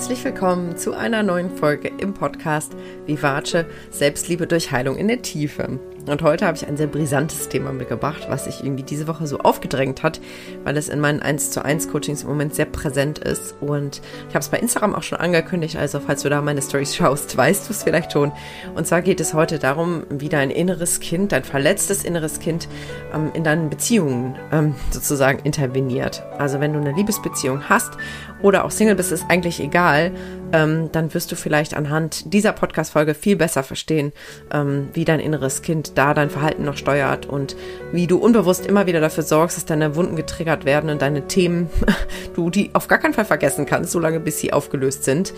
Herzlich 0.00 0.24
willkommen 0.24 0.78
zu 0.78 0.94
einer 0.94 1.22
neuen 1.22 1.54
Folge 1.54 1.92
im 1.98 2.14
Podcast 2.14 2.72
Vivace 3.04 3.66
Selbstliebe 3.90 4.46
durch 4.46 4.72
Heilung 4.72 4.96
in 4.96 5.08
der 5.08 5.20
Tiefe. 5.20 5.78
Und 6.10 6.22
heute 6.22 6.44
habe 6.44 6.56
ich 6.56 6.66
ein 6.66 6.76
sehr 6.76 6.88
brisantes 6.88 7.48
Thema 7.48 7.72
mitgebracht, 7.72 8.26
was 8.28 8.46
sich 8.46 8.64
irgendwie 8.64 8.82
diese 8.82 9.06
Woche 9.06 9.28
so 9.28 9.38
aufgedrängt 9.38 10.02
hat, 10.02 10.20
weil 10.64 10.76
es 10.76 10.88
in 10.88 10.98
meinen 10.98 11.22
1 11.22 11.52
zu 11.52 11.64
1 11.64 11.88
Coachings 11.88 12.22
im 12.22 12.28
Moment 12.28 12.52
sehr 12.52 12.64
präsent 12.64 13.20
ist. 13.20 13.54
Und 13.60 14.02
ich 14.28 14.34
habe 14.34 14.40
es 14.40 14.48
bei 14.48 14.58
Instagram 14.58 14.96
auch 14.96 15.04
schon 15.04 15.18
angekündigt, 15.18 15.76
also 15.76 16.00
falls 16.00 16.22
du 16.22 16.28
da 16.28 16.42
meine 16.42 16.62
Stories 16.62 16.96
schaust, 17.00 17.36
weißt 17.36 17.68
du 17.68 17.72
es 17.72 17.84
vielleicht 17.84 18.12
schon. 18.12 18.32
Und 18.74 18.88
zwar 18.88 19.02
geht 19.02 19.20
es 19.20 19.34
heute 19.34 19.60
darum, 19.60 20.02
wie 20.10 20.28
dein 20.28 20.50
inneres 20.50 20.98
Kind, 20.98 21.30
dein 21.30 21.44
verletztes 21.44 22.02
inneres 22.02 22.40
Kind 22.40 22.66
ähm, 23.14 23.30
in 23.34 23.44
deinen 23.44 23.70
Beziehungen 23.70 24.34
ähm, 24.50 24.74
sozusagen 24.90 25.38
interveniert. 25.44 26.24
Also 26.38 26.58
wenn 26.58 26.72
du 26.72 26.80
eine 26.80 26.92
Liebesbeziehung 26.92 27.68
hast 27.68 27.96
oder 28.42 28.64
auch 28.64 28.72
Single 28.72 28.96
bist, 28.96 29.12
ist 29.12 29.26
eigentlich 29.28 29.60
egal, 29.60 30.10
ähm, 30.52 30.90
dann 30.92 31.12
wirst 31.14 31.30
du 31.32 31.36
vielleicht 31.36 31.74
anhand 31.74 32.32
dieser 32.32 32.52
Podcast-Folge 32.52 33.14
viel 33.14 33.36
besser 33.36 33.62
verstehen, 33.62 34.12
ähm, 34.52 34.88
wie 34.92 35.04
dein 35.04 35.20
inneres 35.20 35.62
Kind 35.62 35.96
da 35.96 36.14
dein 36.14 36.30
Verhalten 36.30 36.64
noch 36.64 36.76
steuert 36.76 37.26
und 37.26 37.56
wie 37.92 38.06
du 38.06 38.18
unbewusst 38.18 38.66
immer 38.66 38.86
wieder 38.86 39.00
dafür 39.00 39.22
sorgst, 39.22 39.56
dass 39.56 39.64
deine 39.64 39.96
Wunden 39.96 40.16
getriggert 40.16 40.64
werden 40.64 40.90
und 40.90 41.02
deine 41.02 41.26
Themen, 41.26 41.70
du 42.34 42.50
die 42.50 42.70
auf 42.74 42.88
gar 42.88 42.98
keinen 42.98 43.14
Fall 43.14 43.24
vergessen 43.24 43.66
kannst, 43.66 43.92
solange 43.92 44.20
bis 44.20 44.40
sie 44.40 44.52
aufgelöst 44.52 45.04
sind. 45.04 45.32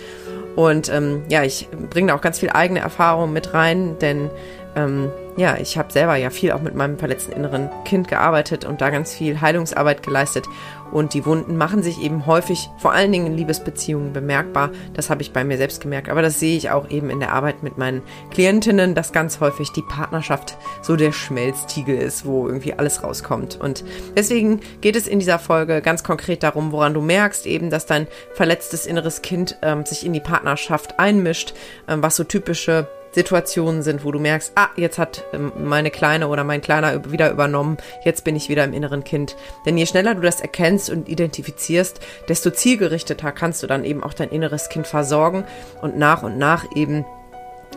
Und 0.54 0.90
ähm, 0.90 1.22
ja, 1.28 1.44
ich 1.44 1.68
bringe 1.90 2.08
da 2.08 2.14
auch 2.14 2.20
ganz 2.20 2.38
viel 2.38 2.50
eigene 2.50 2.80
Erfahrung 2.80 3.32
mit 3.32 3.54
rein, 3.54 3.96
denn 4.00 4.30
ähm, 4.74 5.10
ja, 5.36 5.56
ich 5.56 5.78
habe 5.78 5.92
selber 5.92 6.16
ja 6.16 6.30
viel 6.30 6.52
auch 6.52 6.60
mit 6.60 6.74
meinem 6.74 6.98
verletzten 6.98 7.32
inneren 7.32 7.70
Kind 7.84 8.08
gearbeitet 8.08 8.64
und 8.64 8.80
da 8.80 8.90
ganz 8.90 9.14
viel 9.14 9.40
Heilungsarbeit 9.40 10.02
geleistet. 10.02 10.46
Und 10.92 11.14
die 11.14 11.24
Wunden 11.24 11.56
machen 11.56 11.82
sich 11.82 12.02
eben 12.02 12.26
häufig, 12.26 12.68
vor 12.76 12.92
allen 12.92 13.12
Dingen 13.12 13.28
in 13.28 13.36
Liebesbeziehungen, 13.36 14.12
bemerkbar. 14.12 14.70
Das 14.92 15.08
habe 15.08 15.22
ich 15.22 15.32
bei 15.32 15.42
mir 15.42 15.56
selbst 15.56 15.80
gemerkt. 15.80 16.10
Aber 16.10 16.20
das 16.20 16.38
sehe 16.38 16.54
ich 16.54 16.70
auch 16.70 16.90
eben 16.90 17.08
in 17.08 17.18
der 17.18 17.32
Arbeit 17.32 17.62
mit 17.62 17.78
meinen 17.78 18.02
Klientinnen, 18.30 18.94
dass 18.94 19.12
ganz 19.12 19.40
häufig 19.40 19.72
die 19.72 19.80
Partnerschaft 19.80 20.58
so 20.82 20.94
der 20.96 21.12
Schmelztiegel 21.12 21.96
ist, 21.96 22.26
wo 22.26 22.46
irgendwie 22.46 22.74
alles 22.74 23.02
rauskommt. 23.02 23.58
Und 23.58 23.84
deswegen 24.14 24.60
geht 24.82 24.96
es 24.96 25.06
in 25.06 25.18
dieser 25.18 25.38
Folge 25.38 25.80
ganz 25.80 26.04
konkret 26.04 26.42
darum, 26.42 26.72
woran 26.72 26.92
du 26.92 27.00
merkst 27.00 27.46
eben, 27.46 27.70
dass 27.70 27.86
dein 27.86 28.06
verletztes 28.34 28.84
inneres 28.84 29.22
Kind 29.22 29.56
ähm, 29.62 29.86
sich 29.86 30.04
in 30.04 30.12
die 30.12 30.20
Partnerschaft 30.20 30.98
einmischt, 30.98 31.54
ähm, 31.88 32.02
was 32.02 32.16
so 32.16 32.24
typische 32.24 32.86
Situationen 33.12 33.82
sind, 33.82 34.04
wo 34.04 34.10
du 34.10 34.18
merkst, 34.18 34.52
ah, 34.56 34.68
jetzt 34.76 34.98
hat 34.98 35.24
ähm, 35.32 35.52
meine 35.64 35.90
Kleine 35.90 36.28
oder 36.28 36.44
mein 36.44 36.60
Kleiner 36.60 37.10
wieder 37.10 37.30
übernommen, 37.30 37.76
jetzt 38.04 38.24
bin 38.24 38.36
ich 38.36 38.48
wieder 38.48 38.64
im 38.64 38.72
inneren 38.72 39.04
Kind. 39.04 39.36
Denn 39.66 39.78
je 39.78 39.86
schneller 39.86 40.14
du 40.14 40.22
das 40.22 40.40
erkennst 40.40 40.90
und 40.90 41.08
identifizierst, 41.08 42.00
desto 42.28 42.50
zielgerichteter 42.50 43.32
kannst 43.32 43.62
du 43.62 43.66
dann 43.66 43.84
eben 43.84 44.02
auch 44.02 44.14
dein 44.14 44.30
inneres 44.30 44.68
Kind 44.68 44.86
versorgen 44.86 45.44
und 45.80 45.96
nach 45.96 46.22
und 46.22 46.38
nach 46.38 46.64
eben 46.74 47.04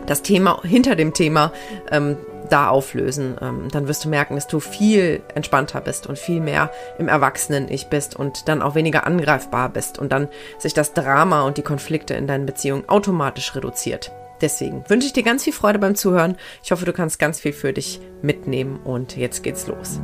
das 0.05 0.22
Thema 0.22 0.61
hinter 0.64 0.95
dem 0.95 1.14
Thema 1.14 1.52
ähm, 1.92 2.17
da 2.49 2.70
auflösen. 2.70 3.38
Ähm, 3.42 3.67
dann 3.72 3.88
wirst 3.88 4.05
du 4.05 4.09
merken, 4.09 4.36
dass 4.36 4.47
du 4.47 4.59
viel 4.59 5.22
entspannter 5.33 5.81
bist 5.81 6.08
und 6.08 6.20
viel 6.20 6.42
mehr 6.42 6.72
im 6.97 7.08
Erwachsenen-Ich 7.08 7.88
bist 7.88 8.16
und 8.16 8.47
dann 8.47 8.61
auch 8.61 8.75
weniger 8.75 9.05
angreifbar 9.05 9.70
bist 9.70 9.99
und 9.99 10.11
dann 10.11 10.27
sich 10.59 10.73
das 10.73 10.94
Drama 10.94 11.44
und 11.44 11.58
die 11.58 11.64
Konflikte 11.64 12.14
in 12.14 12.27
deinen 12.27 12.45
Beziehungen 12.45 12.88
automatisch 12.88 13.55
reduziert. 13.55 14.11
Deswegen 14.41 14.83
wünsche 14.89 15.08
ich 15.08 15.14
dir 15.14 15.23
ganz 15.23 15.44
viel 15.44 15.53
Freude 15.53 15.80
beim 15.80 15.95
Zuhören. 15.95 16.38
Ich 16.64 16.72
hoffe, 16.72 16.86
du 16.86 16.94
kannst 16.94 17.19
ganz 17.19 17.39
viel 17.39 17.53
für 17.53 17.73
dich 17.73 18.00
mitnehmen 18.22 18.80
und 18.83 19.16
jetzt 19.16 19.44
geht's 19.44 19.67
los. 19.67 20.00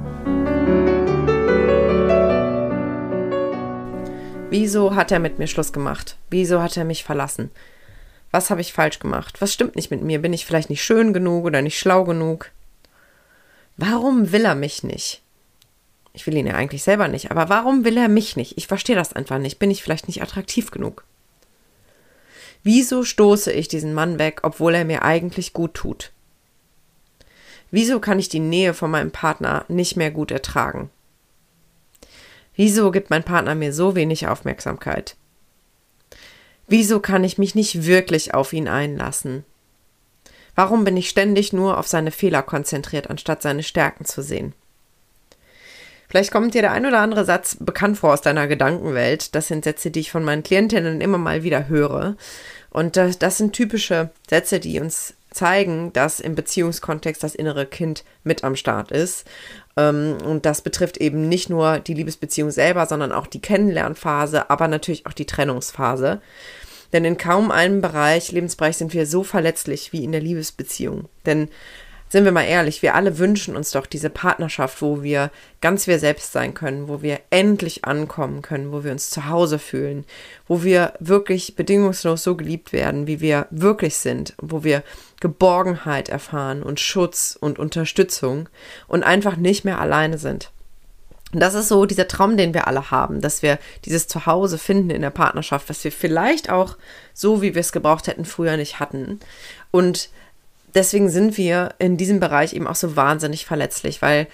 Wieso 4.49 4.95
hat 4.95 5.11
er 5.11 5.19
mit 5.19 5.39
mir 5.39 5.47
Schluss 5.47 5.71
gemacht? 5.71 6.17
Wieso 6.29 6.61
hat 6.61 6.75
er 6.75 6.83
mich 6.83 7.03
verlassen? 7.03 7.51
Was 8.31 8.49
habe 8.49 8.61
ich 8.61 8.73
falsch 8.73 8.99
gemacht? 8.99 9.41
Was 9.41 9.53
stimmt 9.53 9.75
nicht 9.75 9.91
mit 9.91 10.01
mir? 10.01 10.21
Bin 10.21 10.33
ich 10.33 10.45
vielleicht 10.45 10.69
nicht 10.69 10.83
schön 10.83 11.13
genug 11.13 11.45
oder 11.45 11.61
nicht 11.61 11.77
schlau 11.77 12.03
genug? 12.03 12.51
Warum 13.77 14.31
will 14.31 14.45
er 14.45 14.55
mich 14.55 14.83
nicht? 14.83 15.21
Ich 16.13 16.27
will 16.27 16.35
ihn 16.35 16.47
ja 16.47 16.55
eigentlich 16.55 16.83
selber 16.83 17.07
nicht, 17.07 17.31
aber 17.31 17.47
warum 17.49 17.85
will 17.85 17.97
er 17.97 18.09
mich 18.09 18.35
nicht? 18.35 18.57
Ich 18.57 18.67
verstehe 18.67 18.95
das 18.95 19.13
einfach 19.13 19.37
nicht. 19.37 19.59
Bin 19.59 19.71
ich 19.71 19.83
vielleicht 19.83 20.07
nicht 20.07 20.21
attraktiv 20.21 20.71
genug? 20.71 21.05
Wieso 22.63 23.03
stoße 23.03 23.51
ich 23.51 23.67
diesen 23.67 23.93
Mann 23.93 24.19
weg, 24.19 24.41
obwohl 24.43 24.75
er 24.75 24.85
mir 24.85 25.03
eigentlich 25.03 25.53
gut 25.53 25.73
tut? 25.73 26.11
Wieso 27.71 27.99
kann 27.99 28.19
ich 28.19 28.29
die 28.29 28.39
Nähe 28.39 28.73
von 28.73 28.91
meinem 28.91 29.11
Partner 29.11 29.65
nicht 29.67 29.95
mehr 29.95 30.11
gut 30.11 30.29
ertragen? 30.29 30.89
Wieso 32.55 32.91
gibt 32.91 33.09
mein 33.09 33.23
Partner 33.23 33.55
mir 33.55 33.73
so 33.73 33.95
wenig 33.95 34.27
Aufmerksamkeit? 34.27 35.15
Wieso 36.67 36.99
kann 36.99 37.23
ich 37.23 37.37
mich 37.37 37.55
nicht 37.55 37.85
wirklich 37.85 38.33
auf 38.33 38.53
ihn 38.53 38.67
einlassen? 38.67 39.45
Warum 40.53 40.83
bin 40.83 40.97
ich 40.97 41.09
ständig 41.09 41.53
nur 41.53 41.77
auf 41.77 41.87
seine 41.87 42.11
Fehler 42.11 42.43
konzentriert, 42.43 43.09
anstatt 43.09 43.41
seine 43.41 43.63
Stärken 43.63 44.05
zu 44.05 44.21
sehen? 44.21 44.53
Vielleicht 46.11 46.31
kommt 46.33 46.53
dir 46.53 46.61
der 46.61 46.73
ein 46.73 46.85
oder 46.85 46.99
andere 46.99 47.23
Satz 47.23 47.55
bekannt 47.57 47.97
vor 47.97 48.11
aus 48.11 48.19
deiner 48.19 48.49
Gedankenwelt. 48.49 49.33
Das 49.33 49.47
sind 49.47 49.63
Sätze, 49.63 49.91
die 49.91 50.01
ich 50.01 50.11
von 50.11 50.25
meinen 50.25 50.43
Klientinnen 50.43 50.99
immer 50.99 51.17
mal 51.17 51.43
wieder 51.43 51.69
höre. 51.69 52.17
Und 52.69 52.97
das, 52.97 53.17
das 53.17 53.37
sind 53.37 53.53
typische 53.53 54.09
Sätze, 54.29 54.59
die 54.59 54.81
uns 54.81 55.13
zeigen, 55.29 55.93
dass 55.93 56.19
im 56.19 56.35
Beziehungskontext 56.35 57.23
das 57.23 57.33
innere 57.33 57.65
Kind 57.65 58.03
mit 58.25 58.43
am 58.43 58.57
Start 58.57 58.91
ist. 58.91 59.25
Ähm, 59.77 60.17
und 60.25 60.45
das 60.45 60.61
betrifft 60.61 60.97
eben 60.97 61.29
nicht 61.29 61.49
nur 61.49 61.79
die 61.79 61.93
Liebesbeziehung 61.93 62.51
selber, 62.51 62.87
sondern 62.87 63.13
auch 63.13 63.25
die 63.25 63.41
Kennenlernphase, 63.41 64.49
aber 64.49 64.67
natürlich 64.67 65.05
auch 65.05 65.13
die 65.13 65.25
Trennungsphase. 65.25 66.19
Denn 66.91 67.05
in 67.05 67.17
kaum 67.17 67.51
einem 67.51 67.79
Bereich, 67.79 68.33
Lebensbereich 68.33 68.75
sind 68.75 68.93
wir 68.93 69.05
so 69.05 69.23
verletzlich 69.23 69.93
wie 69.93 70.03
in 70.03 70.11
der 70.11 70.19
Liebesbeziehung. 70.19 71.07
Denn 71.25 71.47
sind 72.11 72.25
wir 72.25 72.33
mal 72.33 72.43
ehrlich, 72.43 72.81
wir 72.81 72.93
alle 72.93 73.19
wünschen 73.19 73.55
uns 73.55 73.71
doch 73.71 73.85
diese 73.85 74.09
Partnerschaft, 74.09 74.81
wo 74.81 75.01
wir 75.01 75.31
ganz 75.61 75.87
wir 75.87 75.97
selbst 75.97 76.33
sein 76.33 76.53
können, 76.53 76.89
wo 76.89 77.01
wir 77.01 77.21
endlich 77.29 77.85
ankommen 77.85 78.41
können, 78.41 78.73
wo 78.73 78.83
wir 78.83 78.91
uns 78.91 79.09
zu 79.09 79.29
Hause 79.29 79.59
fühlen, 79.59 80.03
wo 80.45 80.61
wir 80.61 80.91
wirklich 80.99 81.55
bedingungslos 81.55 82.21
so 82.21 82.35
geliebt 82.35 82.73
werden, 82.73 83.07
wie 83.07 83.21
wir 83.21 83.47
wirklich 83.49 83.95
sind, 83.95 84.33
wo 84.41 84.65
wir 84.65 84.83
Geborgenheit 85.21 86.09
erfahren 86.09 86.63
und 86.63 86.81
Schutz 86.81 87.37
und 87.39 87.59
Unterstützung 87.59 88.49
und 88.89 89.03
einfach 89.03 89.37
nicht 89.37 89.63
mehr 89.63 89.79
alleine 89.79 90.17
sind. 90.17 90.51
Und 91.31 91.39
das 91.39 91.53
ist 91.53 91.69
so 91.69 91.85
dieser 91.85 92.09
Traum, 92.09 92.35
den 92.35 92.53
wir 92.53 92.67
alle 92.67 92.91
haben, 92.91 93.21
dass 93.21 93.41
wir 93.41 93.57
dieses 93.85 94.09
Zuhause 94.09 94.57
finden 94.57 94.89
in 94.89 95.01
der 95.01 95.11
Partnerschaft, 95.11 95.69
was 95.69 95.81
wir 95.85 95.93
vielleicht 95.93 96.49
auch 96.49 96.75
so, 97.13 97.41
wie 97.41 97.55
wir 97.55 97.61
es 97.61 97.71
gebraucht 97.71 98.07
hätten, 98.07 98.25
früher 98.25 98.57
nicht 98.57 98.81
hatten. 98.81 99.21
Und 99.71 100.09
deswegen 100.75 101.09
sind 101.09 101.37
wir 101.37 101.75
in 101.79 101.97
diesem 101.97 102.19
Bereich 102.19 102.53
eben 102.53 102.67
auch 102.67 102.75
so 102.75 102.95
wahnsinnig 102.95 103.45
verletzlich, 103.45 104.01
weil 104.01 104.27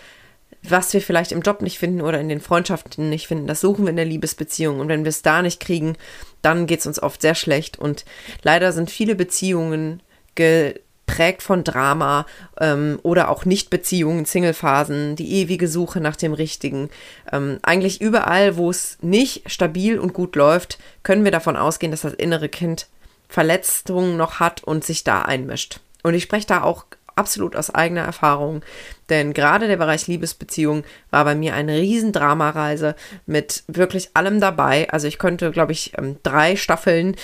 was 0.63 0.93
wir 0.93 1.01
vielleicht 1.01 1.31
im 1.31 1.41
Job 1.41 1.61
nicht 1.61 1.79
finden 1.79 2.01
oder 2.01 2.19
in 2.19 2.29
den 2.29 2.41
Freundschaften 2.41 3.09
nicht 3.09 3.27
finden, 3.27 3.47
das 3.47 3.61
suchen 3.61 3.85
wir 3.85 3.91
in 3.91 3.95
der 3.95 4.05
Liebesbeziehung. 4.05 4.79
Und 4.79 4.87
wenn 4.87 5.03
wir 5.03 5.09
es 5.09 5.21
da 5.21 5.41
nicht 5.41 5.59
kriegen, 5.59 5.95
dann 6.41 6.67
geht 6.67 6.79
es 6.79 6.87
uns 6.87 7.01
oft 7.01 7.21
sehr 7.21 7.35
schlecht. 7.35 7.77
Und 7.77 8.05
leider 8.43 8.71
sind 8.71 8.89
viele 8.91 9.15
Beziehungen 9.15 10.01
geprägt 10.35 11.41
von 11.41 11.63
Drama 11.63 12.25
ähm, 12.59 12.99
oder 13.03 13.29
auch 13.29 13.45
Nichtbeziehungen, 13.45 14.25
Singlephasen, 14.25 15.15
die 15.15 15.41
ewige 15.41 15.67
Suche 15.67 16.01
nach 16.01 16.15
dem 16.15 16.33
Richtigen. 16.33 16.89
Ähm, 17.31 17.59
eigentlich 17.61 18.01
überall, 18.01 18.57
wo 18.57 18.69
es 18.69 18.97
nicht 19.01 19.49
stabil 19.49 19.99
und 19.99 20.13
gut 20.13 20.35
läuft, 20.35 20.79
können 21.03 21.23
wir 21.23 21.31
davon 21.31 21.55
ausgehen, 21.55 21.91
dass 21.91 22.01
das 22.01 22.13
innere 22.13 22.49
Kind 22.49 22.87
Verletzungen 23.29 24.17
noch 24.17 24.39
hat 24.39 24.63
und 24.63 24.83
sich 24.83 25.03
da 25.03 25.21
einmischt. 25.23 25.81
Und 26.07 26.13
ich 26.13 26.23
spreche 26.23 26.47
da 26.47 26.63
auch 26.63 26.85
absolut 27.18 27.56
aus 27.56 27.73
eigener 27.73 28.01
Erfahrung, 28.01 28.62
denn 29.09 29.34
gerade 29.34 29.68
der 29.68 29.78
Bereich 29.78 30.07
Liebesbeziehung 30.07 30.84
war 31.09 31.25
bei 31.25 31.35
mir 31.35 31.56
eine 31.56 31.78
riesen 31.78 32.12
Dramareise 32.12 32.96
mit 33.26 33.64
wirklich 33.67 34.11
allem 34.14 34.40
dabei. 34.40 34.90
Also 34.91 35.08
ich 35.08 35.17
könnte, 35.17 35.52
glaube 35.52 35.72
ich, 35.72 35.97
ähm, 35.97 36.17
drei 36.23 36.55
Staffeln 36.55 37.16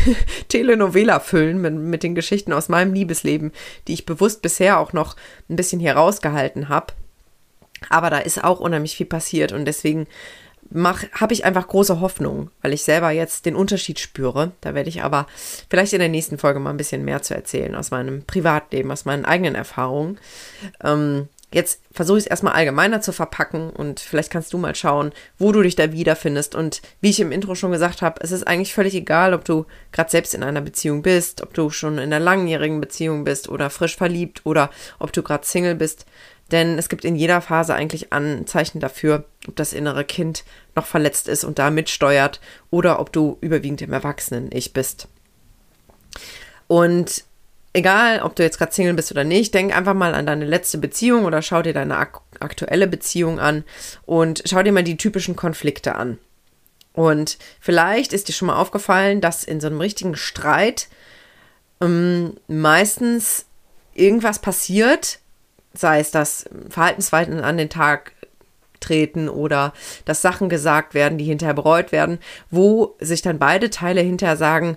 Telenovela 0.48 1.20
füllen 1.20 1.60
mit, 1.60 1.74
mit 1.74 2.02
den 2.02 2.14
Geschichten 2.14 2.52
aus 2.52 2.68
meinem 2.68 2.94
Liebesleben, 2.94 3.52
die 3.86 3.94
ich 3.94 4.06
bewusst 4.06 4.42
bisher 4.42 4.78
auch 4.78 4.92
noch 4.92 5.16
ein 5.48 5.56
bisschen 5.56 5.80
hier 5.80 5.94
rausgehalten 5.94 6.68
habe. 6.68 6.94
Aber 7.90 8.10
da 8.10 8.18
ist 8.18 8.42
auch 8.42 8.60
unheimlich 8.60 8.96
viel 8.96 9.06
passiert 9.06 9.52
und 9.52 9.66
deswegen 9.66 10.06
habe 10.74 11.32
ich 11.32 11.44
einfach 11.44 11.68
große 11.68 12.00
Hoffnung, 12.00 12.50
weil 12.62 12.72
ich 12.72 12.82
selber 12.82 13.10
jetzt 13.10 13.46
den 13.46 13.56
Unterschied 13.56 13.98
spüre. 13.98 14.52
Da 14.60 14.74
werde 14.74 14.88
ich 14.88 15.02
aber 15.02 15.26
vielleicht 15.68 15.92
in 15.92 15.98
der 15.98 16.08
nächsten 16.08 16.38
Folge 16.38 16.60
mal 16.60 16.70
ein 16.70 16.76
bisschen 16.76 17.04
mehr 17.04 17.22
zu 17.22 17.34
erzählen 17.34 17.74
aus 17.74 17.90
meinem 17.90 18.24
Privatleben, 18.24 18.90
aus 18.90 19.04
meinen 19.04 19.24
eigenen 19.24 19.54
Erfahrungen. 19.54 20.18
Ähm, 20.82 21.28
jetzt 21.52 21.82
versuche 21.92 22.18
ich 22.18 22.24
es 22.24 22.30
erstmal 22.30 22.54
allgemeiner 22.54 23.00
zu 23.00 23.12
verpacken 23.12 23.70
und 23.70 24.00
vielleicht 24.00 24.30
kannst 24.30 24.52
du 24.52 24.58
mal 24.58 24.74
schauen, 24.74 25.12
wo 25.38 25.52
du 25.52 25.62
dich 25.62 25.76
da 25.76 25.92
wiederfindest. 25.92 26.54
Und 26.54 26.80
wie 27.00 27.10
ich 27.10 27.20
im 27.20 27.32
Intro 27.32 27.54
schon 27.54 27.72
gesagt 27.72 28.02
habe, 28.02 28.20
es 28.22 28.32
ist 28.32 28.46
eigentlich 28.46 28.74
völlig 28.74 28.94
egal, 28.94 29.34
ob 29.34 29.44
du 29.44 29.66
gerade 29.92 30.10
selbst 30.10 30.34
in 30.34 30.42
einer 30.42 30.62
Beziehung 30.62 31.02
bist, 31.02 31.42
ob 31.42 31.54
du 31.54 31.70
schon 31.70 31.94
in 31.94 32.12
einer 32.12 32.20
langjährigen 32.20 32.80
Beziehung 32.80 33.24
bist 33.24 33.48
oder 33.48 33.70
frisch 33.70 33.96
verliebt 33.96 34.40
oder 34.44 34.70
ob 34.98 35.12
du 35.12 35.22
gerade 35.22 35.46
Single 35.46 35.74
bist. 35.74 36.06
Denn 36.50 36.78
es 36.78 36.88
gibt 36.88 37.04
in 37.04 37.16
jeder 37.16 37.40
Phase 37.40 37.74
eigentlich 37.74 38.12
Anzeichen 38.12 38.80
dafür, 38.80 39.24
ob 39.48 39.56
das 39.56 39.72
innere 39.72 40.04
Kind 40.04 40.44
noch 40.74 40.86
verletzt 40.86 41.28
ist 41.28 41.44
und 41.44 41.58
da 41.58 41.70
mitsteuert 41.70 42.40
oder 42.70 43.00
ob 43.00 43.12
du 43.12 43.38
überwiegend 43.40 43.82
im 43.82 43.92
Erwachsenen-Ich 43.92 44.72
bist. 44.72 45.08
Und 46.68 47.24
egal, 47.72 48.20
ob 48.20 48.36
du 48.36 48.42
jetzt 48.42 48.58
gerade 48.58 48.72
Single 48.72 48.94
bist 48.94 49.10
oder 49.10 49.24
nicht, 49.24 49.54
denk 49.54 49.76
einfach 49.76 49.94
mal 49.94 50.14
an 50.14 50.26
deine 50.26 50.44
letzte 50.44 50.78
Beziehung 50.78 51.24
oder 51.24 51.42
schau 51.42 51.62
dir 51.62 51.72
deine 51.72 51.96
ak 51.96 52.20
aktuelle 52.40 52.88
Beziehung 52.88 53.38
an 53.38 53.64
und 54.04 54.42
schau 54.46 54.62
dir 54.62 54.72
mal 54.72 54.82
die 54.82 54.96
typischen 54.96 55.36
Konflikte 55.36 55.94
an. 55.94 56.18
Und 56.92 57.38
vielleicht 57.60 58.12
ist 58.12 58.28
dir 58.28 58.32
schon 58.32 58.48
mal 58.48 58.56
aufgefallen, 58.56 59.20
dass 59.20 59.44
in 59.44 59.60
so 59.60 59.68
einem 59.68 59.80
richtigen 59.80 60.16
Streit 60.16 60.88
ähm, 61.80 62.34
meistens 62.48 63.46
irgendwas 63.94 64.40
passiert, 64.40 65.18
sei 65.72 66.00
es, 66.00 66.10
dass 66.10 66.48
Verhaltensweisen 66.68 67.40
an 67.40 67.56
den 67.56 67.70
Tag 67.70 68.12
treten 68.82 69.28
oder 69.28 69.72
dass 70.04 70.22
Sachen 70.22 70.48
gesagt 70.48 70.94
werden, 70.94 71.18
die 71.18 71.24
hinterher 71.24 71.54
bereut 71.54 71.92
werden, 71.92 72.18
wo 72.50 72.96
sich 73.00 73.22
dann 73.22 73.38
beide 73.38 73.70
Teile 73.70 74.00
hinterher 74.00 74.36
sagen, 74.36 74.76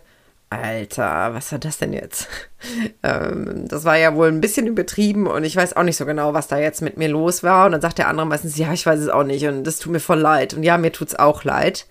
Alter, 0.49 1.33
was 1.33 1.51
war 1.51 1.59
das 1.59 1.79
denn 1.79 1.91
jetzt? 1.91 2.27
ähm, 3.03 3.67
das 3.67 3.83
war 3.83 3.97
ja 3.97 4.15
wohl 4.15 4.27
ein 4.27 4.41
bisschen 4.41 4.67
übertrieben 4.67 5.27
und 5.27 5.43
ich 5.43 5.55
weiß 5.55 5.75
auch 5.75 5.83
nicht 5.83 5.97
so 5.97 6.05
genau, 6.05 6.33
was 6.33 6.47
da 6.47 6.57
jetzt 6.57 6.81
mit 6.81 6.97
mir 6.97 7.09
los 7.09 7.43
war. 7.43 7.65
Und 7.65 7.71
dann 7.71 7.81
sagt 7.81 7.97
der 7.97 8.07
andere 8.07 8.27
meistens, 8.27 8.57
ja, 8.57 8.71
ich 8.71 8.85
weiß 8.85 8.99
es 8.99 9.09
auch 9.09 9.23
nicht 9.23 9.45
und 9.47 9.63
das 9.63 9.79
tut 9.79 9.91
mir 9.91 9.99
voll 9.99 10.19
leid. 10.19 10.53
Und 10.53 10.63
ja, 10.63 10.77
mir 10.77 10.91
tut 10.91 11.09
es 11.09 11.15
auch 11.15 11.43
leid. 11.43 11.87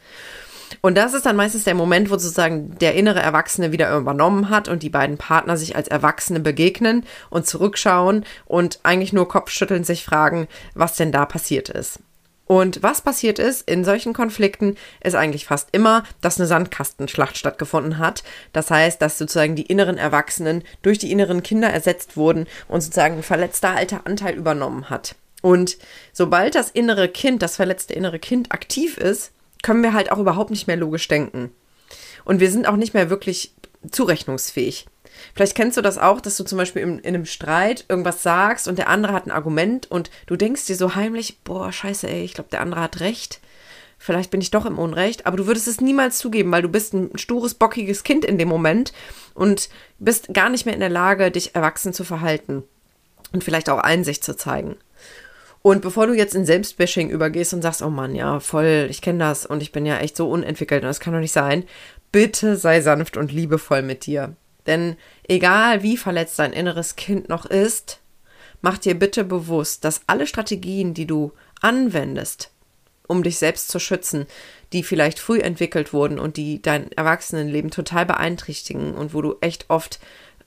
Und 0.84 0.98
das 0.98 1.14
ist 1.14 1.25
dann 1.25 1.36
meistens 1.36 1.64
der 1.64 1.75
Moment, 1.75 2.10
wo 2.10 2.19
sozusagen 2.19 2.78
der 2.78 2.94
innere 2.94 3.20
Erwachsene 3.20 3.72
wieder 3.72 3.96
übernommen 3.96 4.50
hat 4.50 4.69
und 4.69 4.82
die 4.82 4.90
beiden 4.90 5.16
Partner 5.16 5.56
sich 5.56 5.76
als 5.76 5.88
Erwachsene 5.88 6.40
begegnen 6.40 7.06
und 7.31 7.46
zurückschauen 7.46 8.26
und 8.44 8.81
eigentlich 8.82 9.14
nur 9.14 9.26
Kopfschütteln 9.26 9.84
sich 9.84 10.04
fragen, 10.04 10.46
was 10.75 10.96
denn 10.96 11.10
da 11.10 11.25
passiert 11.25 11.70
ist. 11.70 12.00
Und 12.44 12.82
was 12.82 13.00
passiert 13.00 13.38
ist 13.38 13.66
in 13.66 13.82
solchen 13.82 14.12
Konflikten, 14.12 14.76
ist 15.02 15.14
eigentlich 15.14 15.46
fast 15.46 15.70
immer, 15.72 16.02
dass 16.20 16.38
eine 16.38 16.46
Sandkastenschlacht 16.46 17.38
stattgefunden 17.38 17.96
hat. 17.96 18.22
Das 18.52 18.70
heißt, 18.70 19.00
dass 19.00 19.16
sozusagen 19.16 19.56
die 19.56 19.64
inneren 19.64 19.96
Erwachsenen 19.96 20.64
durch 20.82 20.98
die 20.98 21.10
inneren 21.10 21.42
Kinder 21.42 21.70
ersetzt 21.70 22.19
wurden 22.19 22.46
und 22.69 22.82
sozusagen 22.82 23.16
ein 23.16 23.22
verletzter 23.22 23.70
alter 23.70 24.02
Anteil 24.04 24.34
übernommen 24.34 24.90
hat. 24.90 25.14
Und 25.40 25.78
sobald 26.12 26.54
das 26.54 26.69
innere 26.69 27.08
Kind, 27.08 27.40
das 27.40 27.56
verletzte 27.56 27.94
innere 27.94 28.19
Kind 28.19 28.52
aktiv 28.52 28.98
ist, 28.98 29.31
können 29.64 29.82
wir 29.82 29.94
halt 29.94 30.12
auch 30.12 30.19
überhaupt 30.19 30.50
nicht 30.50 30.69
mehr 30.69 30.76
logisch 30.76 31.08
denken. 31.08 31.50
Und 32.25 32.38
wir 32.38 32.50
sind 32.50 32.69
auch 32.69 32.76
nicht 32.76 32.94
mehr 32.94 33.11
wirklich 33.11 33.55
zurechnungsfähig. 33.90 34.87
Vielleicht 35.34 35.55
kennst 35.56 35.76
du 35.76 35.81
das 35.81 35.99
auch, 35.99 36.20
dass 36.20 36.37
du 36.37 36.44
zum 36.44 36.58
Beispiel 36.58 36.82
in, 36.82 36.99
in, 36.99 37.14
einem 37.14 37.25
Streit 37.25 37.84
irgendwas 37.88 38.22
sagst 38.22 38.69
und 38.69 38.78
der 38.78 38.88
andere 38.88 39.12
hat 39.12 39.26
ein 39.26 39.31
Argument 39.31 39.90
und 39.90 40.11
du 40.26 40.37
denkst 40.37 40.66
dir 40.66 40.76
so 40.76 40.94
heimlich, 40.94 41.38
boah, 41.44 41.72
scheiße, 41.72 42.08
ey, 42.08 42.25
ich 42.25 42.34
glaube, 42.34 42.50
der 42.50 42.61
andere 42.61 42.82
hat 42.82 43.00
recht. 43.00 43.40
Vielleicht 43.99 44.31
bin 44.31 44.40
ich 44.40 44.50
doch 44.50 44.66
im 44.66 44.78
Unrecht, 44.78 45.26
aber 45.26 45.38
du 45.38 45.46
würdest 45.46 45.67
es 45.67 45.81
niemals 45.81 46.19
zugeben, 46.19 46.52
weil 46.52 46.62
du 46.62 46.69
bist 46.69 46.93
ein 46.93 47.17
stures, 47.17 47.55
bockiges 47.55 48.02
Kind 48.02 48.25
in 48.25 48.37
dem 48.37 48.49
Moment 48.49 48.93
und 49.32 49.70
bist 49.99 50.34
gar 50.34 50.50
nicht 50.50 50.67
mehr 50.67 50.75
in 50.75 50.81
der 50.81 50.90
Lage, 50.90 51.31
dich 51.31 51.55
erwachsen 51.55 51.94
zu 51.94 52.05
verhalten 52.05 52.64
und 53.32 53.44
vielleicht 53.44 53.70
auch 53.70 53.78
Einsicht 53.78 54.25
zu 54.25 54.37
zeigen. 54.37 54.76
Und 55.66 55.81
bevor 55.81 56.06
du 56.06 56.12
jetzt 56.12 56.34
in 56.34 56.44
Selbstbashing 56.44 57.08
übergehst 57.08 57.55
und 57.55 57.62
sagst, 57.62 57.81
oh 57.81 57.88
Mann, 57.88 58.14
ja, 58.14 58.38
voll, 58.38 58.87
ich 58.90 59.00
kenne 59.00 59.20
das 59.20 59.46
und 59.46 59.62
ich 59.62 59.72
bin 59.72 59.87
ja 59.87 59.96
echt 59.96 60.14
so 60.14 60.28
unentwickelt 60.28 60.82
und 60.82 60.88
das 60.88 61.00
kann 61.00 61.14
doch 61.14 61.20
nicht 61.20 61.32
sein, 61.32 61.64
bitte 62.12 62.58
sei 62.58 62.82
sanft 62.82 63.16
und 63.16 63.32
liebevoll 63.32 63.81
mit 63.81 64.05
dir. 64.05 64.37
Denn 64.66 64.99
egal 65.26 65.82
wie 65.82 65.96
verletzt 65.96 66.38
dein 66.38 66.52
inneres 66.52 66.96
Kind 66.96 67.31
noch 67.31 67.46
ist, 67.46 68.00
mach 68.61 68.76
dir 68.76 68.94
bitte 68.94 69.25
bewusst, 69.25 69.87
dass 69.87 70.02
alle 70.06 70.26
Strategien, 70.26 70.93
die 70.93 71.06
du 71.06 71.32
anwendest, 71.62 72.50
um 73.06 73.22
dich 73.22 73.38
selbst 73.38 73.69
zu 73.69 73.78
schützen, 73.78 74.26
die 74.75 74.82
vielleicht 74.82 75.19
früh 75.19 75.40
entwickelt 75.40 75.94
wurden 75.94 76.19
und 76.19 76.37
die 76.37 76.60
dein 76.60 76.93
Erwachsenenleben 76.93 77.70
total 77.70 78.05
beeinträchtigen 78.05 78.94
und 78.94 79.14
wo 79.14 79.22
du 79.22 79.37
echt 79.40 79.70
oft 79.70 79.99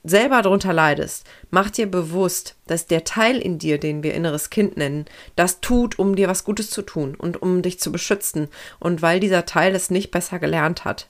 selber 0.03 0.41
darunter 0.41 0.73
leidest, 0.73 1.25
mach 1.49 1.69
dir 1.69 1.89
bewusst, 1.89 2.55
dass 2.67 2.87
der 2.87 3.03
Teil 3.03 3.37
in 3.37 3.57
dir, 3.59 3.79
den 3.79 4.03
wir 4.03 4.13
inneres 4.13 4.49
Kind 4.49 4.77
nennen, 4.77 5.05
das 5.35 5.59
tut, 5.59 5.99
um 5.99 6.15
dir 6.15 6.27
was 6.27 6.43
Gutes 6.43 6.69
zu 6.69 6.81
tun 6.81 7.15
und 7.15 7.41
um 7.41 7.61
dich 7.61 7.79
zu 7.79 7.91
beschützen 7.91 8.47
und 8.79 9.01
weil 9.01 9.19
dieser 9.19 9.45
Teil 9.45 9.75
es 9.75 9.89
nicht 9.89 10.11
besser 10.11 10.39
gelernt 10.39 10.85
hat. 10.85 11.09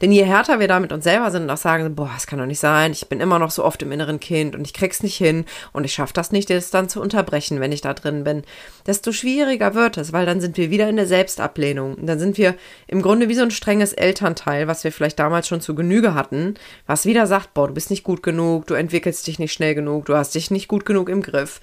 Denn 0.00 0.12
je 0.12 0.24
härter 0.24 0.60
wir 0.60 0.68
da 0.68 0.80
mit 0.80 0.92
uns 0.92 1.04
selber 1.04 1.30
sind 1.30 1.44
und 1.44 1.50
auch 1.50 1.56
sagen, 1.56 1.94
boah, 1.94 2.10
es 2.16 2.26
kann 2.26 2.38
doch 2.38 2.46
nicht 2.46 2.60
sein, 2.60 2.92
ich 2.92 3.08
bin 3.08 3.20
immer 3.20 3.38
noch 3.38 3.50
so 3.50 3.64
oft 3.64 3.82
im 3.82 3.92
inneren 3.92 4.20
Kind 4.20 4.54
und 4.54 4.66
ich 4.66 4.74
krieg's 4.74 5.02
nicht 5.02 5.16
hin 5.16 5.44
und 5.72 5.84
ich 5.84 5.92
schaffe 5.92 6.12
das 6.12 6.32
nicht, 6.32 6.50
das 6.50 6.70
dann 6.70 6.88
zu 6.88 7.00
unterbrechen, 7.00 7.60
wenn 7.60 7.72
ich 7.72 7.80
da 7.80 7.94
drin 7.94 8.24
bin, 8.24 8.42
desto 8.86 9.12
schwieriger 9.12 9.74
wird 9.74 9.96
es, 9.96 10.12
weil 10.12 10.26
dann 10.26 10.40
sind 10.40 10.56
wir 10.56 10.70
wieder 10.70 10.88
in 10.88 10.96
der 10.96 11.06
Selbstablehnung. 11.06 11.94
Und 11.94 12.06
dann 12.06 12.18
sind 12.18 12.38
wir 12.38 12.54
im 12.86 13.02
Grunde 13.02 13.28
wie 13.28 13.34
so 13.34 13.42
ein 13.42 13.50
strenges 13.50 13.92
Elternteil, 13.92 14.66
was 14.66 14.84
wir 14.84 14.92
vielleicht 14.92 15.18
damals 15.18 15.48
schon 15.48 15.60
zu 15.60 15.74
Genüge 15.74 16.14
hatten, 16.14 16.54
was 16.86 17.06
wieder 17.06 17.26
sagt, 17.26 17.54
boah, 17.54 17.68
du 17.68 17.74
bist 17.74 17.90
nicht 17.90 18.04
gut 18.04 18.22
genug, 18.22 18.66
du 18.66 18.74
entwickelst 18.74 19.26
dich 19.26 19.38
nicht 19.38 19.52
schnell 19.52 19.74
genug, 19.74 20.06
du 20.06 20.16
hast 20.16 20.34
dich 20.34 20.50
nicht 20.50 20.68
gut 20.68 20.86
genug 20.86 21.08
im 21.08 21.22
Griff. 21.22 21.60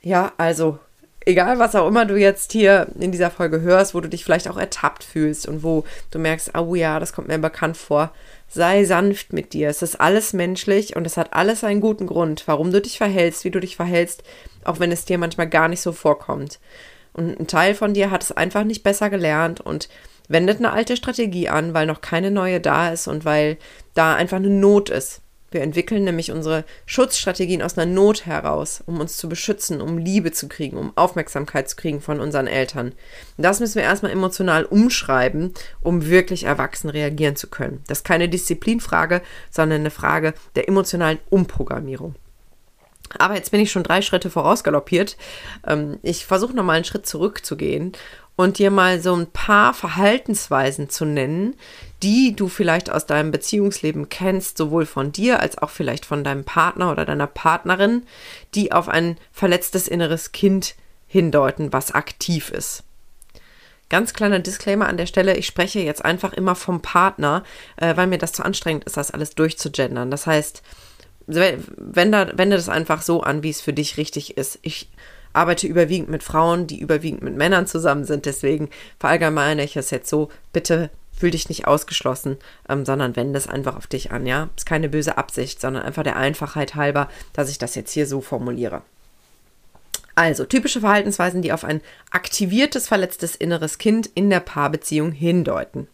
Ja, 0.00 0.32
also 0.38 0.78
egal 1.28 1.58
was 1.58 1.74
auch 1.74 1.86
immer 1.86 2.06
du 2.06 2.16
jetzt 2.16 2.52
hier 2.52 2.86
in 2.98 3.12
dieser 3.12 3.30
Folge 3.30 3.60
hörst, 3.60 3.94
wo 3.94 4.00
du 4.00 4.08
dich 4.08 4.24
vielleicht 4.24 4.48
auch 4.48 4.56
ertappt 4.56 5.04
fühlst 5.04 5.46
und 5.46 5.62
wo 5.62 5.84
du 6.10 6.18
merkst, 6.18 6.56
oh 6.56 6.74
ja, 6.74 6.98
das 6.98 7.12
kommt 7.12 7.28
mir 7.28 7.38
bekannt 7.38 7.76
vor, 7.76 8.12
sei 8.48 8.84
sanft 8.84 9.34
mit 9.34 9.52
dir. 9.52 9.68
Es 9.68 9.82
ist 9.82 10.00
alles 10.00 10.32
menschlich 10.32 10.96
und 10.96 11.06
es 11.06 11.18
hat 11.18 11.34
alles 11.34 11.64
einen 11.64 11.82
guten 11.82 12.06
Grund, 12.06 12.44
warum 12.46 12.72
du 12.72 12.80
dich 12.80 12.96
verhältst, 12.96 13.44
wie 13.44 13.50
du 13.50 13.60
dich 13.60 13.76
verhältst, 13.76 14.22
auch 14.64 14.80
wenn 14.80 14.90
es 14.90 15.04
dir 15.04 15.18
manchmal 15.18 15.48
gar 15.48 15.68
nicht 15.68 15.82
so 15.82 15.92
vorkommt. 15.92 16.60
Und 17.12 17.38
ein 17.38 17.46
Teil 17.46 17.74
von 17.74 17.92
dir 17.92 18.10
hat 18.10 18.22
es 18.22 18.32
einfach 18.32 18.64
nicht 18.64 18.82
besser 18.82 19.10
gelernt 19.10 19.60
und 19.60 19.90
wendet 20.28 20.58
eine 20.58 20.72
alte 20.72 20.96
Strategie 20.96 21.50
an, 21.50 21.74
weil 21.74 21.86
noch 21.86 22.00
keine 22.00 22.30
neue 22.30 22.60
da 22.60 22.90
ist 22.90 23.06
und 23.06 23.26
weil 23.26 23.58
da 23.92 24.14
einfach 24.14 24.38
eine 24.38 24.50
Not 24.50 24.88
ist. 24.88 25.20
Wir 25.50 25.62
entwickeln 25.62 26.04
nämlich 26.04 26.30
unsere 26.30 26.64
Schutzstrategien 26.84 27.62
aus 27.62 27.78
einer 27.78 27.90
Not 27.90 28.26
heraus, 28.26 28.82
um 28.84 29.00
uns 29.00 29.16
zu 29.16 29.28
beschützen, 29.28 29.80
um 29.80 29.96
Liebe 29.96 30.30
zu 30.30 30.46
kriegen, 30.46 30.76
um 30.76 30.92
Aufmerksamkeit 30.94 31.70
zu 31.70 31.76
kriegen 31.76 32.02
von 32.02 32.20
unseren 32.20 32.46
Eltern. 32.46 32.92
Das 33.38 33.60
müssen 33.60 33.76
wir 33.76 33.82
erstmal 33.82 34.12
emotional 34.12 34.66
umschreiben, 34.66 35.54
um 35.80 36.06
wirklich 36.06 36.44
erwachsen 36.44 36.90
reagieren 36.90 37.36
zu 37.36 37.48
können. 37.48 37.82
Das 37.86 37.98
ist 37.98 38.04
keine 38.04 38.28
Disziplinfrage, 38.28 39.22
sondern 39.50 39.80
eine 39.80 39.90
Frage 39.90 40.34
der 40.54 40.68
emotionalen 40.68 41.18
Umprogrammierung. 41.30 42.14
Aber 43.18 43.36
jetzt 43.36 43.50
bin 43.50 43.60
ich 43.60 43.72
schon 43.72 43.84
drei 43.84 44.02
Schritte 44.02 44.28
vorausgaloppiert. 44.28 45.16
Ähm, 45.66 45.98
ich 46.02 46.26
versuche 46.26 46.54
nochmal 46.54 46.76
einen 46.76 46.84
Schritt 46.84 47.06
zurückzugehen 47.06 47.92
und 48.38 48.58
dir 48.58 48.70
mal 48.70 49.00
so 49.00 49.16
ein 49.16 49.26
paar 49.26 49.74
Verhaltensweisen 49.74 50.88
zu 50.88 51.04
nennen, 51.04 51.56
die 52.04 52.36
du 52.36 52.46
vielleicht 52.46 52.88
aus 52.88 53.04
deinem 53.04 53.32
Beziehungsleben 53.32 54.10
kennst, 54.10 54.58
sowohl 54.58 54.86
von 54.86 55.10
dir 55.10 55.40
als 55.40 55.58
auch 55.58 55.70
vielleicht 55.70 56.06
von 56.06 56.22
deinem 56.22 56.44
Partner 56.44 56.92
oder 56.92 57.04
deiner 57.04 57.26
Partnerin, 57.26 58.04
die 58.54 58.70
auf 58.70 58.88
ein 58.88 59.16
verletztes 59.32 59.88
inneres 59.88 60.30
Kind 60.30 60.76
hindeuten, 61.08 61.72
was 61.72 61.90
aktiv 61.90 62.50
ist. 62.50 62.84
Ganz 63.88 64.12
kleiner 64.12 64.38
Disclaimer 64.38 64.86
an 64.86 64.98
der 64.98 65.06
Stelle, 65.06 65.36
ich 65.36 65.46
spreche 65.46 65.80
jetzt 65.80 66.04
einfach 66.04 66.32
immer 66.32 66.54
vom 66.54 66.80
Partner, 66.80 67.42
äh, 67.74 67.96
weil 67.96 68.06
mir 68.06 68.18
das 68.18 68.30
zu 68.30 68.44
anstrengend 68.44 68.84
ist, 68.84 68.96
das 68.96 69.10
alles 69.10 69.34
durchzugendern. 69.34 70.12
Das 70.12 70.28
heißt, 70.28 70.62
wende, 71.26 72.32
wende 72.36 72.56
das 72.56 72.68
einfach 72.68 73.02
so 73.02 73.20
an, 73.20 73.42
wie 73.42 73.50
es 73.50 73.60
für 73.60 73.72
dich 73.72 73.96
richtig 73.96 74.36
ist. 74.36 74.60
Ich 74.62 74.90
arbeite 75.32 75.66
überwiegend 75.66 76.08
mit 76.08 76.22
Frauen, 76.22 76.66
die 76.66 76.80
überwiegend 76.80 77.22
mit 77.22 77.36
Männern 77.36 77.66
zusammen 77.66 78.04
sind. 78.04 78.26
Deswegen 78.26 78.70
verallgemeine 78.98 79.64
ich 79.64 79.76
es 79.76 79.90
jetzt 79.90 80.08
so. 80.08 80.30
Bitte 80.52 80.90
fühl 81.18 81.30
dich 81.32 81.48
nicht 81.48 81.66
ausgeschlossen, 81.66 82.36
ähm, 82.68 82.84
sondern 82.84 83.16
wende 83.16 83.38
es 83.38 83.48
einfach 83.48 83.76
auf 83.76 83.86
dich 83.86 84.12
an, 84.12 84.26
ja. 84.26 84.48
Ist 84.56 84.66
keine 84.66 84.88
böse 84.88 85.18
Absicht, 85.18 85.60
sondern 85.60 85.82
einfach 85.82 86.04
der 86.04 86.16
Einfachheit 86.16 86.74
halber, 86.74 87.08
dass 87.32 87.50
ich 87.50 87.58
das 87.58 87.74
jetzt 87.74 87.92
hier 87.92 88.06
so 88.06 88.20
formuliere. 88.20 88.82
Also, 90.14 90.44
typische 90.44 90.80
Verhaltensweisen, 90.80 91.42
die 91.42 91.52
auf 91.52 91.64
ein 91.64 91.80
aktiviertes, 92.10 92.88
verletztes 92.88 93.36
inneres 93.36 93.78
Kind 93.78 94.08
in 94.14 94.30
der 94.30 94.40
Paarbeziehung 94.40 95.12
hindeuten. 95.12 95.86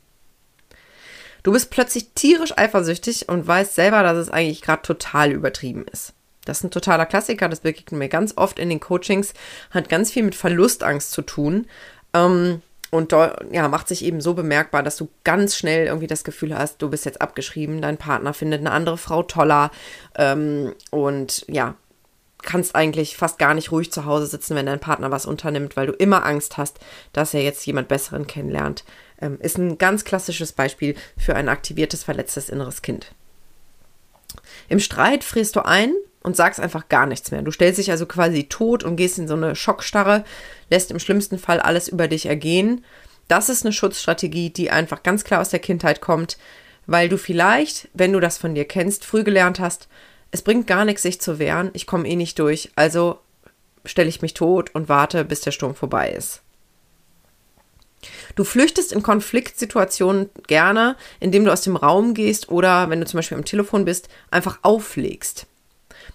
Du 1.42 1.52
bist 1.52 1.70
plötzlich 1.70 2.08
tierisch 2.14 2.56
eifersüchtig 2.56 3.28
und 3.28 3.46
weißt 3.46 3.74
selber, 3.74 4.02
dass 4.02 4.16
es 4.16 4.30
eigentlich 4.30 4.62
gerade 4.62 4.80
total 4.80 5.30
übertrieben 5.30 5.84
ist. 5.92 6.14
Das 6.44 6.58
ist 6.58 6.64
ein 6.64 6.70
totaler 6.70 7.06
Klassiker, 7.06 7.48
das 7.48 7.60
begegnet 7.60 7.98
mir 7.98 8.08
ganz 8.08 8.34
oft 8.36 8.58
in 8.58 8.68
den 8.68 8.80
Coachings, 8.80 9.34
hat 9.70 9.88
ganz 9.88 10.10
viel 10.10 10.22
mit 10.22 10.34
Verlustangst 10.34 11.12
zu 11.12 11.22
tun. 11.22 11.66
Ähm, 12.12 12.62
und 12.90 13.10
ja, 13.50 13.66
macht 13.68 13.88
sich 13.88 14.04
eben 14.04 14.20
so 14.20 14.34
bemerkbar, 14.34 14.84
dass 14.84 14.96
du 14.96 15.08
ganz 15.24 15.56
schnell 15.56 15.86
irgendwie 15.86 16.06
das 16.06 16.22
Gefühl 16.22 16.56
hast, 16.56 16.80
du 16.80 16.88
bist 16.88 17.04
jetzt 17.04 17.20
abgeschrieben, 17.20 17.82
dein 17.82 17.96
Partner 17.96 18.32
findet 18.34 18.60
eine 18.60 18.70
andere 18.70 18.98
Frau 18.98 19.24
toller 19.24 19.72
ähm, 20.14 20.74
und 20.90 21.44
ja, 21.48 21.74
kannst 22.44 22.76
eigentlich 22.76 23.16
fast 23.16 23.40
gar 23.40 23.54
nicht 23.54 23.72
ruhig 23.72 23.90
zu 23.90 24.04
Hause 24.04 24.26
sitzen, 24.26 24.54
wenn 24.54 24.66
dein 24.66 24.78
Partner 24.78 25.10
was 25.10 25.26
unternimmt, 25.26 25.76
weil 25.76 25.88
du 25.88 25.92
immer 25.92 26.24
Angst 26.24 26.56
hast, 26.56 26.78
dass 27.12 27.34
er 27.34 27.42
jetzt 27.42 27.66
jemand 27.66 27.88
Besseren 27.88 28.28
kennenlernt. 28.28 28.84
Ähm, 29.20 29.38
ist 29.40 29.58
ein 29.58 29.76
ganz 29.76 30.04
klassisches 30.04 30.52
Beispiel 30.52 30.94
für 31.18 31.34
ein 31.34 31.48
aktiviertes, 31.48 32.04
verletztes 32.04 32.48
inneres 32.48 32.82
Kind. 32.82 33.12
Im 34.68 34.78
Streit 34.78 35.24
frierst 35.24 35.56
du 35.56 35.64
ein 35.64 35.92
und 36.24 36.36
sagst 36.36 36.58
einfach 36.58 36.88
gar 36.88 37.06
nichts 37.06 37.30
mehr. 37.30 37.42
Du 37.42 37.52
stellst 37.52 37.78
dich 37.78 37.90
also 37.90 38.06
quasi 38.06 38.44
tot 38.44 38.82
und 38.82 38.96
gehst 38.96 39.18
in 39.18 39.28
so 39.28 39.34
eine 39.34 39.54
Schockstarre, 39.54 40.24
lässt 40.70 40.90
im 40.90 40.98
schlimmsten 40.98 41.38
Fall 41.38 41.60
alles 41.60 41.86
über 41.86 42.08
dich 42.08 42.26
ergehen. 42.26 42.82
Das 43.28 43.48
ist 43.48 43.64
eine 43.64 43.72
Schutzstrategie, 43.72 44.50
die 44.50 44.70
einfach 44.70 45.02
ganz 45.02 45.22
klar 45.22 45.42
aus 45.42 45.50
der 45.50 45.60
Kindheit 45.60 46.00
kommt, 46.00 46.38
weil 46.86 47.08
du 47.08 47.18
vielleicht, 47.18 47.88
wenn 47.92 48.12
du 48.12 48.20
das 48.20 48.38
von 48.38 48.54
dir 48.54 48.64
kennst, 48.64 49.04
früh 49.04 49.22
gelernt 49.22 49.60
hast, 49.60 49.86
es 50.30 50.42
bringt 50.42 50.66
gar 50.66 50.84
nichts, 50.84 51.02
sich 51.02 51.20
zu 51.20 51.38
wehren, 51.38 51.70
ich 51.74 51.86
komme 51.86 52.08
eh 52.08 52.16
nicht 52.16 52.38
durch, 52.38 52.70
also 52.74 53.20
stelle 53.84 54.08
ich 54.08 54.22
mich 54.22 54.34
tot 54.34 54.74
und 54.74 54.88
warte, 54.88 55.24
bis 55.24 55.42
der 55.42 55.52
Sturm 55.52 55.74
vorbei 55.74 56.10
ist. 56.10 56.40
Du 58.34 58.44
flüchtest 58.44 58.92
in 58.92 59.02
Konfliktsituationen 59.02 60.30
gerne, 60.46 60.96
indem 61.20 61.44
du 61.44 61.52
aus 61.52 61.62
dem 61.62 61.76
Raum 61.76 62.14
gehst 62.14 62.48
oder, 62.48 62.88
wenn 62.88 63.00
du 63.00 63.06
zum 63.06 63.18
Beispiel 63.18 63.36
am 63.36 63.44
Telefon 63.44 63.84
bist, 63.84 64.08
einfach 64.30 64.58
auflegst. 64.62 65.46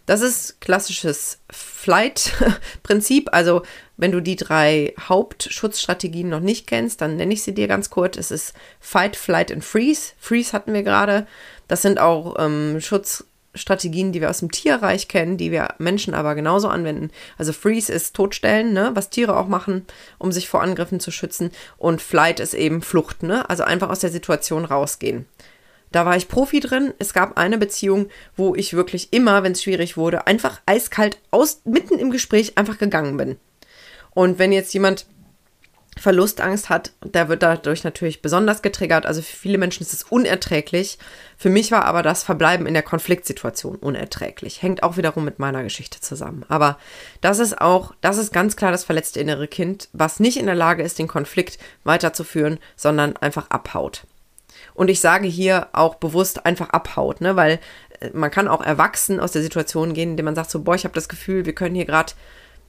Das 0.09 0.21
ist 0.21 0.59
klassisches 0.59 1.37
Flight-Prinzip. 1.51 3.29
Also, 3.31 3.61
wenn 3.95 4.11
du 4.11 4.21
die 4.21 4.37
drei 4.37 4.95
Hauptschutzstrategien 4.99 6.27
noch 6.27 6.39
nicht 6.39 6.65
kennst, 6.65 7.01
dann 7.01 7.15
nenne 7.15 7.31
ich 7.31 7.43
sie 7.43 7.53
dir 7.53 7.67
ganz 7.67 7.91
kurz. 7.91 8.17
Es 8.17 8.31
ist 8.31 8.55
Fight, 8.79 9.15
Flight 9.15 9.51
und 9.51 9.63
Freeze. 9.63 10.13
Freeze 10.17 10.53
hatten 10.53 10.73
wir 10.73 10.81
gerade. 10.81 11.27
Das 11.67 11.83
sind 11.83 11.99
auch 11.99 12.37
ähm, 12.39 12.81
Schutz, 12.81 13.23
Strategien, 13.53 14.11
die 14.11 14.19
wir 14.19 14.31
aus 14.31 14.39
dem 14.39 14.49
Tierreich 14.49 15.09
kennen, 15.09 15.37
die 15.37 15.51
wir 15.51 15.75
Menschen 15.77 16.15
aber 16.15 16.33
genauso 16.33 16.69
anwenden. 16.69 17.11
Also 17.37 17.53
Freeze 17.53 17.93
ist 17.93 18.15
Totstellen, 18.15 18.73
ne, 18.73 18.89
was 18.95 19.11
Tiere 19.11 19.37
auch 19.37 19.47
machen, 19.47 19.85
um 20.17 20.31
sich 20.31 20.49
vor 20.49 20.63
Angriffen 20.63 20.99
zu 20.99 21.11
schützen. 21.11 21.51
Und 21.77 22.01
Flight 22.01 22.39
ist 22.39 22.55
eben 22.55 22.81
Flucht, 22.81 23.21
ne, 23.21 23.47
also 23.47 23.61
einfach 23.61 23.91
aus 23.91 23.99
der 23.99 24.09
Situation 24.09 24.65
rausgehen. 24.65 25.27
Da 25.91 26.05
war 26.05 26.15
ich 26.15 26.27
Profi 26.27 26.59
drin. 26.59 26.93
Es 26.99 27.13
gab 27.13 27.37
eine 27.37 27.57
Beziehung, 27.57 28.09
wo 28.35 28.55
ich 28.55 28.73
wirklich 28.73 29.11
immer, 29.11 29.43
wenn 29.43 29.53
es 29.53 29.63
schwierig 29.63 29.97
wurde, 29.97 30.27
einfach 30.27 30.61
eiskalt 30.65 31.19
aus, 31.31 31.61
mitten 31.65 31.97
im 31.97 32.11
Gespräch 32.11 32.57
einfach 32.57 32.77
gegangen 32.77 33.17
bin. 33.17 33.37
Und 34.11 34.39
wenn 34.39 34.51
jetzt 34.51 34.73
jemand 34.73 35.05
Verlustangst 35.99 36.69
hat, 36.69 36.93
der 37.03 37.27
wird 37.27 37.43
dadurch 37.43 37.83
natürlich 37.83 38.21
besonders 38.21 38.61
getriggert. 38.61 39.05
Also 39.05 39.21
für 39.21 39.35
viele 39.35 39.57
Menschen 39.57 39.83
ist 39.83 39.93
es 39.93 40.03
unerträglich. 40.03 40.97
Für 41.37 41.49
mich 41.49 41.71
war 41.71 41.85
aber 41.85 42.03
das 42.03 42.23
Verbleiben 42.23 42.65
in 42.65 42.73
der 42.73 42.83
Konfliktsituation 42.83 43.75
unerträglich. 43.75 44.61
Hängt 44.61 44.81
auch 44.81 44.97
wiederum 44.97 45.25
mit 45.25 45.39
meiner 45.39 45.63
Geschichte 45.63 45.99
zusammen. 45.99 46.45
Aber 46.47 46.77
das 47.21 47.39
ist 47.39 47.59
auch, 47.59 47.93
das 48.01 48.17
ist 48.17 48.31
ganz 48.31 48.55
klar 48.55 48.71
das 48.71 48.85
verletzte 48.85 49.19
innere 49.19 49.47
Kind, 49.47 49.89
was 49.91 50.19
nicht 50.19 50.37
in 50.37 50.45
der 50.45 50.55
Lage 50.55 50.83
ist, 50.83 50.99
den 50.99 51.07
Konflikt 51.07 51.59
weiterzuführen, 51.83 52.59
sondern 52.75 53.17
einfach 53.17 53.49
abhaut. 53.49 54.03
Und 54.73 54.89
ich 54.89 54.99
sage 54.99 55.27
hier 55.27 55.67
auch 55.73 55.95
bewusst 55.95 56.45
einfach 56.45 56.69
abhaut, 56.69 57.21
ne? 57.21 57.35
weil 57.35 57.59
äh, 57.99 58.09
man 58.13 58.31
kann 58.31 58.47
auch 58.47 58.61
erwachsen 58.61 59.19
aus 59.19 59.31
der 59.31 59.41
Situation 59.41 59.93
gehen, 59.93 60.11
indem 60.11 60.25
man 60.25 60.35
sagt 60.35 60.51
so, 60.51 60.61
boah, 60.61 60.75
ich 60.75 60.83
habe 60.83 60.95
das 60.95 61.09
Gefühl, 61.09 61.45
wir 61.45 61.53
können 61.53 61.75
hier 61.75 61.85
gerade 61.85 62.13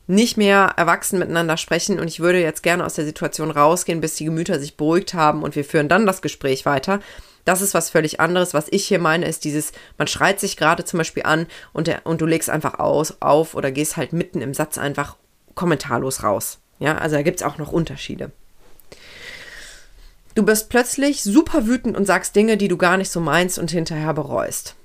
nicht 0.07 0.37
mehr 0.37 0.75
erwachsen 0.77 1.19
miteinander 1.19 1.57
sprechen 1.57 2.01
und 2.01 2.09
ich 2.09 2.21
würde 2.21 2.41
jetzt 2.41 2.63
gerne 2.63 2.85
aus 2.85 2.95
der 2.95 3.05
Situation 3.05 3.51
rausgehen, 3.51 4.01
bis 4.01 4.17
die 4.17 4.25
Gemüter 4.25 4.59
sich 4.59 4.77
beruhigt 4.77 5.15
haben 5.15 5.43
und 5.43 5.55
wir 5.55 5.65
führen 5.65 5.89
dann 5.89 6.07
das 6.07 6.21
Gespräch 6.21 6.67
weiter. 6.67 7.01
Das 7.45 7.63
ist 7.63 7.75
was 7.75 7.91
völlig 7.91 8.21
anderes. 8.21 8.53
Was 8.53 8.67
ich 8.71 8.87
hier 8.87 8.99
meine, 8.99 9.27
ist 9.27 9.45
dieses, 9.45 9.73
man 9.99 10.09
schreit 10.09 10.41
sich 10.41 10.57
gerade 10.57 10.85
zum 10.85 10.99
Beispiel 10.99 11.23
an 11.23 11.47
und, 11.73 11.87
der, 11.87 12.05
und 12.05 12.21
du 12.21 12.27
legst 12.27 12.51
einfach 12.51 12.79
aus, 12.79 13.23
auf 13.23 13.55
oder 13.55 13.71
gehst 13.71 13.97
halt 13.97 14.13
mitten 14.13 14.41
im 14.41 14.53
Satz 14.53 14.79
einfach 14.79 15.17
kommentarlos 15.55 16.23
raus. 16.23 16.59
Ja, 16.79 16.99
also 16.99 17.17
da 17.17 17.23
gibt 17.23 17.41
es 17.41 17.47
auch 17.47 17.59
noch 17.59 17.73
Unterschiede. 17.73 18.33
Du 20.35 20.45
bist 20.45 20.69
plötzlich 20.69 21.23
super 21.23 21.67
wütend 21.67 21.97
und 21.97 22.07
sagst 22.07 22.37
Dinge, 22.37 22.57
die 22.57 22.69
du 22.69 22.77
gar 22.77 22.97
nicht 22.97 23.11
so 23.11 23.21
meinst 23.21 23.59
und 23.59 23.71
hinterher 23.71 24.15
bereust. 24.15 24.77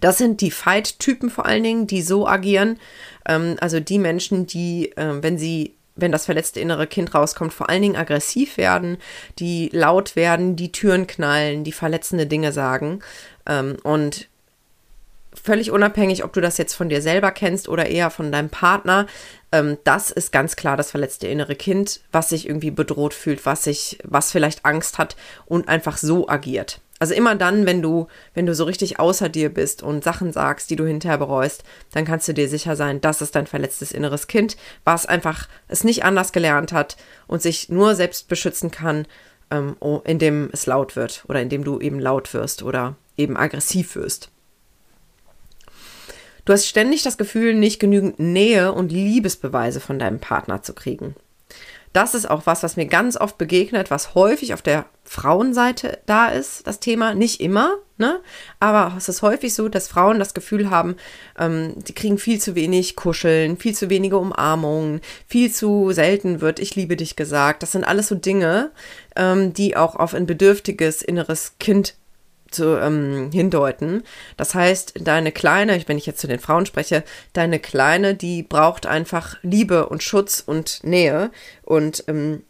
Das 0.00 0.18
sind 0.18 0.40
die 0.40 0.50
Fight-Typen 0.50 1.30
vor 1.30 1.46
allen 1.46 1.62
Dingen, 1.62 1.86
die 1.86 2.02
so 2.02 2.26
agieren. 2.26 2.78
Ähm, 3.26 3.56
also 3.60 3.80
die 3.80 3.98
Menschen, 3.98 4.46
die, 4.46 4.92
äh, 4.96 5.22
wenn 5.22 5.38
sie, 5.38 5.74
wenn 5.96 6.12
das 6.12 6.26
verletzte 6.26 6.60
innere 6.60 6.86
Kind 6.86 7.14
rauskommt, 7.14 7.52
vor 7.52 7.70
allen 7.70 7.82
Dingen 7.82 7.96
aggressiv 7.96 8.56
werden, 8.56 8.98
die 9.38 9.70
laut 9.72 10.16
werden, 10.16 10.56
die 10.56 10.72
Türen 10.72 11.06
knallen, 11.06 11.64
die 11.64 11.72
verletzende 11.72 12.26
Dinge 12.26 12.52
sagen. 12.52 13.00
Ähm, 13.46 13.76
und 13.82 14.28
völlig 15.32 15.70
unabhängig, 15.70 16.24
ob 16.24 16.32
du 16.32 16.40
das 16.40 16.58
jetzt 16.58 16.74
von 16.74 16.88
dir 16.88 17.02
selber 17.02 17.30
kennst 17.30 17.68
oder 17.68 17.86
eher 17.86 18.10
von 18.10 18.30
deinem 18.30 18.50
Partner, 18.50 19.06
ähm, 19.54 19.78
das 19.84 20.10
ist 20.10 20.32
ganz 20.32 20.56
klar 20.56 20.76
das 20.76 20.90
verletzte 20.90 21.28
innere 21.28 21.54
Kind, 21.54 22.00
was 22.10 22.30
sich 22.30 22.48
irgendwie 22.48 22.72
bedroht 22.72 23.14
fühlt, 23.14 23.46
was 23.46 23.62
sich, 23.62 23.98
was 24.02 24.32
vielleicht 24.32 24.64
Angst 24.64 24.98
hat 24.98 25.14
und 25.46 25.68
einfach 25.68 25.96
so 25.96 26.28
agiert. 26.28 26.80
Also 26.98 27.14
immer 27.14 27.36
dann, 27.36 27.64
wenn 27.64 27.80
du, 27.80 28.08
wenn 28.34 28.46
du 28.46 28.54
so 28.54 28.64
richtig 28.64 28.98
außer 28.98 29.28
dir 29.28 29.54
bist 29.54 29.82
und 29.82 30.02
Sachen 30.02 30.32
sagst, 30.32 30.70
die 30.70 30.76
du 30.76 30.84
hinterher 30.84 31.18
bereust, 31.18 31.62
dann 31.92 32.04
kannst 32.04 32.26
du 32.26 32.34
dir 32.34 32.48
sicher 32.48 32.74
sein, 32.74 33.00
das 33.00 33.22
ist 33.22 33.36
dein 33.36 33.46
verletztes 33.46 33.92
inneres 33.92 34.26
Kind, 34.26 34.56
was 34.82 35.06
einfach 35.06 35.48
es 35.68 35.84
nicht 35.84 36.04
anders 36.04 36.32
gelernt 36.32 36.72
hat 36.72 36.96
und 37.28 37.40
sich 37.40 37.68
nur 37.68 37.94
selbst 37.94 38.26
beschützen 38.28 38.72
kann, 38.72 39.06
ähm, 39.52 39.76
indem 40.04 40.50
es 40.52 40.66
laut 40.66 40.96
wird 40.96 41.24
oder 41.28 41.40
indem 41.40 41.62
du 41.62 41.78
eben 41.78 42.00
laut 42.00 42.34
wirst 42.34 42.64
oder 42.64 42.96
eben 43.16 43.36
aggressiv 43.36 43.94
wirst. 43.94 44.30
Du 46.44 46.52
hast 46.52 46.66
ständig 46.66 47.02
das 47.02 47.16
Gefühl, 47.16 47.54
nicht 47.54 47.80
genügend 47.80 48.18
Nähe 48.18 48.72
und 48.72 48.92
Liebesbeweise 48.92 49.80
von 49.80 49.98
deinem 49.98 50.20
Partner 50.20 50.62
zu 50.62 50.74
kriegen. 50.74 51.14
Das 51.94 52.14
ist 52.14 52.28
auch 52.28 52.42
was, 52.44 52.64
was 52.64 52.76
mir 52.76 52.86
ganz 52.86 53.16
oft 53.16 53.38
begegnet, 53.38 53.88
was 53.88 54.16
häufig 54.16 54.52
auf 54.52 54.62
der 54.62 54.86
Frauenseite 55.04 56.00
da 56.06 56.26
ist, 56.26 56.66
das 56.66 56.80
Thema. 56.80 57.14
Nicht 57.14 57.40
immer, 57.40 57.76
ne? 57.98 58.20
Aber 58.58 58.94
es 58.98 59.08
ist 59.08 59.22
häufig 59.22 59.54
so, 59.54 59.68
dass 59.68 59.86
Frauen 59.86 60.18
das 60.18 60.34
Gefühl 60.34 60.70
haben, 60.70 60.96
ähm, 61.38 61.74
die 61.86 61.94
kriegen 61.94 62.18
viel 62.18 62.40
zu 62.40 62.56
wenig 62.56 62.96
Kuscheln, 62.96 63.58
viel 63.58 63.76
zu 63.76 63.90
wenige 63.90 64.18
Umarmungen, 64.18 65.02
viel 65.28 65.52
zu 65.52 65.92
selten 65.92 66.40
wird 66.40 66.58
Ich 66.58 66.74
liebe 66.74 66.96
dich 66.96 67.14
gesagt. 67.14 67.62
Das 67.62 67.70
sind 67.70 67.84
alles 67.84 68.08
so 68.08 68.16
Dinge, 68.16 68.72
ähm, 69.14 69.54
die 69.54 69.76
auch 69.76 69.94
auf 69.94 70.14
ein 70.14 70.26
bedürftiges 70.26 71.00
inneres 71.00 71.54
Kind 71.60 71.94
zu 72.54 72.78
ähm, 72.78 73.30
hindeuten. 73.32 74.02
Das 74.36 74.54
heißt, 74.54 74.94
deine 75.00 75.32
Kleine, 75.32 75.82
wenn 75.86 75.98
ich 75.98 76.06
jetzt 76.06 76.20
zu 76.20 76.26
den 76.26 76.38
Frauen 76.38 76.66
spreche, 76.66 77.04
deine 77.32 77.58
Kleine, 77.58 78.14
die 78.14 78.42
braucht 78.42 78.86
einfach 78.86 79.36
Liebe 79.42 79.88
und 79.88 80.02
Schutz 80.02 80.42
und 80.44 80.82
Nähe 80.84 81.30
und 81.62 82.04
ähm, 82.08 82.42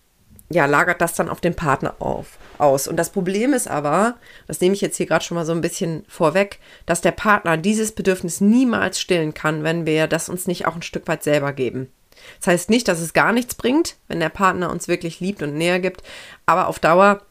ja, 0.50 0.66
lagert 0.66 1.00
das 1.00 1.14
dann 1.14 1.28
auf 1.28 1.40
den 1.40 1.54
Partner 1.54 1.94
auf, 1.98 2.38
aus. 2.58 2.86
Und 2.86 2.96
das 2.96 3.10
Problem 3.10 3.52
ist 3.54 3.66
aber, 3.66 4.16
das 4.46 4.60
nehme 4.60 4.74
ich 4.74 4.80
jetzt 4.80 4.96
hier 4.96 5.06
gerade 5.06 5.24
schon 5.24 5.36
mal 5.36 5.46
so 5.46 5.52
ein 5.52 5.62
bisschen 5.62 6.04
vorweg, 6.06 6.60
dass 6.86 7.00
der 7.00 7.12
Partner 7.12 7.56
dieses 7.56 7.92
Bedürfnis 7.92 8.40
niemals 8.40 9.00
stillen 9.00 9.34
kann, 9.34 9.64
wenn 9.64 9.86
wir 9.86 10.06
das 10.06 10.28
uns 10.28 10.46
nicht 10.46 10.66
auch 10.66 10.76
ein 10.76 10.82
Stück 10.82 11.08
weit 11.08 11.22
selber 11.22 11.52
geben. 11.52 11.90
Das 12.38 12.48
heißt 12.48 12.70
nicht, 12.70 12.88
dass 12.88 13.00
es 13.00 13.12
gar 13.12 13.32
nichts 13.32 13.54
bringt, 13.54 13.96
wenn 14.08 14.20
der 14.20 14.28
Partner 14.28 14.70
uns 14.70 14.88
wirklich 14.88 15.20
liebt 15.20 15.42
und 15.42 15.54
näher 15.54 15.80
gibt, 15.80 16.02
aber 16.46 16.68
auf 16.68 16.78
Dauer 16.78 17.22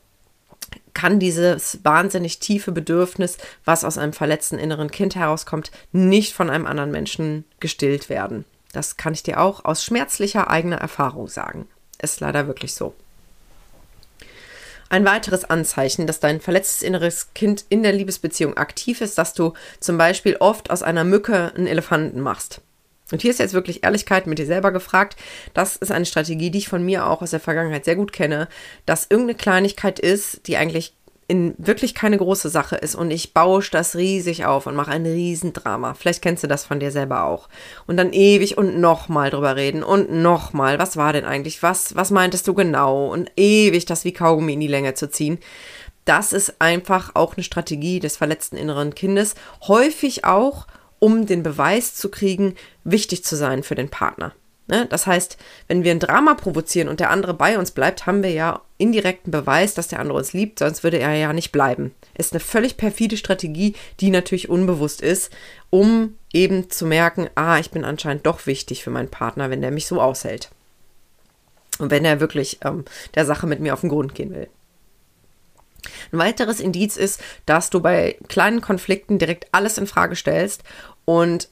kann 0.94 1.20
dieses 1.20 1.80
wahnsinnig 1.84 2.40
tiefe 2.40 2.72
Bedürfnis, 2.72 3.38
was 3.66 3.84
aus 3.84 3.98
einem 3.98 4.14
verletzten 4.14 4.60
inneren 4.60 4.92
Kind 4.92 5.16
herauskommt, 5.16 5.72
nicht 5.92 6.34
von 6.34 6.50
einem 6.50 6.66
anderen 6.66 6.92
Menschen 6.92 7.46
gestillt 7.60 8.10
werden. 8.10 8.46
Das 8.72 8.98
kann 8.98 9.14
ich 9.14 9.24
dir 9.24 9.40
auch 9.40 9.66
aus 9.66 9.84
schmerzlicher 9.84 10.50
eigener 10.50 10.78
Erfahrung 10.78 11.28
sagen. 11.28 11.68
Ist 12.02 12.20
leider 12.20 12.48
wirklich 12.48 12.74
so. 12.74 12.94
Ein 14.90 15.06
weiteres 15.06 15.46
Anzeichen, 15.46 16.06
dass 16.06 16.20
dein 16.20 16.40
verletztes 16.40 16.84
inneres 16.84 17.34
Kind 17.34 17.66
in 17.70 17.82
der 17.82 17.94
Liebesbeziehung 17.94 18.58
aktiv 18.58 19.02
ist, 19.02 19.18
dass 19.18 19.34
du 19.34 19.54
zum 19.80 19.98
Beispiel 19.98 20.36
oft 20.40 20.70
aus 20.70 20.84
einer 20.84 21.04
Mücke 21.04 21.52
einen 21.56 21.66
Elefanten 21.66 22.20
machst. 22.20 22.62
Und 23.14 23.22
hier 23.22 23.30
ist 23.30 23.40
jetzt 23.40 23.54
wirklich 23.54 23.84
Ehrlichkeit 23.84 24.26
mit 24.26 24.40
dir 24.40 24.48
selber 24.48 24.72
gefragt. 24.72 25.18
Das 25.54 25.76
ist 25.76 25.92
eine 25.92 26.08
Strategie, 26.08 26.50
die 26.50 26.58
ich 26.58 26.68
von 26.68 26.84
mir 26.84 27.06
auch 27.06 27.22
aus 27.22 27.30
der 27.30 27.40
Vergangenheit 27.40 27.86
sehr 27.86 27.96
gut 27.96 28.12
kenne, 28.12 28.48
dass 28.88 29.06
irgendeine 29.08 29.38
Kleinigkeit 29.38 30.00
ist, 30.00 30.48
die 30.48 30.58
eigentlich 30.58 30.96
in 31.28 31.54
wirklich 31.60 31.94
keine 31.94 32.18
große 32.18 32.50
Sache 32.50 32.76
ist 32.76 32.96
und 32.96 33.12
ich 33.12 33.36
bausch 33.36 33.70
das 33.70 33.96
riesig 33.96 34.46
auf 34.46 34.66
und 34.66 34.76
mache 34.76 34.90
ein 34.90 35.06
Riesendrama. 35.06 35.94
Vielleicht 35.94 36.24
kennst 36.24 36.44
du 36.44 36.48
das 36.48 36.66
von 36.66 36.80
dir 36.80 36.90
selber 36.90 37.26
auch. 37.26 37.50
Und 37.86 37.98
dann 37.98 38.14
ewig 38.14 38.58
und 38.58 38.80
nochmal 38.80 39.30
drüber 39.30 39.56
reden 39.56 39.84
und 39.84 40.12
nochmal. 40.12 40.80
Was 40.80 40.98
war 40.98 41.14
denn 41.14 41.24
eigentlich? 41.24 41.62
Was, 41.62 41.96
was 41.96 42.10
meintest 42.10 42.48
du 42.48 42.56
genau? 42.56 43.14
Und 43.14 43.32
ewig 43.38 43.86
das 43.86 44.06
wie 44.06 44.14
Kaugummi 44.14 44.54
in 44.54 44.60
die 44.60 44.68
Länge 44.68 44.96
zu 44.96 45.08
ziehen. 45.08 45.38
Das 46.06 46.34
ist 46.34 46.60
einfach 46.60 47.12
auch 47.14 47.38
eine 47.38 47.44
Strategie 47.44 48.00
des 48.00 48.18
verletzten 48.18 48.58
inneren 48.58 48.96
Kindes. 48.96 49.36
Häufig 49.68 50.26
auch, 50.26 50.66
um 51.04 51.26
den 51.26 51.44
Beweis 51.44 51.96
zu 51.96 52.08
kriegen, 52.08 52.56
wichtig 52.86 53.26
zu 53.26 53.36
sein 53.36 53.62
für 53.62 53.76
den 53.76 53.90
Partner. 53.90 54.32
Ne? 54.68 54.88
Das 54.90 55.06
heißt, 55.06 55.36
wenn 55.68 55.84
wir 55.84 55.92
ein 55.92 56.00
Drama 56.00 56.34
provozieren 56.34 56.88
und 56.88 57.02
der 57.02 57.10
andere 57.10 57.34
bei 57.34 57.60
uns 57.60 57.72
bleibt, 57.72 58.06
haben 58.06 58.24
wir 58.24 58.32
ja 58.32 58.62
indirekten 58.78 59.30
Beweis, 59.30 59.74
dass 59.74 59.90
der 59.90 60.00
andere 60.00 60.18
uns 60.18 60.32
liebt, 60.32 60.60
sonst 60.60 60.82
würde 60.82 61.00
er 61.00 61.14
ja 61.16 61.34
nicht 61.34 61.52
bleiben. 61.52 61.94
Ist 62.18 62.32
eine 62.32 62.40
völlig 62.40 62.78
perfide 62.78 63.18
Strategie, 63.18 63.76
die 64.00 64.12
natürlich 64.12 64.48
unbewusst 64.48 65.02
ist, 65.02 65.30
um 65.70 66.18
eben 66.32 66.70
zu 66.70 66.86
merken, 66.86 67.30
ah, 67.36 67.60
ich 67.60 67.72
bin 67.72 67.84
anscheinend 67.84 68.26
doch 68.26 68.46
wichtig 68.46 68.82
für 68.82 68.90
meinen 68.90 69.12
Partner, 69.12 69.50
wenn 69.50 69.60
der 69.60 69.72
mich 69.72 69.88
so 69.88 70.00
aushält. 70.00 70.52
Und 71.80 71.92
wenn 71.92 72.06
er 72.06 72.22
wirklich 72.22 72.60
ähm, 72.64 72.86
der 73.16 73.26
Sache 73.26 73.46
mit 73.46 73.60
mir 73.60 73.74
auf 73.74 73.82
den 73.82 73.90
Grund 73.90 74.16
gehen 74.16 74.34
will. 74.34 74.48
Ein 76.12 76.20
weiteres 76.20 76.60
Indiz 76.60 76.98
ist, 76.98 77.22
dass 77.46 77.70
du 77.70 77.80
bei 77.82 78.18
kleinen 78.28 78.62
Konflikten 78.62 79.20
direkt 79.20 79.48
alles 79.52 79.78
in 79.78 79.88
Frage 79.88 80.16
stellst 80.16 80.64
und 81.06 81.50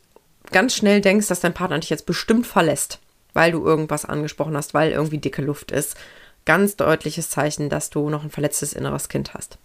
ganz 0.51 0.75
schnell 0.75 1.01
denkst, 1.01 1.27
dass 1.27 1.39
dein 1.39 1.53
Partner 1.53 1.79
dich 1.79 1.89
jetzt 1.89 2.05
bestimmt 2.05 2.47
verlässt, 2.47 2.99
weil 3.33 3.51
du 3.51 3.65
irgendwas 3.65 4.05
angesprochen 4.05 4.55
hast, 4.57 4.73
weil 4.73 4.91
irgendwie 4.91 5.17
dicke 5.17 5.41
Luft 5.41 5.71
ist. 5.71 5.95
Ganz 6.45 6.75
deutliches 6.75 7.29
Zeichen, 7.29 7.69
dass 7.69 7.89
du 7.89 8.09
noch 8.09 8.23
ein 8.23 8.31
verletztes 8.31 8.73
inneres 8.73 9.09
Kind 9.09 9.33
hast. 9.33 9.57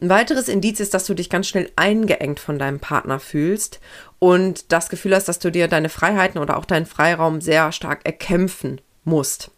Ein 0.00 0.10
weiteres 0.10 0.48
Indiz 0.48 0.78
ist, 0.80 0.92
dass 0.92 1.06
du 1.06 1.14
dich 1.14 1.30
ganz 1.30 1.48
schnell 1.48 1.70
eingeengt 1.74 2.38
von 2.38 2.58
deinem 2.58 2.80
Partner 2.80 3.18
fühlst 3.18 3.80
und 4.18 4.70
das 4.70 4.90
Gefühl 4.90 5.14
hast, 5.14 5.26
dass 5.26 5.38
du 5.38 5.50
dir 5.50 5.68
deine 5.68 5.88
Freiheiten 5.88 6.38
oder 6.38 6.58
auch 6.58 6.66
deinen 6.66 6.84
Freiraum 6.84 7.40
sehr 7.40 7.72
stark 7.72 8.04
erkämpfen 8.04 8.82
musst. 9.04 9.50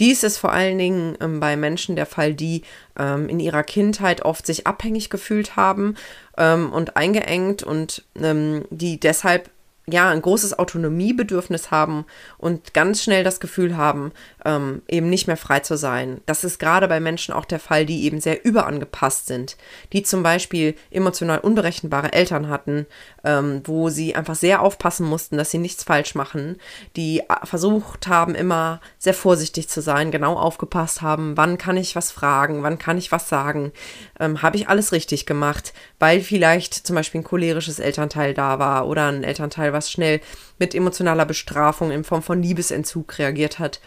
Dies 0.00 0.24
ist 0.24 0.38
vor 0.38 0.52
allen 0.52 0.78
Dingen 0.78 1.16
ähm, 1.20 1.38
bei 1.38 1.56
Menschen 1.56 1.94
der 1.94 2.06
Fall, 2.06 2.34
die 2.34 2.62
ähm, 2.98 3.28
in 3.28 3.38
ihrer 3.38 3.62
Kindheit 3.62 4.22
oft 4.24 4.46
sich 4.46 4.66
abhängig 4.66 5.10
gefühlt 5.10 5.54
haben 5.56 5.94
ähm, 6.38 6.72
und 6.72 6.96
eingeengt 6.96 7.62
und 7.62 8.04
ähm, 8.20 8.64
die 8.70 8.98
deshalb 8.98 9.50
ja, 9.90 10.10
ein 10.10 10.22
großes 10.22 10.58
Autonomiebedürfnis 10.58 11.70
haben 11.70 12.04
und 12.38 12.74
ganz 12.74 13.02
schnell 13.02 13.24
das 13.24 13.40
Gefühl 13.40 13.76
haben, 13.76 14.12
ähm, 14.44 14.82
eben 14.88 15.08
nicht 15.08 15.26
mehr 15.26 15.36
frei 15.36 15.60
zu 15.60 15.76
sein. 15.76 16.20
Das 16.26 16.44
ist 16.44 16.58
gerade 16.58 16.88
bei 16.88 17.00
Menschen 17.00 17.34
auch 17.34 17.44
der 17.44 17.60
Fall, 17.60 17.86
die 17.86 18.04
eben 18.04 18.20
sehr 18.20 18.44
überangepasst 18.44 19.26
sind, 19.26 19.56
die 19.92 20.02
zum 20.02 20.22
Beispiel 20.22 20.74
emotional 20.90 21.38
unberechenbare 21.38 22.12
Eltern 22.12 22.48
hatten, 22.48 22.86
ähm, 23.24 23.62
wo 23.64 23.88
sie 23.88 24.14
einfach 24.14 24.34
sehr 24.34 24.62
aufpassen 24.62 25.06
mussten, 25.06 25.36
dass 25.36 25.50
sie 25.50 25.58
nichts 25.58 25.84
falsch 25.84 26.14
machen, 26.14 26.56
die 26.96 27.22
versucht 27.44 28.08
haben, 28.08 28.34
immer 28.34 28.80
sehr 28.98 29.14
vorsichtig 29.14 29.68
zu 29.68 29.82
sein, 29.82 30.10
genau 30.10 30.36
aufgepasst 30.36 31.02
haben, 31.02 31.36
wann 31.36 31.58
kann 31.58 31.76
ich 31.76 31.96
was 31.96 32.10
fragen, 32.10 32.62
wann 32.62 32.78
kann 32.78 32.98
ich 32.98 33.12
was 33.12 33.28
sagen, 33.28 33.72
ähm, 34.18 34.42
habe 34.42 34.56
ich 34.56 34.68
alles 34.68 34.92
richtig 34.92 35.26
gemacht, 35.26 35.72
weil 35.98 36.20
vielleicht 36.20 36.74
zum 36.74 36.96
Beispiel 36.96 37.20
ein 37.20 37.24
cholerisches 37.24 37.78
Elternteil 37.78 38.34
da 38.34 38.58
war 38.58 38.86
oder 38.86 39.06
ein 39.06 39.24
Elternteil, 39.24 39.72
was 39.72 39.79
schnell 39.88 40.20
mit 40.58 40.74
emotionaler 40.74 41.24
Bestrafung 41.24 41.92
in 41.92 42.02
Form 42.02 42.22
von 42.22 42.42
Liebesentzug 42.42 43.18
reagiert 43.18 43.60
hat. 43.60 43.80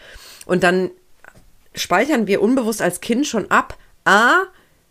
Und 0.46 0.62
dann 0.62 0.90
speichern 1.74 2.26
wir 2.26 2.40
unbewusst 2.40 2.80
als 2.80 3.00
Kind 3.00 3.26
schon 3.26 3.50
ab, 3.50 3.76
a, 4.04 4.44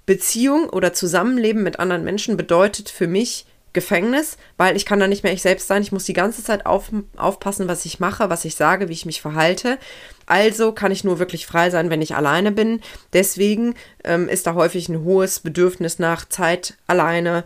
Beziehung 0.06 0.70
oder 0.70 0.94
Zusammenleben 0.94 1.64
mit 1.64 1.80
anderen 1.80 2.04
Menschen 2.04 2.38
bedeutet 2.38 2.90
für 2.90 3.08
mich 3.08 3.46
Gefängnis, 3.74 4.38
weil 4.56 4.76
ich 4.76 4.86
kann 4.86 5.00
da 5.00 5.08
nicht 5.08 5.24
mehr 5.24 5.34
ich 5.34 5.42
selbst 5.42 5.68
sein. 5.68 5.82
Ich 5.82 5.92
muss 5.92 6.04
die 6.04 6.14
ganze 6.14 6.44
Zeit 6.44 6.66
auf, 6.66 6.92
aufpassen, 7.18 7.68
was 7.68 7.86
ich 7.86 8.00
mache, 8.00 8.30
was 8.30 8.46
ich 8.46 8.56
sage, 8.56 8.88
wie 8.88 8.94
ich 8.94 9.08
mich 9.08 9.22
verhalte. 9.22 9.80
Also 10.28 10.72
kann 10.72 10.92
ich 10.92 11.04
nur 11.04 11.20
wirklich 11.20 11.48
frei 11.48 11.72
sein, 11.72 11.90
wenn 11.90 12.02
ich 12.02 12.16
alleine 12.16 12.52
bin. 12.52 12.82
Deswegen 13.14 13.74
ähm, 14.04 14.30
ist 14.30 14.46
da 14.46 14.54
häufig 14.54 14.90
ein 14.90 15.04
hohes 15.04 15.40
Bedürfnis 15.40 15.98
nach 15.98 16.30
Zeit 16.30 16.76
alleine, 16.86 17.44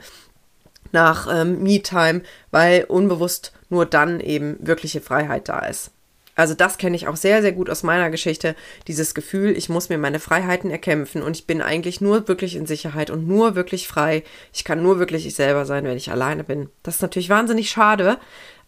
nach 0.92 1.28
ähm, 1.32 1.64
Me-Time, 1.64 2.22
weil 2.52 2.86
unbewusst 2.86 3.54
nur 3.70 3.86
dann 3.86 4.20
eben 4.20 4.58
wirkliche 4.60 5.02
Freiheit 5.02 5.50
da 5.50 5.60
ist. 5.60 5.92
Also 6.38 6.54
das 6.54 6.78
kenne 6.78 6.96
ich 6.96 7.08
auch 7.08 7.16
sehr, 7.16 7.42
sehr 7.42 7.52
gut 7.52 7.68
aus 7.68 7.82
meiner 7.82 8.12
Geschichte. 8.12 8.56
Dieses 8.88 9.16
Gefühl, 9.16 9.58
ich 9.58 9.70
muss 9.70 9.90
mir 9.90 9.98
meine 9.98 10.20
Freiheiten 10.20 10.70
erkämpfen 10.70 11.24
und 11.24 11.36
ich 11.36 11.48
bin 11.48 11.64
eigentlich 11.64 12.00
nur 12.00 12.28
wirklich 12.28 12.56
in 12.56 12.68
Sicherheit 12.68 13.10
und 13.10 13.28
nur 13.28 13.56
wirklich 13.56 13.88
frei. 13.88 14.24
Ich 14.54 14.64
kann 14.64 14.84
nur 14.84 15.00
wirklich 15.00 15.26
ich 15.26 15.34
selber 15.34 15.66
sein, 15.66 15.84
wenn 15.84 15.98
ich 15.98 16.12
alleine 16.12 16.44
bin. 16.44 16.70
Das 16.84 16.96
ist 16.96 17.02
natürlich 17.02 17.30
wahnsinnig 17.30 17.72
schade, 17.72 18.20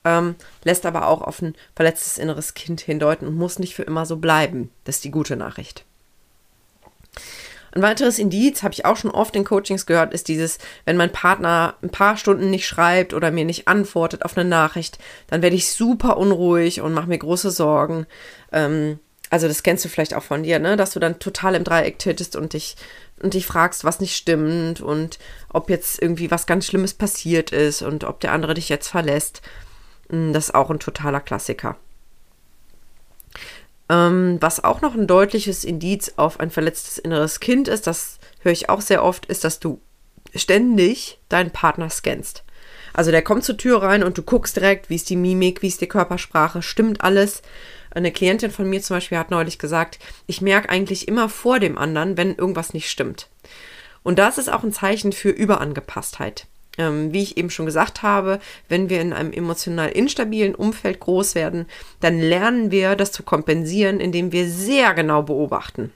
ähm, 0.03 0.35
lässt 0.63 0.87
aber 0.87 1.07
auch 1.07 1.21
auf 1.21 1.43
ein 1.43 1.53
verletztes 1.75 2.17
inneres 2.17 2.55
Kind 2.55 2.81
hindeuten 2.81 3.27
und 3.27 3.35
muss 3.35 3.59
nicht 3.59 3.75
für 3.75 3.83
immer 3.83 4.07
so 4.07 4.17
bleiben. 4.17 4.71
Das 4.85 4.95
ist 4.95 5.03
die 5.03 5.11
gute 5.11 5.35
Nachricht. 5.35 5.85
Ein 7.79 7.83
weiteres 7.83 8.19
Indiz, 8.19 8.61
habe 8.61 8.73
ich 8.73 8.83
auch 8.83 8.97
schon 8.97 9.09
oft 9.09 9.37
in 9.37 9.45
Coachings 9.45 9.85
gehört, 9.85 10.13
ist 10.13 10.27
dieses, 10.27 10.57
wenn 10.83 10.97
mein 10.97 11.13
Partner 11.13 11.75
ein 11.81 11.89
paar 11.89 12.17
Stunden 12.17 12.49
nicht 12.49 12.67
schreibt 12.67 13.13
oder 13.13 13.31
mir 13.31 13.45
nicht 13.45 13.69
antwortet 13.69 14.25
auf 14.25 14.37
eine 14.37 14.47
Nachricht, 14.47 14.97
dann 15.27 15.41
werde 15.41 15.55
ich 15.55 15.71
super 15.71 16.17
unruhig 16.17 16.81
und 16.81 16.93
mache 16.93 17.07
mir 17.07 17.17
große 17.17 17.51
Sorgen. 17.51 18.05
Ähm, 18.51 18.99
also 19.29 19.47
das 19.47 19.63
kennst 19.63 19.85
du 19.85 19.89
vielleicht 19.89 20.13
auch 20.13 20.23
von 20.23 20.43
dir, 20.43 20.59
ne? 20.59 20.75
dass 20.75 20.91
du 20.91 20.99
dann 20.99 21.19
total 21.19 21.55
im 21.55 21.63
Dreieck 21.63 21.99
tätest 21.99 22.35
und 22.35 22.51
dich, 22.51 22.75
und 23.21 23.33
dich 23.33 23.45
fragst, 23.45 23.85
was 23.85 24.01
nicht 24.01 24.17
stimmt 24.17 24.81
und 24.81 25.17
ob 25.47 25.69
jetzt 25.69 26.01
irgendwie 26.01 26.31
was 26.31 26.47
ganz 26.47 26.65
Schlimmes 26.65 26.93
passiert 26.93 27.51
ist 27.51 27.81
und 27.81 28.03
ob 28.03 28.19
der 28.19 28.33
andere 28.33 28.55
dich 28.55 28.67
jetzt 28.67 28.89
verlässt. 28.89 29.41
Hm, 30.09 30.33
das 30.33 30.49
ist 30.49 30.55
auch 30.55 30.69
ein 30.69 30.79
totaler 30.79 31.21
Klassiker. 31.21 31.77
Ähm, 33.89 34.37
was 34.39 34.63
auch 34.63 34.81
noch 34.81 34.93
ein 34.93 35.07
deutliches 35.07 35.63
Indiz 35.63 36.13
auf 36.15 36.39
ein 36.39 36.51
verletztes 36.51 36.97
inneres 36.99 37.39
Kind 37.39 37.67
ist, 37.67 37.87
das 37.87 38.19
höre 38.41 38.51
ich 38.51 38.69
auch 38.69 38.81
sehr 38.81 39.03
oft, 39.03 39.25
ist, 39.25 39.43
dass 39.43 39.59
du 39.59 39.81
ständig 40.35 41.19
deinen 41.27 41.51
Partner 41.51 41.89
scannst. 41.89 42.43
Also 42.93 43.11
der 43.11 43.21
kommt 43.21 43.43
zur 43.43 43.57
Tür 43.57 43.81
rein 43.81 44.03
und 44.03 44.17
du 44.17 44.23
guckst 44.23 44.55
direkt, 44.55 44.89
wie 44.89 44.95
ist 44.95 45.09
die 45.09 45.15
Mimik, 45.15 45.61
wie 45.61 45.67
ist 45.67 45.81
die 45.81 45.87
Körpersprache, 45.87 46.61
stimmt 46.61 47.01
alles. 47.01 47.41
Eine 47.91 48.11
Klientin 48.11 48.51
von 48.51 48.69
mir 48.69 48.81
zum 48.81 48.97
Beispiel 48.97 49.17
hat 49.17 49.31
neulich 49.31 49.57
gesagt, 49.57 49.99
ich 50.27 50.41
merke 50.41 50.69
eigentlich 50.69 51.07
immer 51.07 51.29
vor 51.29 51.59
dem 51.59 51.77
anderen, 51.77 52.17
wenn 52.17 52.35
irgendwas 52.35 52.73
nicht 52.73 52.89
stimmt. 52.89 53.29
Und 54.03 54.19
das 54.19 54.37
ist 54.37 54.51
auch 54.51 54.63
ein 54.63 54.71
Zeichen 54.71 55.11
für 55.11 55.29
Überangepasstheit. 55.29 56.47
Ähm, 56.79 57.11
wie 57.11 57.23
ich 57.23 57.35
eben 57.35 57.49
schon 57.49 57.65
gesagt 57.65 58.03
habe, 58.03 58.39
wenn 58.69 58.89
wir 58.89 59.01
in 59.01 59.11
einem 59.11 59.33
emotional 59.33 59.89
instabilen 59.89 60.55
Umfeld 60.55 61.01
groß 61.01 61.35
werden, 61.35 61.65
dann 61.99 62.19
lernen 62.19 62.71
wir 62.71 62.95
das 62.95 63.11
zu 63.11 63.21
kompensieren, 63.21 63.99
indem 63.99 64.31
wir 64.31 64.47
sehr 64.47 64.93
genau 64.93 65.21
beobachten. 65.21 65.91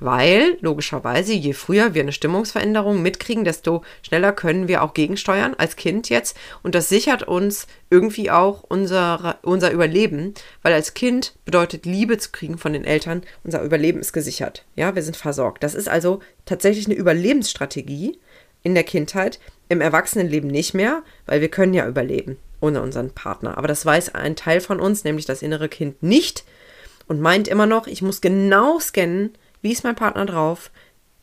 Weil, 0.00 0.58
logischerweise, 0.60 1.34
je 1.34 1.52
früher 1.52 1.94
wir 1.94 2.02
eine 2.02 2.10
Stimmungsveränderung 2.10 3.00
mitkriegen, 3.00 3.44
desto 3.44 3.84
schneller 4.02 4.32
können 4.32 4.66
wir 4.66 4.82
auch 4.82 4.92
gegensteuern, 4.92 5.54
als 5.56 5.76
Kind 5.76 6.08
jetzt. 6.08 6.36
Und 6.64 6.74
das 6.74 6.88
sichert 6.88 7.22
uns 7.22 7.68
irgendwie 7.90 8.32
auch 8.32 8.64
unser, 8.68 9.38
unser 9.42 9.70
Überleben, 9.70 10.34
weil 10.62 10.72
als 10.72 10.94
Kind 10.94 11.34
bedeutet 11.44 11.86
Liebe 11.86 12.18
zu 12.18 12.32
kriegen 12.32 12.58
von 12.58 12.72
den 12.72 12.84
Eltern, 12.84 13.22
unser 13.44 13.62
Überleben 13.62 14.00
ist 14.00 14.12
gesichert. 14.12 14.64
Ja, 14.74 14.96
wir 14.96 15.02
sind 15.04 15.16
versorgt. 15.16 15.62
Das 15.62 15.76
ist 15.76 15.88
also 15.88 16.18
tatsächlich 16.44 16.86
eine 16.86 16.96
Überlebensstrategie 16.96 18.18
in 18.64 18.74
der 18.74 18.82
Kindheit, 18.82 19.38
im 19.68 19.80
Erwachsenenleben 19.80 20.50
nicht 20.50 20.74
mehr, 20.74 21.04
weil 21.26 21.40
wir 21.40 21.48
können 21.48 21.74
ja 21.74 21.86
überleben 21.86 22.38
ohne 22.60 22.82
unseren 22.82 23.10
Partner. 23.10 23.56
Aber 23.58 23.68
das 23.68 23.84
weiß 23.84 24.14
ein 24.14 24.36
Teil 24.36 24.60
von 24.60 24.80
uns, 24.80 25.04
nämlich 25.04 25.26
das 25.26 25.42
innere 25.42 25.68
Kind, 25.68 26.02
nicht 26.02 26.44
und 27.06 27.20
meint 27.20 27.46
immer 27.46 27.66
noch, 27.66 27.86
ich 27.86 28.02
muss 28.02 28.20
genau 28.20 28.80
scannen, 28.80 29.34
wie 29.62 29.72
ist 29.72 29.84
mein 29.84 29.94
Partner 29.94 30.26
drauf, 30.26 30.70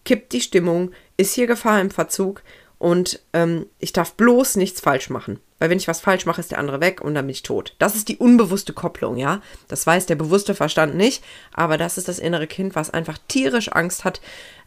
kippt 0.06 0.34
die 0.34 0.41
Stimmung, 0.41 0.91
ist 1.17 1.34
hier 1.34 1.47
Gefahr 1.47 1.82
im 1.82 1.89
Verzug 1.89 2.43
und 2.77 3.21
ähm, 3.34 3.65
ich 3.80 3.91
darf 3.91 4.13
bloß 4.13 4.56
nichts 4.56 4.82
falsch 4.82 5.10
machen. 5.10 5.39
Weil 5.62 5.69
wenn 5.69 5.78
ich 5.78 5.88
was 5.88 6.02
falsch 6.02 6.26
mache, 6.26 6.41
ist 6.41 6.50
der 6.50 6.58
andere 6.58 6.82
weg 6.82 7.02
und 7.02 7.13
dann 7.13 7.28
bin 7.28 7.36
ich 7.36 7.43
tot. 7.43 7.76
Das 7.78 7.95
ist 7.95 8.08
die 8.08 8.17
unbewusste 8.17 8.74
Kopplung, 8.74 9.15
ja. 9.15 9.43
Das 9.67 9.86
weiß 9.86 10.08
der 10.08 10.15
bewusste 10.15 10.56
Verstand 10.56 10.95
nicht, 10.95 11.24
aber 11.54 11.78
das 11.78 12.00
ist 12.00 12.08
das 12.08 12.17
innere 12.17 12.47
Kind, 12.47 12.74
was 12.74 12.89
einfach 12.89 13.19
tierisch 13.28 13.71
Angst 13.71 14.04
hat, 14.04 14.21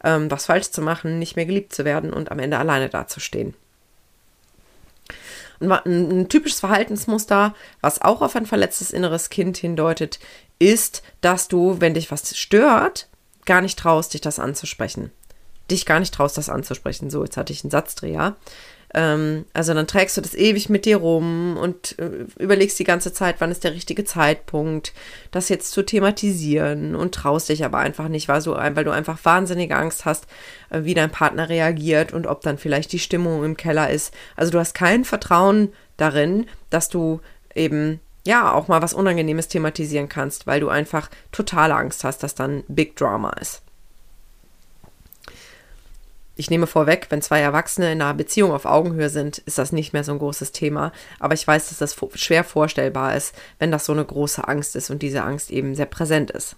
ähm, 0.05 0.31
was 0.31 0.47
falsch 0.47 0.71
zu 0.71 0.83
machen, 0.83 1.19
nicht 1.19 1.35
mehr 1.35 1.47
geliebt 1.47 1.75
zu 1.75 1.85
werden 1.85 2.13
und 2.13 2.31
am 2.31 2.39
Ende 2.39 2.59
alleine 2.59 2.91
dazustehen. 2.91 3.55
Ein, 5.59 5.73
ein 5.73 6.29
typisches 6.29 6.61
Verhaltensmuster, 6.61 7.57
was 7.81 8.01
auch 8.01 8.23
auf 8.23 8.37
ein 8.37 8.47
verletztes 8.47 8.93
inneres 8.93 9.31
Kind 9.31 9.57
hindeutet, 9.57 10.21
ist, 10.61 11.03
dass 11.21 11.49
du, 11.49 11.81
wenn 11.81 11.95
dich 11.95 12.13
was 12.13 12.39
stört, 12.39 13.09
gar 13.47 13.63
nicht 13.63 13.81
traust, 13.81 14.15
dich 14.15 14.21
das 14.21 14.39
anzusprechen. 14.39 15.11
Dich 15.73 15.87
gar 15.87 15.99
nicht 15.99 16.15
traust, 16.15 16.39
das 16.39 16.49
anzusprechen. 16.49 17.11
So, 17.11 17.25
jetzt 17.25 17.37
hatte 17.37 17.53
ich 17.53 17.65
einen 17.65 17.73
Satzdreher. 17.73 18.37
Ähm, 18.95 19.45
also 19.53 19.75
dann 19.75 19.89
trägst 19.89 20.17
du 20.17 20.21
das 20.21 20.35
ewig 20.35 20.71
mit 20.71 20.85
dir 20.85 20.99
rum 20.99 21.57
und 21.57 21.99
äh, 21.99 22.27
überlegst 22.39 22.79
die 22.79 22.85
ganze 22.85 23.13
Zeit, 23.13 23.37
wann 23.41 23.51
ist 23.51 23.65
der 23.65 23.75
richtige 23.75 24.05
Zeitpunkt, 24.05 24.93
das 25.33 25.49
jetzt 25.49 25.73
zu 25.73 25.83
thematisieren 25.83 26.95
und 26.95 27.13
traust 27.13 27.49
dich 27.49 27.65
aber 27.65 27.79
einfach 27.79 28.09
nicht, 28.09 28.29
weil, 28.29 28.41
so, 28.41 28.53
weil 28.55 28.85
du 28.85 28.93
einfach 28.93 29.19
wahnsinnige 29.25 29.77
Angst 29.77 30.05
hast, 30.05 30.27
äh, 30.71 30.85
wie 30.85 30.95
dein 30.95 31.11
Partner 31.11 31.49
reagiert 31.49 32.13
und 32.13 32.29
ob 32.29 32.43
dann 32.43 32.57
vielleicht 32.57 32.93
die 32.93 33.01
Stimmung 33.01 33.45
im 33.45 33.57
Keller 33.57 33.91
ist. 33.91 34.15
Also 34.37 34.53
du 34.53 34.61
hast 34.61 34.75
kein 34.75 35.05
Vertrauen 35.05 35.73
darin, 35.97 36.47
dass 36.71 36.89
du 36.89 37.21
eben 37.55 37.99
ja 38.25 38.53
auch 38.53 38.69
mal 38.69 38.81
was 38.81 38.95
Unangenehmes 38.95 39.49
thematisieren 39.49 40.09
kannst, 40.09 40.47
weil 40.47 40.61
du 40.61 40.69
einfach 40.69 41.11
totale 41.33 41.75
Angst 41.75 42.05
hast, 42.05 42.23
dass 42.23 42.37
dann 42.37 42.63
Big 42.69 42.95
Drama 42.97 43.31
ist 43.41 43.64
ich 46.37 46.51
nehme 46.51 46.67
vorweg, 46.67 47.07
wenn 47.11 47.23
zwei 47.23 47.41
Erwachsene 47.41 47.93
in 47.93 48.03
einer 48.03 48.15
Beziehung 48.15 48.51
auf 48.51 48.65
Augenhöhe 48.65 49.09
sind, 49.09 49.39
ist 49.39 49.59
das 49.59 49.73
nicht 49.73 49.93
mehr 49.93 50.03
so 50.03 50.13
ein 50.13 50.19
großes 50.19 50.53
Thema. 50.53 50.93
Aber 51.21 51.35
ich 51.35 51.47
weiß, 51.47 51.69
dass 51.69 51.79
das 51.79 51.97
schwer 52.15 52.43
vorstellbar 52.43 53.17
ist, 53.17 53.35
wenn 53.59 53.71
das 53.71 53.85
so 53.85 53.93
eine 53.93 54.05
große 54.05 54.47
Angst 54.47 54.75
ist 54.75 54.91
und 54.91 55.03
diese 55.03 55.23
Angst 55.23 55.51
eben 55.51 55.75
sehr 55.75 55.87
präsent 55.87 56.33
ist. 56.33 56.57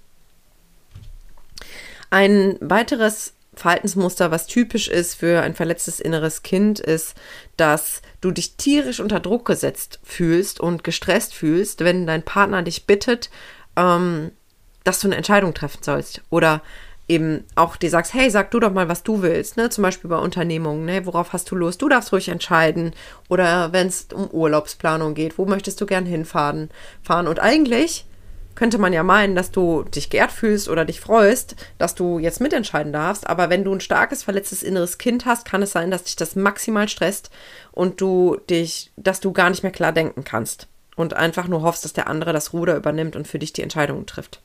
Ein 2.09 2.57
weiteres 2.61 3.35
Verhaltensmuster, 3.55 4.31
was 4.31 4.47
typisch 4.47 4.89
ist 4.89 5.15
für 5.15 5.43
ein 5.43 5.55
verletztes 5.55 6.01
inneres 6.01 6.43
Kind, 6.43 6.79
ist, 6.79 7.15
dass 7.57 8.03
du 8.21 8.31
dich 8.31 8.57
tierisch 8.57 9.01
unter 9.01 9.21
Druck 9.21 9.47
gesetzt 9.47 9.99
fühlst 10.05 10.61
und 10.61 10.85
gestresst 10.85 11.35
fühlst, 11.35 11.81
wenn 11.81 12.07
dein 12.07 12.23
Partner 12.23 12.63
dich 12.63 12.87
bittet, 12.87 13.31
ähm, 13.77 14.31
dass 14.85 15.01
du 15.01 15.09
eine 15.09 15.17
Entscheidung 15.17 15.53
treffen 15.53 15.83
sollst 15.83 16.23
oder 16.31 16.63
eben 17.09 17.45
auch 17.55 17.77
dir 17.77 17.91
sagst, 17.91 18.15
hey, 18.15 18.31
sag 18.31 18.51
du 18.51 18.61
doch 18.61 18.73
mal, 18.73 18.89
was 18.89 19.03
du 19.03 19.23
willst, 19.23 19.57
ne? 19.57 19.71
Zum 19.71 19.83
Beispiel 19.83 20.11
bei 20.11 20.19
Unternehmungen, 20.19 20.85
ne? 20.85 21.07
Worauf 21.07 21.33
hast 21.33 21.51
du 21.51 21.55
Lust? 21.55 21.83
Du 21.83 21.89
darfst 21.89 22.13
ruhig 22.13 22.29
entscheiden. 22.29 22.93
Oder 23.29 23.73
wenn 23.73 23.87
es 23.87 24.09
um 24.13 24.29
Urlaubsplanung 24.31 25.15
geht, 25.15 25.39
wo 25.39 25.47
möchtest 25.47 25.81
du 25.81 25.87
gern 25.87 26.07
hinfahren? 26.07 26.71
Fahren. 27.03 27.29
Und 27.29 27.41
eigentlich 27.41 28.07
könnte 28.57 28.79
man 28.79 28.93
ja 28.93 29.05
meinen, 29.05 29.37
dass 29.37 29.53
du 29.53 29.85
dich 29.85 30.11
geehrt 30.11 30.33
fühlst 30.33 30.69
oder 30.69 30.85
dich 30.85 31.01
freust, 31.01 31.55
dass 31.79 31.95
du 31.95 32.19
jetzt 32.19 32.41
mitentscheiden 32.41 32.93
darfst. 32.93 33.27
Aber 33.29 33.51
wenn 33.51 33.63
du 33.63 33.73
ein 33.73 33.81
starkes, 33.81 34.25
verletztes 34.25 34.63
inneres 34.63 34.99
Kind 34.99 35.27
hast, 35.27 35.45
kann 35.45 35.63
es 35.63 35.73
sein, 35.73 35.91
dass 35.91 36.05
dich 36.05 36.17
das 36.17 36.35
maximal 36.35 36.89
stresst 36.89 37.31
und 37.71 38.01
du 38.01 38.39
dich, 38.51 38.91
dass 38.97 39.21
du 39.21 39.33
gar 39.33 39.51
nicht 39.51 39.63
mehr 39.63 39.73
klar 39.73 39.93
denken 39.93 40.25
kannst. 40.25 40.67
Und 40.97 41.15
einfach 41.15 41.47
nur 41.47 41.63
hoffst, 41.63 41.85
dass 41.85 41.93
der 41.93 42.09
andere 42.09 42.33
das 42.33 42.55
Ruder 42.55 42.75
übernimmt 42.75 43.15
und 43.15 43.29
für 43.29 43.39
dich 43.39 43.53
die 43.53 43.63
Entscheidungen 43.63 44.07
trifft. 44.07 44.41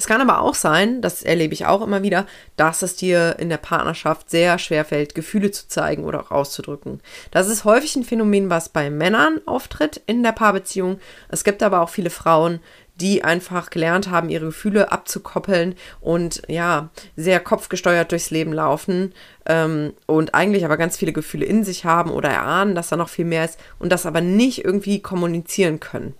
Es 0.00 0.06
kann 0.06 0.22
aber 0.22 0.40
auch 0.40 0.54
sein, 0.54 1.02
das 1.02 1.22
erlebe 1.22 1.52
ich 1.52 1.66
auch 1.66 1.82
immer 1.82 2.02
wieder, 2.02 2.24
dass 2.56 2.80
es 2.80 2.96
dir 2.96 3.36
in 3.38 3.50
der 3.50 3.58
Partnerschaft 3.58 4.30
sehr 4.30 4.58
schwer 4.58 4.86
fällt, 4.86 5.14
Gefühle 5.14 5.50
zu 5.50 5.68
zeigen 5.68 6.04
oder 6.04 6.22
auch 6.22 6.30
auszudrücken. 6.30 7.02
Das 7.32 7.48
ist 7.48 7.66
häufig 7.66 7.96
ein 7.96 8.04
Phänomen, 8.04 8.48
was 8.48 8.70
bei 8.70 8.88
Männern 8.88 9.42
auftritt 9.44 10.00
in 10.06 10.22
der 10.22 10.32
Paarbeziehung. 10.32 10.98
Es 11.28 11.44
gibt 11.44 11.62
aber 11.62 11.82
auch 11.82 11.90
viele 11.90 12.08
Frauen, 12.08 12.60
die 12.96 13.24
einfach 13.24 13.68
gelernt 13.68 14.08
haben, 14.08 14.30
ihre 14.30 14.46
Gefühle 14.46 14.90
abzukoppeln 14.90 15.74
und 16.00 16.40
ja, 16.48 16.88
sehr 17.14 17.38
kopfgesteuert 17.38 18.10
durchs 18.10 18.30
Leben 18.30 18.54
laufen 18.54 19.12
ähm, 19.44 19.92
und 20.06 20.34
eigentlich 20.34 20.64
aber 20.64 20.78
ganz 20.78 20.96
viele 20.96 21.12
Gefühle 21.12 21.44
in 21.44 21.62
sich 21.62 21.84
haben 21.84 22.10
oder 22.10 22.30
erahnen, 22.30 22.74
dass 22.74 22.88
da 22.88 22.96
noch 22.96 23.10
viel 23.10 23.26
mehr 23.26 23.44
ist 23.44 23.60
und 23.78 23.92
das 23.92 24.06
aber 24.06 24.22
nicht 24.22 24.64
irgendwie 24.64 25.02
kommunizieren 25.02 25.78
können. 25.78 26.14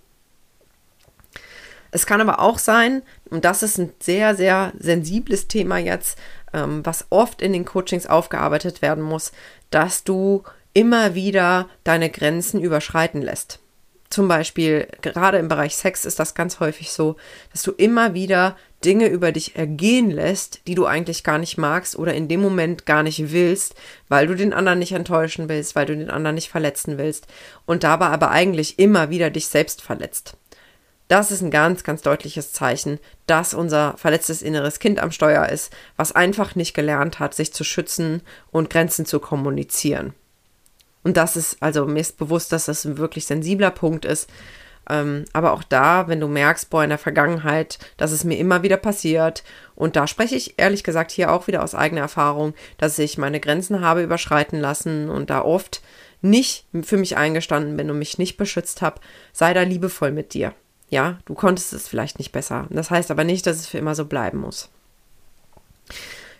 Es 1.90 2.06
kann 2.06 2.20
aber 2.20 2.40
auch 2.40 2.58
sein, 2.58 3.02
und 3.30 3.44
das 3.44 3.62
ist 3.62 3.78
ein 3.78 3.92
sehr, 4.00 4.34
sehr 4.34 4.72
sensibles 4.78 5.48
Thema 5.48 5.78
jetzt, 5.78 6.18
ähm, 6.52 6.84
was 6.84 7.06
oft 7.10 7.42
in 7.42 7.52
den 7.52 7.64
Coachings 7.64 8.06
aufgearbeitet 8.06 8.82
werden 8.82 9.02
muss, 9.02 9.32
dass 9.70 10.04
du 10.04 10.42
immer 10.72 11.14
wieder 11.14 11.68
deine 11.84 12.10
Grenzen 12.10 12.60
überschreiten 12.60 13.22
lässt. 13.22 13.58
Zum 14.08 14.26
Beispiel, 14.26 14.88
gerade 15.02 15.38
im 15.38 15.46
Bereich 15.46 15.76
Sex 15.76 16.04
ist 16.04 16.18
das 16.18 16.34
ganz 16.34 16.58
häufig 16.58 16.90
so, 16.90 17.16
dass 17.52 17.62
du 17.62 17.70
immer 17.70 18.12
wieder 18.12 18.56
Dinge 18.84 19.06
über 19.06 19.30
dich 19.30 19.54
ergehen 19.54 20.10
lässt, 20.10 20.66
die 20.66 20.74
du 20.74 20.86
eigentlich 20.86 21.22
gar 21.22 21.38
nicht 21.38 21.58
magst 21.58 21.96
oder 21.96 22.14
in 22.14 22.26
dem 22.26 22.40
Moment 22.40 22.86
gar 22.86 23.04
nicht 23.04 23.30
willst, 23.30 23.76
weil 24.08 24.26
du 24.26 24.34
den 24.34 24.52
anderen 24.52 24.80
nicht 24.80 24.92
enttäuschen 24.92 25.48
willst, 25.48 25.76
weil 25.76 25.86
du 25.86 25.96
den 25.96 26.10
anderen 26.10 26.34
nicht 26.34 26.48
verletzen 26.48 26.98
willst 26.98 27.28
und 27.66 27.84
dabei 27.84 28.06
aber 28.06 28.30
eigentlich 28.30 28.80
immer 28.80 29.10
wieder 29.10 29.30
dich 29.30 29.46
selbst 29.46 29.80
verletzt. 29.80 30.36
Das 31.10 31.32
ist 31.32 31.42
ein 31.42 31.50
ganz, 31.50 31.82
ganz 31.82 32.02
deutliches 32.02 32.52
Zeichen, 32.52 33.00
dass 33.26 33.52
unser 33.52 33.96
verletztes 33.96 34.42
inneres 34.42 34.78
Kind 34.78 35.00
am 35.00 35.10
Steuer 35.10 35.48
ist, 35.48 35.72
was 35.96 36.12
einfach 36.12 36.54
nicht 36.54 36.72
gelernt 36.72 37.18
hat, 37.18 37.34
sich 37.34 37.52
zu 37.52 37.64
schützen 37.64 38.22
und 38.52 38.70
Grenzen 38.70 39.04
zu 39.04 39.18
kommunizieren. 39.18 40.14
Und 41.02 41.16
das 41.16 41.34
ist, 41.34 41.56
also 41.58 41.84
mir 41.84 41.98
ist 41.98 42.16
bewusst, 42.16 42.52
dass 42.52 42.66
das 42.66 42.84
ein 42.84 42.96
wirklich 42.96 43.26
sensibler 43.26 43.72
Punkt 43.72 44.04
ist. 44.04 44.30
Ähm, 44.88 45.24
aber 45.32 45.52
auch 45.52 45.64
da, 45.64 46.06
wenn 46.06 46.20
du 46.20 46.28
merkst, 46.28 46.70
boah, 46.70 46.84
in 46.84 46.90
der 46.90 46.98
Vergangenheit, 46.98 47.80
dass 47.96 48.12
es 48.12 48.22
mir 48.22 48.38
immer 48.38 48.62
wieder 48.62 48.76
passiert, 48.76 49.42
und 49.74 49.96
da 49.96 50.06
spreche 50.06 50.36
ich 50.36 50.60
ehrlich 50.60 50.84
gesagt 50.84 51.10
hier 51.10 51.32
auch 51.32 51.48
wieder 51.48 51.64
aus 51.64 51.74
eigener 51.74 52.02
Erfahrung, 52.02 52.54
dass 52.78 53.00
ich 53.00 53.18
meine 53.18 53.40
Grenzen 53.40 53.80
habe 53.80 54.04
überschreiten 54.04 54.60
lassen 54.60 55.10
und 55.10 55.28
da 55.28 55.42
oft 55.42 55.82
nicht 56.22 56.66
für 56.82 56.98
mich 56.98 57.16
eingestanden 57.16 57.76
bin 57.76 57.90
und 57.90 57.98
mich 57.98 58.16
nicht 58.16 58.36
beschützt 58.36 58.80
habe, 58.80 59.00
sei 59.32 59.54
da 59.54 59.62
liebevoll 59.62 60.12
mit 60.12 60.34
dir. 60.34 60.54
Ja, 60.90 61.18
du 61.24 61.34
konntest 61.34 61.72
es 61.72 61.88
vielleicht 61.88 62.18
nicht 62.18 62.32
besser. 62.32 62.66
Das 62.68 62.90
heißt 62.90 63.10
aber 63.10 63.24
nicht, 63.24 63.46
dass 63.46 63.56
es 63.56 63.66
für 63.66 63.78
immer 63.78 63.94
so 63.94 64.04
bleiben 64.04 64.38
muss. 64.38 64.68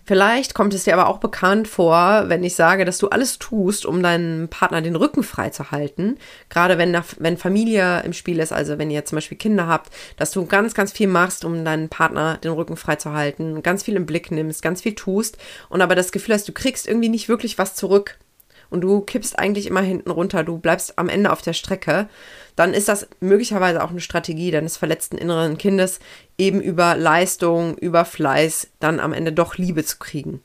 Vielleicht 0.04 0.54
kommt 0.54 0.74
es 0.74 0.82
dir 0.82 0.94
aber 0.94 1.06
auch 1.06 1.18
bekannt 1.18 1.68
vor, 1.68 2.24
wenn 2.26 2.42
ich 2.42 2.56
sage, 2.56 2.84
dass 2.84 2.98
du 2.98 3.10
alles 3.10 3.38
tust, 3.38 3.86
um 3.86 4.02
deinem 4.02 4.48
Partner 4.48 4.82
den 4.82 4.96
Rücken 4.96 5.22
frei 5.22 5.50
zu 5.50 5.70
halten. 5.70 6.18
Gerade 6.48 6.78
wenn, 6.78 7.00
wenn 7.18 7.36
Familie 7.36 8.02
im 8.02 8.12
Spiel 8.12 8.40
ist, 8.40 8.52
also 8.52 8.76
wenn 8.76 8.90
ihr 8.90 9.04
zum 9.04 9.18
Beispiel 9.18 9.38
Kinder 9.38 9.68
habt, 9.68 9.92
dass 10.16 10.32
du 10.32 10.46
ganz, 10.46 10.74
ganz 10.74 10.90
viel 10.90 11.06
machst, 11.06 11.44
um 11.44 11.64
deinen 11.64 11.88
Partner 11.88 12.38
den 12.38 12.50
Rücken 12.50 12.76
frei 12.76 12.96
zu 12.96 13.12
halten, 13.12 13.62
ganz 13.62 13.84
viel 13.84 13.94
im 13.94 14.06
Blick 14.06 14.32
nimmst, 14.32 14.62
ganz 14.62 14.82
viel 14.82 14.96
tust 14.96 15.38
und 15.68 15.80
aber 15.80 15.94
das 15.94 16.10
Gefühl 16.10 16.34
hast, 16.34 16.48
du 16.48 16.52
kriegst 16.52 16.88
irgendwie 16.88 17.08
nicht 17.08 17.28
wirklich 17.28 17.56
was 17.56 17.76
zurück 17.76 18.18
und 18.70 18.80
du 18.80 19.00
kippst 19.00 19.38
eigentlich 19.38 19.66
immer 19.66 19.82
hinten 19.82 20.10
runter, 20.10 20.44
du 20.44 20.58
bleibst 20.58 20.98
am 20.98 21.08
Ende 21.08 21.32
auf 21.32 21.42
der 21.42 21.52
Strecke, 21.52 22.08
dann 22.56 22.72
ist 22.72 22.88
das 22.88 23.08
möglicherweise 23.20 23.82
auch 23.82 23.90
eine 23.90 24.00
Strategie 24.00 24.50
deines 24.50 24.76
verletzten 24.76 25.18
inneren 25.18 25.58
Kindes, 25.58 25.98
eben 26.38 26.60
über 26.60 26.96
Leistung, 26.96 27.76
über 27.76 28.04
Fleiß 28.04 28.68
dann 28.78 29.00
am 29.00 29.12
Ende 29.12 29.32
doch 29.32 29.56
Liebe 29.56 29.84
zu 29.84 29.98
kriegen. 29.98 30.42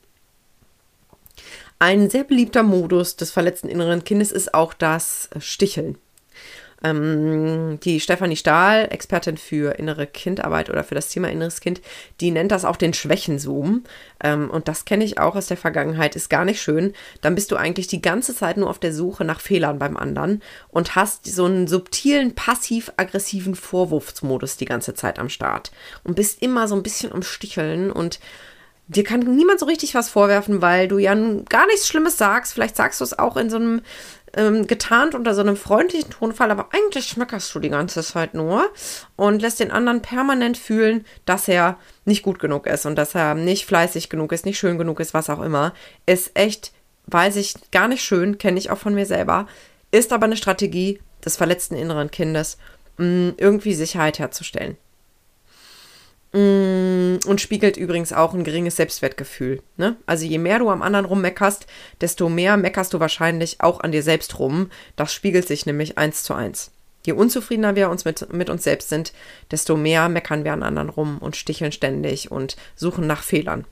Ein 1.78 2.10
sehr 2.10 2.24
beliebter 2.24 2.64
Modus 2.64 3.16
des 3.16 3.32
verletzten 3.32 3.68
inneren 3.68 4.04
Kindes 4.04 4.32
ist 4.32 4.54
auch 4.54 4.74
das 4.74 5.30
Sticheln. 5.40 5.98
Ähm, 6.86 7.80
die 7.84 8.00
Stefanie 8.00 8.36
Stahl, 8.36 8.88
Expertin 8.92 9.38
für 9.38 9.80
innere 9.80 10.06
Kindarbeit 10.06 10.70
oder 10.70 10.84
für 10.84 10.96
das 10.96 11.10
Thema 11.10 11.30
inneres 11.30 11.60
Kind, 11.60 11.82
die 12.22 12.30
nennt 12.30 12.52
das 12.52 12.66
auch 12.66 12.76
den 12.76 12.94
Schwächenzoom. 12.94 13.84
Ähm, 14.24 14.52
und 14.52 14.68
das 14.68 14.86
kenne 14.86 15.04
ich 15.04 15.20
auch 15.20 15.36
aus 15.36 15.48
der 15.48 15.58
Vergangenheit, 15.58 16.16
ist 16.16 16.30
gar 16.30 16.46
nicht 16.46 16.62
schön. 16.62 16.94
Dann 17.22 17.34
bist 17.34 17.52
du 17.52 17.56
eigentlich 17.56 17.88
die 17.88 18.02
ganze 18.02 18.36
Zeit 18.36 18.58
nur 18.58 18.70
auf 18.70 18.80
der 18.80 18.94
Suche 18.94 19.26
nach 19.26 19.40
Fehlern 19.40 19.80
beim 19.80 19.98
anderen 19.98 20.44
und 20.70 20.96
hast 20.96 21.26
so 21.26 21.46
einen 21.46 21.68
subtilen, 21.68 22.36
passiv-aggressiven 22.36 23.56
Vorwurfsmodus 23.56 24.58
die 24.58 24.66
ganze 24.66 24.94
Zeit 24.94 25.18
am 25.18 25.30
Start 25.30 25.72
und 26.04 26.16
bist 26.16 26.42
immer 26.44 26.68
so 26.68 26.76
ein 26.76 26.84
bisschen 26.84 27.12
am 27.12 27.24
Sticheln 27.24 27.92
und 27.92 28.20
dir 28.88 29.04
kann 29.04 29.22
niemand 29.22 29.60
so 29.60 29.66
richtig 29.66 29.96
was 29.96 30.10
vorwerfen, 30.10 30.62
weil 30.62 30.88
du 30.88 30.98
ja 30.98 31.16
gar 31.50 31.66
nichts 31.68 31.88
Schlimmes 31.88 32.18
sagst. 32.18 32.54
Vielleicht 32.54 32.76
sagst 32.76 33.00
du 33.00 33.04
es 33.04 33.18
auch 33.18 33.38
in 33.38 33.50
so 33.50 33.58
einem 33.58 33.82
ähm, 34.36 34.68
getarnt 34.68 35.16
unter 35.16 35.34
so 35.34 35.42
einem 35.42 35.56
freundlichen 35.56 36.12
Tonfall, 36.12 36.52
aber 36.52 36.70
eigentlich 36.72 37.06
schmeckerst 37.06 37.54
du 37.56 37.60
die 37.60 37.70
ganze 37.70 38.04
Zeit 38.04 38.34
nur 38.34 38.70
und 39.16 39.42
lässt 39.42 39.60
den 39.60 39.72
anderen 39.72 40.02
permanent 40.02 40.58
fühlen, 40.58 41.06
dass 41.26 41.48
er 41.48 41.78
nicht 42.04 42.22
gut 42.22 42.40
genug 42.40 42.68
ist 42.68 42.86
und 42.86 42.96
dass 42.96 43.16
er 43.16 43.34
nicht 43.34 43.66
fleißig 43.66 44.10
genug 44.10 44.32
ist, 44.32 44.46
nicht 44.46 44.60
schön 44.60 44.78
genug 44.78 45.00
ist, 45.00 45.14
was 45.14 45.30
auch 45.30 45.42
immer. 45.42 45.74
Ist 46.06 46.32
echt, 46.36 46.74
weiß 47.08 47.38
ich, 47.38 47.54
gar 47.72 47.88
nicht 47.88 48.04
schön, 48.04 48.38
kenne 48.38 48.60
ich 48.60 48.70
auch 48.70 48.78
von 48.78 48.94
mir 48.94 49.06
selber. 49.06 49.48
Ist 49.92 50.12
aber 50.12 50.26
eine 50.26 50.38
Strategie 50.38 51.00
des 51.24 51.38
verletzten 51.38 51.76
inneren 51.76 52.12
Kindes, 52.12 52.58
mh, 52.98 53.34
irgendwie 53.38 53.74
Sicherheit 53.74 54.20
herzustellen. 54.20 54.78
Mm, 56.36 57.20
und 57.26 57.40
spiegelt 57.40 57.78
übrigens 57.78 58.12
auch 58.12 58.34
ein 58.34 58.44
geringes 58.44 58.76
Selbstwertgefühl. 58.76 59.62
Ne? 59.78 59.96
Also 60.06 60.26
je 60.26 60.38
mehr 60.38 60.60
du 60.60 60.70
am 60.70 60.82
anderen 60.82 61.06
rummeckerst, 61.06 61.66
desto 62.02 62.28
mehr 62.28 62.58
meckerst 62.58 62.94
du 62.94 63.00
wahrscheinlich 63.00 63.62
auch 63.62 63.80
an 63.80 63.94
dir 63.94 64.04
selbst 64.04 64.38
rum. 64.38 64.70
Das 64.98 65.14
spiegelt 65.14 65.48
sich 65.48 65.66
nämlich 65.66 65.98
eins 65.98 66.24
zu 66.24 66.34
eins. 66.34 66.72
Je 67.06 67.14
unzufriedener 67.14 67.78
wir 67.78 67.90
uns 67.90 68.04
mit, 68.04 68.34
mit 68.34 68.50
uns 68.50 68.66
selbst 68.66 68.90
sind, 68.90 69.14
desto 69.50 69.78
mehr 69.78 70.10
meckern 70.10 70.44
wir 70.44 70.52
an 70.52 70.64
anderen 70.64 70.90
rum 70.90 71.20
und 71.20 71.38
sticheln 71.38 71.72
ständig 71.72 72.32
und 72.32 72.58
suchen 72.76 73.08
nach 73.08 73.24
Fehlern. 73.24 73.66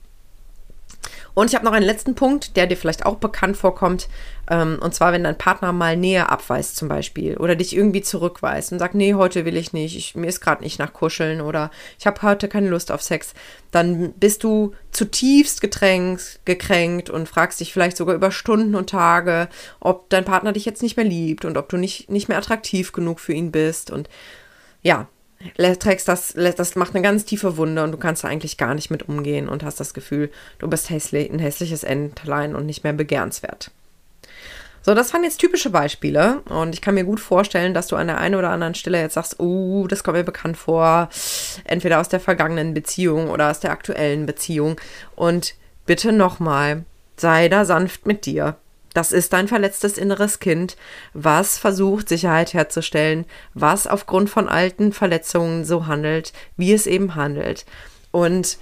Und 1.36 1.50
ich 1.50 1.56
habe 1.56 1.66
noch 1.66 1.72
einen 1.74 1.86
letzten 1.86 2.16
Punkt, 2.16 2.56
der 2.56 2.68
dir 2.68 2.78
vielleicht 2.78 3.06
auch 3.06 3.16
bekannt 3.16 3.58
vorkommt. 3.58 4.08
Ähm, 4.50 4.78
und 4.82 4.94
zwar, 4.94 5.14
wenn 5.14 5.24
dein 5.24 5.38
Partner 5.38 5.74
mal 5.74 5.98
näher 5.98 6.32
abweist 6.32 6.76
zum 6.76 6.88
Beispiel 6.88 7.38
oder 7.38 7.56
dich 7.56 7.76
irgendwie 7.76 8.02
zurückweist 8.02 8.72
und 8.72 8.80
sagt, 8.80 8.94
nee, 8.94 9.14
heute 9.16 9.46
will 9.46 9.58
ich 9.58 9.74
nicht, 9.74 9.96
ich, 9.98 10.16
mir 10.16 10.28
ist 10.28 10.42
gerade 10.42 10.64
nicht 10.64 10.80
nach 10.80 10.94
Kuscheln 10.94 11.42
oder 11.42 11.72
ich 11.98 12.06
habe 12.06 12.22
heute 12.22 12.48
keine 12.48 12.70
Lust 12.70 12.92
auf 12.92 13.02
Sex, 13.02 13.34
dann 13.72 14.14
bist 14.14 14.44
du 14.44 14.74
zutiefst 14.92 15.62
getränkt, 15.62 16.40
gekränkt 16.46 17.10
und 17.10 17.28
fragst 17.28 17.60
dich 17.60 17.74
vielleicht 17.74 17.98
sogar 17.98 18.16
über 18.16 18.32
Stunden 18.32 18.76
und 18.76 18.90
Tage, 18.90 19.48
ob 19.80 20.10
dein 20.10 20.26
Partner 20.26 20.54
dich 20.54 20.66
jetzt 20.66 20.84
nicht 20.84 20.98
mehr 20.98 21.06
liebt 21.06 21.46
und 21.46 21.58
ob 21.58 21.70
du 21.70 21.78
nicht, 21.78 22.12
nicht 22.12 22.28
mehr 22.28 22.38
attraktiv 22.38 22.92
genug 22.92 23.20
für 23.20 23.34
ihn 23.34 23.52
bist. 23.52 23.90
Und 23.90 24.10
ja, 24.84 25.08
trägst 25.80 26.08
das, 26.08 26.34
das 26.34 26.76
macht 26.76 26.96
eine 26.96 27.04
ganz 27.04 27.26
tiefe 27.26 27.58
Wunde 27.58 27.84
und 27.84 27.92
du 27.92 27.98
kannst 27.98 28.24
da 28.24 28.28
eigentlich 28.28 28.58
gar 28.58 28.74
nicht 28.74 28.92
mit 28.92 29.08
umgehen 29.08 29.50
und 29.50 29.64
hast 29.64 29.80
das 29.80 29.94
Gefühl, 29.94 30.32
du 30.60 30.68
bist 30.68 30.90
hässlich, 30.90 31.32
ein 31.32 31.40
hässliches 31.40 31.84
Entlein 31.84 32.56
und 32.56 32.66
nicht 32.66 32.84
mehr 32.84 32.94
begehrenswert. 32.94 33.72
So, 34.86 34.94
das 34.94 35.14
waren 35.14 35.24
jetzt 35.24 35.38
typische 35.38 35.70
Beispiele 35.70 36.42
und 36.50 36.76
ich 36.76 36.82
kann 36.82 36.96
mir 36.96 37.06
gut 37.06 37.22
vorstellen, 37.22 37.74
dass 37.74 37.88
du 37.88 37.96
an 37.96 38.08
der 38.08 38.18
einen 38.18 38.36
oder 38.36 38.50
anderen 38.50 38.76
Stelle 38.76 39.00
jetzt 39.00 39.14
sagst, 39.14 39.40
oh, 39.40 39.88
das 39.88 40.04
kommt 40.04 40.18
mir 40.18 40.26
bekannt 40.26 40.58
vor, 40.58 41.08
entweder 41.64 42.02
aus 42.02 42.10
der 42.10 42.20
vergangenen 42.20 42.74
Beziehung 42.74 43.30
oder 43.30 43.50
aus 43.50 43.62
der 43.62 43.72
aktuellen 43.72 44.26
Beziehung 44.26 44.76
und 45.16 45.56
bitte 45.86 46.12
nochmal, 46.12 46.84
sei 47.16 47.48
da 47.48 47.64
sanft 47.64 48.06
mit 48.06 48.26
dir. 48.26 48.58
Das 48.94 49.12
ist 49.12 49.34
dein 49.34 49.48
verletztes 49.48 49.98
inneres 49.98 50.40
Kind, 50.40 50.78
was 51.14 51.58
versucht, 51.58 52.10
Sicherheit 52.10 52.54
herzustellen, 52.54 53.26
was 53.54 53.88
aufgrund 53.88 54.30
von 54.30 54.48
alten 54.48 54.94
Verletzungen 54.94 55.66
so 55.66 55.88
handelt, 55.88 56.32
wie 56.58 56.74
es 56.74 56.86
eben 56.86 57.16
handelt. 57.16 57.66
Und 58.12 58.60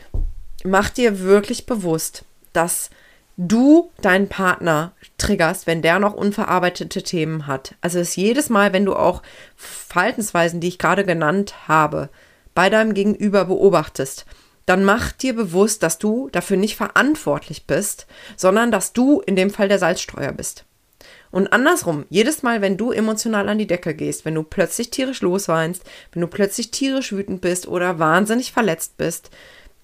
mach 0.64 0.90
dir 0.90 1.20
wirklich 1.20 1.66
bewusst, 1.66 2.24
dass 2.54 2.90
du 3.38 3.92
deinen 4.02 4.30
Partner 4.30 4.94
triggerst, 5.18 5.68
wenn 5.68 5.82
der 5.82 6.00
noch 6.00 6.14
unverarbeitete 6.14 7.04
Themen 7.04 7.48
hat. 7.48 7.76
Also 7.82 8.00
es 8.00 8.16
jedes 8.16 8.50
Mal, 8.50 8.72
wenn 8.74 8.86
du 8.86 8.96
auch 8.96 9.22
Verhaltensweisen, 9.56 10.60
die 10.60 10.68
ich 10.68 10.80
gerade 10.80 11.06
genannt 11.06 11.68
habe, 11.68 12.10
bei 12.54 12.70
deinem 12.70 12.94
Gegenüber 12.94 13.46
beobachtest, 13.46 14.26
dann 14.66 14.84
mach 14.84 15.12
dir 15.12 15.36
bewusst, 15.36 15.84
dass 15.84 15.98
du 15.98 16.30
dafür 16.32 16.58
nicht 16.58 16.76
verantwortlich 16.76 17.66
bist, 17.66 18.08
sondern 18.38 18.72
dass 18.72 18.94
du 18.94 19.22
in 19.22 19.36
dem 19.36 19.50
Fall 19.50 19.68
der 19.68 19.80
Salzstreuer 19.80 20.32
bist. 20.32 20.66
Und 21.32 21.54
andersrum, 21.54 22.06
jedes 22.10 22.44
Mal, 22.44 22.62
wenn 22.62 22.78
du 22.78 22.92
emotional 22.92 23.48
an 23.48 23.58
die 23.58 23.68
Decke 23.68 23.96
gehst, 23.96 24.26
wenn 24.26 24.36
du 24.36 24.44
plötzlich 24.44 24.90
tierisch 24.92 25.22
losweinst, 25.22 25.84
wenn 26.12 26.22
du 26.22 26.28
plötzlich 26.28 26.72
tierisch 26.72 27.14
wütend 27.14 27.42
bist 27.42 27.68
oder 27.68 28.00
wahnsinnig 28.00 28.52
verletzt 28.52 28.98
bist, 28.98 29.30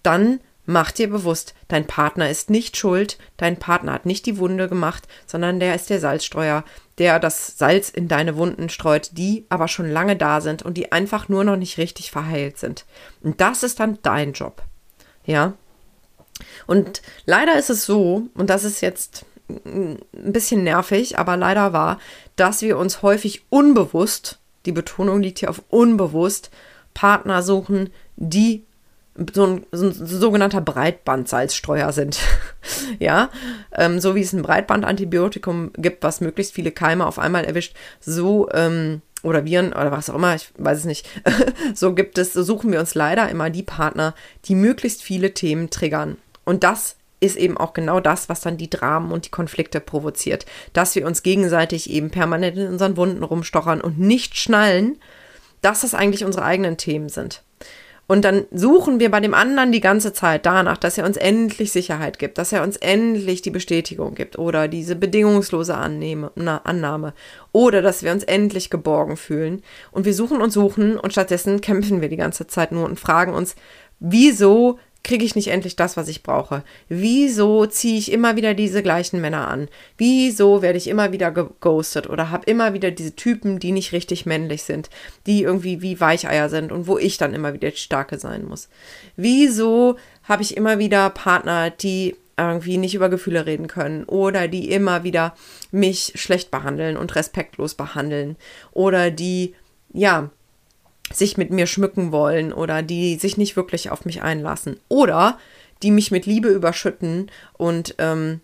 dann 0.03 0.41
mach 0.67 0.91
dir 0.91 1.09
bewusst, 1.09 1.55
dein 1.69 1.87
Partner 1.87 2.29
ist 2.29 2.51
nicht 2.51 2.77
schuld, 2.77 3.17
dein 3.37 3.57
Partner 3.57 3.93
hat 3.93 4.05
nicht 4.05 4.25
die 4.27 4.37
Wunde 4.37 4.67
gemacht, 4.67 5.07
sondern 5.25 5.59
der 5.59 5.73
ist 5.73 5.89
der 5.89 5.99
Salzstreuer, 5.99 6.63
der 6.99 7.19
das 7.19 7.57
Salz 7.57 7.89
in 7.89 8.07
deine 8.07 8.35
Wunden 8.35 8.69
streut, 8.69 9.11
die 9.13 9.45
aber 9.49 9.67
schon 9.67 9.89
lange 9.89 10.15
da 10.15 10.41
sind 10.41 10.61
und 10.61 10.75
die 10.75 10.91
einfach 10.91 11.29
nur 11.29 11.43
noch 11.43 11.55
nicht 11.55 11.77
richtig 11.77 12.11
verheilt 12.11 12.59
sind. 12.59 12.85
Und 13.23 13.41
das 13.41 13.63
ist 13.63 13.79
dann 13.79 13.97
dein 14.03 14.33
Job. 14.33 14.61
Ja. 15.25 15.53
Und 16.67 17.01
leider 17.25 17.57
ist 17.57 17.69
es 17.69 17.85
so, 17.85 18.27
und 18.35 18.49
das 18.49 18.63
ist 18.63 18.81
jetzt 18.81 19.25
ein 19.49 19.97
bisschen 20.11 20.63
nervig, 20.63 21.17
aber 21.17 21.37
leider 21.37 21.71
wahr, 21.71 21.97
dass 22.35 22.61
wir 22.61 22.77
uns 22.77 23.01
häufig 23.01 23.45
unbewusst, 23.49 24.39
die 24.65 24.73
Betonung 24.73 25.21
liegt 25.21 25.39
hier 25.39 25.49
auf 25.49 25.63
unbewusst, 25.69 26.51
Partner 26.93 27.41
suchen, 27.41 27.89
die 28.17 28.65
so 29.33 29.45
ein, 29.45 29.65
so 29.71 29.87
ein 29.87 29.93
sogenannter 29.93 30.61
Breitbandsalzstreuer 30.61 31.91
sind. 31.91 32.19
ja, 32.99 33.29
ähm, 33.73 33.99
so 33.99 34.15
wie 34.15 34.21
es 34.21 34.33
ein 34.33 34.43
Breitbandantibiotikum 34.43 35.71
gibt, 35.77 36.03
was 36.03 36.21
möglichst 36.21 36.53
viele 36.53 36.71
Keime 36.71 37.05
auf 37.05 37.19
einmal 37.19 37.45
erwischt, 37.45 37.75
so 37.99 38.49
ähm, 38.51 39.01
oder 39.23 39.45
Viren 39.45 39.73
oder 39.73 39.91
was 39.91 40.09
auch 40.09 40.15
immer, 40.15 40.35
ich 40.35 40.49
weiß 40.57 40.79
es 40.79 40.85
nicht. 40.85 41.09
so 41.73 41.93
gibt 41.93 42.17
es, 42.17 42.33
so 42.33 42.43
suchen 42.43 42.71
wir 42.71 42.79
uns 42.79 42.95
leider 42.95 43.29
immer 43.29 43.49
die 43.49 43.63
Partner, 43.63 44.13
die 44.45 44.55
möglichst 44.55 45.01
viele 45.01 45.33
Themen 45.33 45.69
triggern. 45.69 46.17
Und 46.45 46.63
das 46.63 46.95
ist 47.19 47.35
eben 47.35 47.57
auch 47.57 47.73
genau 47.73 47.99
das, 47.99 48.29
was 48.29 48.41
dann 48.41 48.57
die 48.57 48.69
Dramen 48.69 49.11
und 49.11 49.25
die 49.25 49.31
Konflikte 49.31 49.79
provoziert. 49.79 50.45
Dass 50.73 50.95
wir 50.95 51.05
uns 51.07 51.23
gegenseitig 51.23 51.89
eben 51.89 52.11
permanent 52.11 52.57
in 52.57 52.67
unseren 52.67 52.95
Wunden 52.95 53.23
rumstochern 53.23 53.81
und 53.81 53.99
nicht 53.99 54.37
schnallen, 54.37 54.97
dass 55.61 55.81
das 55.81 55.95
eigentlich 55.95 56.23
unsere 56.23 56.45
eigenen 56.45 56.77
Themen 56.77 57.09
sind. 57.09 57.41
Und 58.07 58.23
dann 58.23 58.45
suchen 58.51 59.01
wir 59.01 59.11
bei 59.11 59.19
dem 59.19 59.33
anderen 59.33 59.73
die 59.73 59.81
ganze 59.81 60.13
Zeit 60.13 60.45
danach, 60.45 60.77
dass 60.77 60.97
er 60.97 61.05
uns 61.05 61.17
endlich 61.17 61.73
Sicherheit 61.73 62.19
gibt, 62.19 62.37
dass 62.37 62.53
er 62.53 62.63
uns 62.63 62.77
endlich 62.77 63.41
die 63.41 63.49
Bestätigung 63.49 64.15
gibt 64.15 64.39
oder 64.39 64.69
diese 64.69 64.95
bedingungslose 64.95 65.75
Annehme, 65.75 66.31
na, 66.35 66.59
Annahme 66.63 67.13
oder 67.51 67.81
dass 67.81 68.03
wir 68.03 68.13
uns 68.13 68.23
endlich 68.23 68.69
geborgen 68.69 69.17
fühlen. 69.17 69.61
Und 69.91 70.05
wir 70.05 70.13
suchen 70.13 70.41
und 70.41 70.51
suchen 70.51 70.97
und 70.97 71.11
stattdessen 71.11 71.59
kämpfen 71.59 71.99
wir 71.99 72.07
die 72.07 72.17
ganze 72.17 72.47
Zeit 72.47 72.71
nur 72.71 72.85
und 72.85 72.99
fragen 72.99 73.33
uns, 73.33 73.55
wieso 73.99 74.79
kriege 75.07 75.23
ich 75.23 75.35
nicht 75.35 75.47
endlich 75.47 75.77
das, 75.77 75.95
was 75.95 76.09
ich 76.09 76.21
brauche? 76.21 76.63
Wieso 76.89 77.65
ziehe 77.65 77.97
ich 77.97 78.11
immer 78.11 78.35
wieder 78.35 78.53
diese 78.53 78.83
gleichen 78.83 79.21
Männer 79.21 79.47
an? 79.47 79.69
Wieso 79.97 80.61
werde 80.61 80.77
ich 80.77 80.89
immer 80.89 81.13
wieder 81.13 81.31
geghostet 81.31 82.09
oder 82.09 82.29
habe 82.29 82.45
immer 82.45 82.73
wieder 82.73 82.91
diese 82.91 83.15
Typen, 83.15 83.57
die 83.59 83.71
nicht 83.71 83.93
richtig 83.93 84.25
männlich 84.25 84.63
sind, 84.63 84.89
die 85.25 85.43
irgendwie 85.43 85.81
wie 85.81 86.01
Weicheier 86.01 86.49
sind 86.49 86.73
und 86.73 86.87
wo 86.87 86.97
ich 86.97 87.17
dann 87.17 87.33
immer 87.33 87.53
wieder 87.53 87.71
Starke 87.71 88.19
sein 88.19 88.43
muss? 88.43 88.67
Wieso 89.15 89.95
habe 90.23 90.43
ich 90.43 90.57
immer 90.57 90.77
wieder 90.77 91.09
Partner, 91.09 91.69
die 91.69 92.15
irgendwie 92.37 92.77
nicht 92.77 92.93
über 92.93 93.07
Gefühle 93.07 93.45
reden 93.45 93.67
können 93.67 94.03
oder 94.03 94.49
die 94.49 94.69
immer 94.69 95.05
wieder 95.05 95.33
mich 95.71 96.11
schlecht 96.15 96.51
behandeln 96.51 96.97
und 96.97 97.15
respektlos 97.15 97.75
behandeln 97.75 98.35
oder 98.73 99.09
die 99.09 99.55
ja 99.93 100.29
sich 101.13 101.37
mit 101.37 101.51
mir 101.51 101.67
schmücken 101.67 102.11
wollen 102.11 102.51
oder 102.53 102.81
die 102.81 103.15
sich 103.17 103.37
nicht 103.37 103.55
wirklich 103.55 103.89
auf 103.91 104.05
mich 104.05 104.21
einlassen 104.21 104.79
oder 104.89 105.37
die 105.83 105.91
mich 105.91 106.11
mit 106.11 106.25
Liebe 106.25 106.49
überschütten 106.49 107.31
und 107.53 107.95
ähm, 107.99 108.41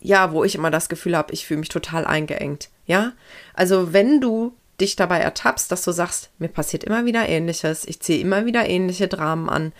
ja, 0.00 0.32
wo 0.32 0.44
ich 0.44 0.54
immer 0.54 0.70
das 0.70 0.88
Gefühl 0.88 1.16
habe, 1.16 1.32
ich 1.32 1.46
fühle 1.46 1.60
mich 1.60 1.68
total 1.68 2.06
eingeengt. 2.06 2.70
Ja, 2.86 3.12
also 3.54 3.92
wenn 3.92 4.20
du 4.20 4.54
dich 4.80 4.96
dabei 4.96 5.18
ertappst, 5.18 5.70
dass 5.70 5.82
du 5.82 5.92
sagst, 5.92 6.30
mir 6.38 6.48
passiert 6.48 6.84
immer 6.84 7.04
wieder 7.04 7.28
Ähnliches, 7.28 7.84
ich 7.84 8.00
ziehe 8.00 8.20
immer 8.20 8.46
wieder 8.46 8.66
ähnliche 8.66 9.08
Dramen 9.08 9.48
an, 9.50 9.72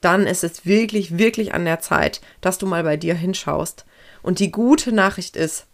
dann 0.00 0.26
ist 0.26 0.44
es 0.44 0.66
wirklich, 0.66 1.16
wirklich 1.18 1.54
an 1.54 1.64
der 1.64 1.80
Zeit, 1.80 2.20
dass 2.40 2.58
du 2.58 2.66
mal 2.66 2.82
bei 2.82 2.96
dir 2.96 3.14
hinschaust. 3.14 3.84
Und 4.22 4.40
die 4.40 4.50
gute 4.50 4.92
Nachricht 4.92 5.36
ist, 5.36 5.66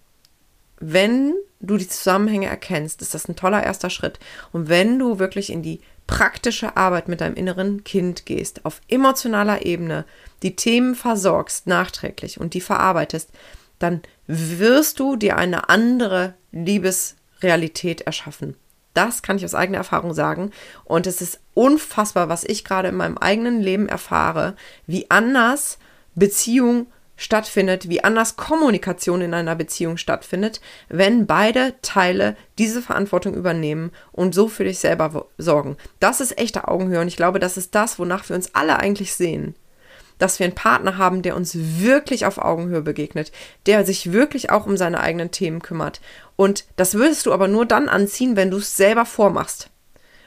wenn 0.80 1.34
du 1.66 1.76
die 1.76 1.88
Zusammenhänge 1.88 2.46
erkennst, 2.46 3.02
ist 3.02 3.14
das 3.14 3.28
ein 3.28 3.36
toller 3.36 3.62
erster 3.62 3.90
Schritt. 3.90 4.18
Und 4.52 4.68
wenn 4.68 4.98
du 4.98 5.18
wirklich 5.18 5.50
in 5.50 5.62
die 5.62 5.80
praktische 6.06 6.76
Arbeit 6.76 7.08
mit 7.08 7.20
deinem 7.20 7.34
inneren 7.34 7.84
Kind 7.84 8.26
gehst, 8.26 8.64
auf 8.64 8.80
emotionaler 8.88 9.64
Ebene, 9.64 10.04
die 10.42 10.56
Themen 10.56 10.94
versorgst 10.94 11.66
nachträglich 11.66 12.38
und 12.40 12.54
die 12.54 12.60
verarbeitest, 12.60 13.30
dann 13.78 14.02
wirst 14.26 15.00
du 15.00 15.16
dir 15.16 15.36
eine 15.36 15.68
andere 15.68 16.34
Liebesrealität 16.52 18.02
erschaffen. 18.02 18.56
Das 18.94 19.22
kann 19.22 19.36
ich 19.36 19.44
aus 19.44 19.54
eigener 19.54 19.78
Erfahrung 19.78 20.14
sagen. 20.14 20.52
Und 20.84 21.06
es 21.06 21.20
ist 21.20 21.40
unfassbar, 21.52 22.28
was 22.28 22.44
ich 22.44 22.64
gerade 22.64 22.88
in 22.88 22.96
meinem 22.96 23.18
eigenen 23.18 23.60
Leben 23.60 23.88
erfahre, 23.88 24.54
wie 24.86 25.10
anders 25.10 25.78
Beziehung 26.14 26.86
stattfindet, 27.16 27.88
wie 27.88 28.02
anders 28.02 28.36
Kommunikation 28.36 29.20
in 29.20 29.34
einer 29.34 29.54
Beziehung 29.54 29.96
stattfindet, 29.96 30.60
wenn 30.88 31.26
beide 31.26 31.74
Teile 31.82 32.36
diese 32.58 32.82
Verantwortung 32.82 33.34
übernehmen 33.34 33.92
und 34.12 34.34
so 34.34 34.48
für 34.48 34.64
dich 34.64 34.78
selber 34.78 35.26
sorgen. 35.38 35.76
Das 36.00 36.20
ist 36.20 36.38
echte 36.38 36.68
Augenhöhe 36.68 37.00
und 37.00 37.08
ich 37.08 37.16
glaube, 37.16 37.38
das 37.38 37.56
ist 37.56 37.74
das, 37.74 37.98
wonach 37.98 38.28
wir 38.28 38.36
uns 38.36 38.54
alle 38.54 38.78
eigentlich 38.78 39.14
sehen. 39.14 39.54
Dass 40.18 40.38
wir 40.38 40.44
einen 40.44 40.54
Partner 40.54 40.96
haben, 40.96 41.22
der 41.22 41.36
uns 41.36 41.56
wirklich 41.56 42.24
auf 42.26 42.38
Augenhöhe 42.38 42.82
begegnet, 42.82 43.32
der 43.66 43.84
sich 43.84 44.12
wirklich 44.12 44.50
auch 44.50 44.66
um 44.66 44.76
seine 44.76 45.00
eigenen 45.00 45.30
Themen 45.30 45.60
kümmert. 45.60 46.00
Und 46.36 46.66
das 46.76 46.94
würdest 46.94 47.26
du 47.26 47.32
aber 47.32 47.48
nur 47.48 47.66
dann 47.66 47.88
anziehen, 47.88 48.36
wenn 48.36 48.50
du 48.50 48.58
es 48.58 48.76
selber 48.76 49.06
vormachst. 49.06 49.70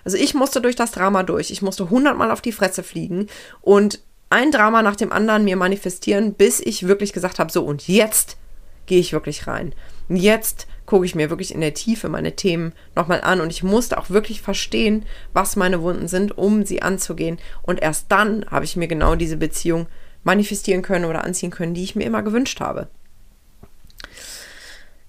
Also 0.04 0.17
ich 0.17 0.34
musste 0.34 0.62
durch 0.62 0.78
das 0.78 0.91
Drama 0.91 1.23
durch. 1.23 1.52
Ich 1.52 1.62
musste 1.62 1.89
hundertmal 1.89 2.32
auf 2.32 2.39
die 2.39 2.54
Fresse 2.54 2.82
fliegen 2.82 3.28
und 3.60 4.00
ein 4.30 4.52
Drama 4.52 4.82
nach 4.82 4.96
dem 4.96 5.12
anderen 5.12 5.44
mir 5.44 5.56
manifestieren, 5.56 6.34
bis 6.34 6.60
ich 6.60 6.88
wirklich 6.88 7.13
gesagt 7.13 7.40
habe, 7.40 7.52
so 7.52 7.63
und 7.63 7.88
jetzt 7.88 8.38
gehe 8.86 9.00
ich 9.00 9.13
wirklich 9.13 9.48
rein. 9.48 9.74
Jetzt 10.10 10.68
gucke 10.86 11.06
ich 11.06 11.16
mir 11.16 11.30
wirklich 11.30 11.54
in 11.54 11.62
der 11.62 11.74
Tiefe 11.74 12.10
meine 12.10 12.36
Themen 12.36 12.74
nochmal 12.96 13.22
an 13.22 13.42
und 13.42 13.52
ich 13.52 13.62
musste 13.62 13.98
auch 13.98 14.10
wirklich 14.10 14.42
verstehen, 14.42 15.06
was 15.34 15.56
meine 15.56 15.82
Wunden 15.82 16.08
sind, 16.08 16.38
um 16.38 16.66
sie 16.66 16.82
anzugehen. 16.82 17.38
Und 17.62 17.82
erst 17.82 18.06
dann 18.10 18.46
habe 18.50 18.66
ich 18.66 18.78
mir 18.78 18.88
genau 18.88 19.16
diese 19.16 19.38
Beziehung 19.38 19.88
manifestieren 20.24 20.82
können 20.82 21.06
oder 21.06 21.24
anziehen 21.24 21.52
können, 21.52 21.74
die 21.74 21.84
ich 21.84 21.96
mir 21.96 22.06
immer 22.06 22.24
gewünscht 22.24 22.60
habe. 22.62 22.88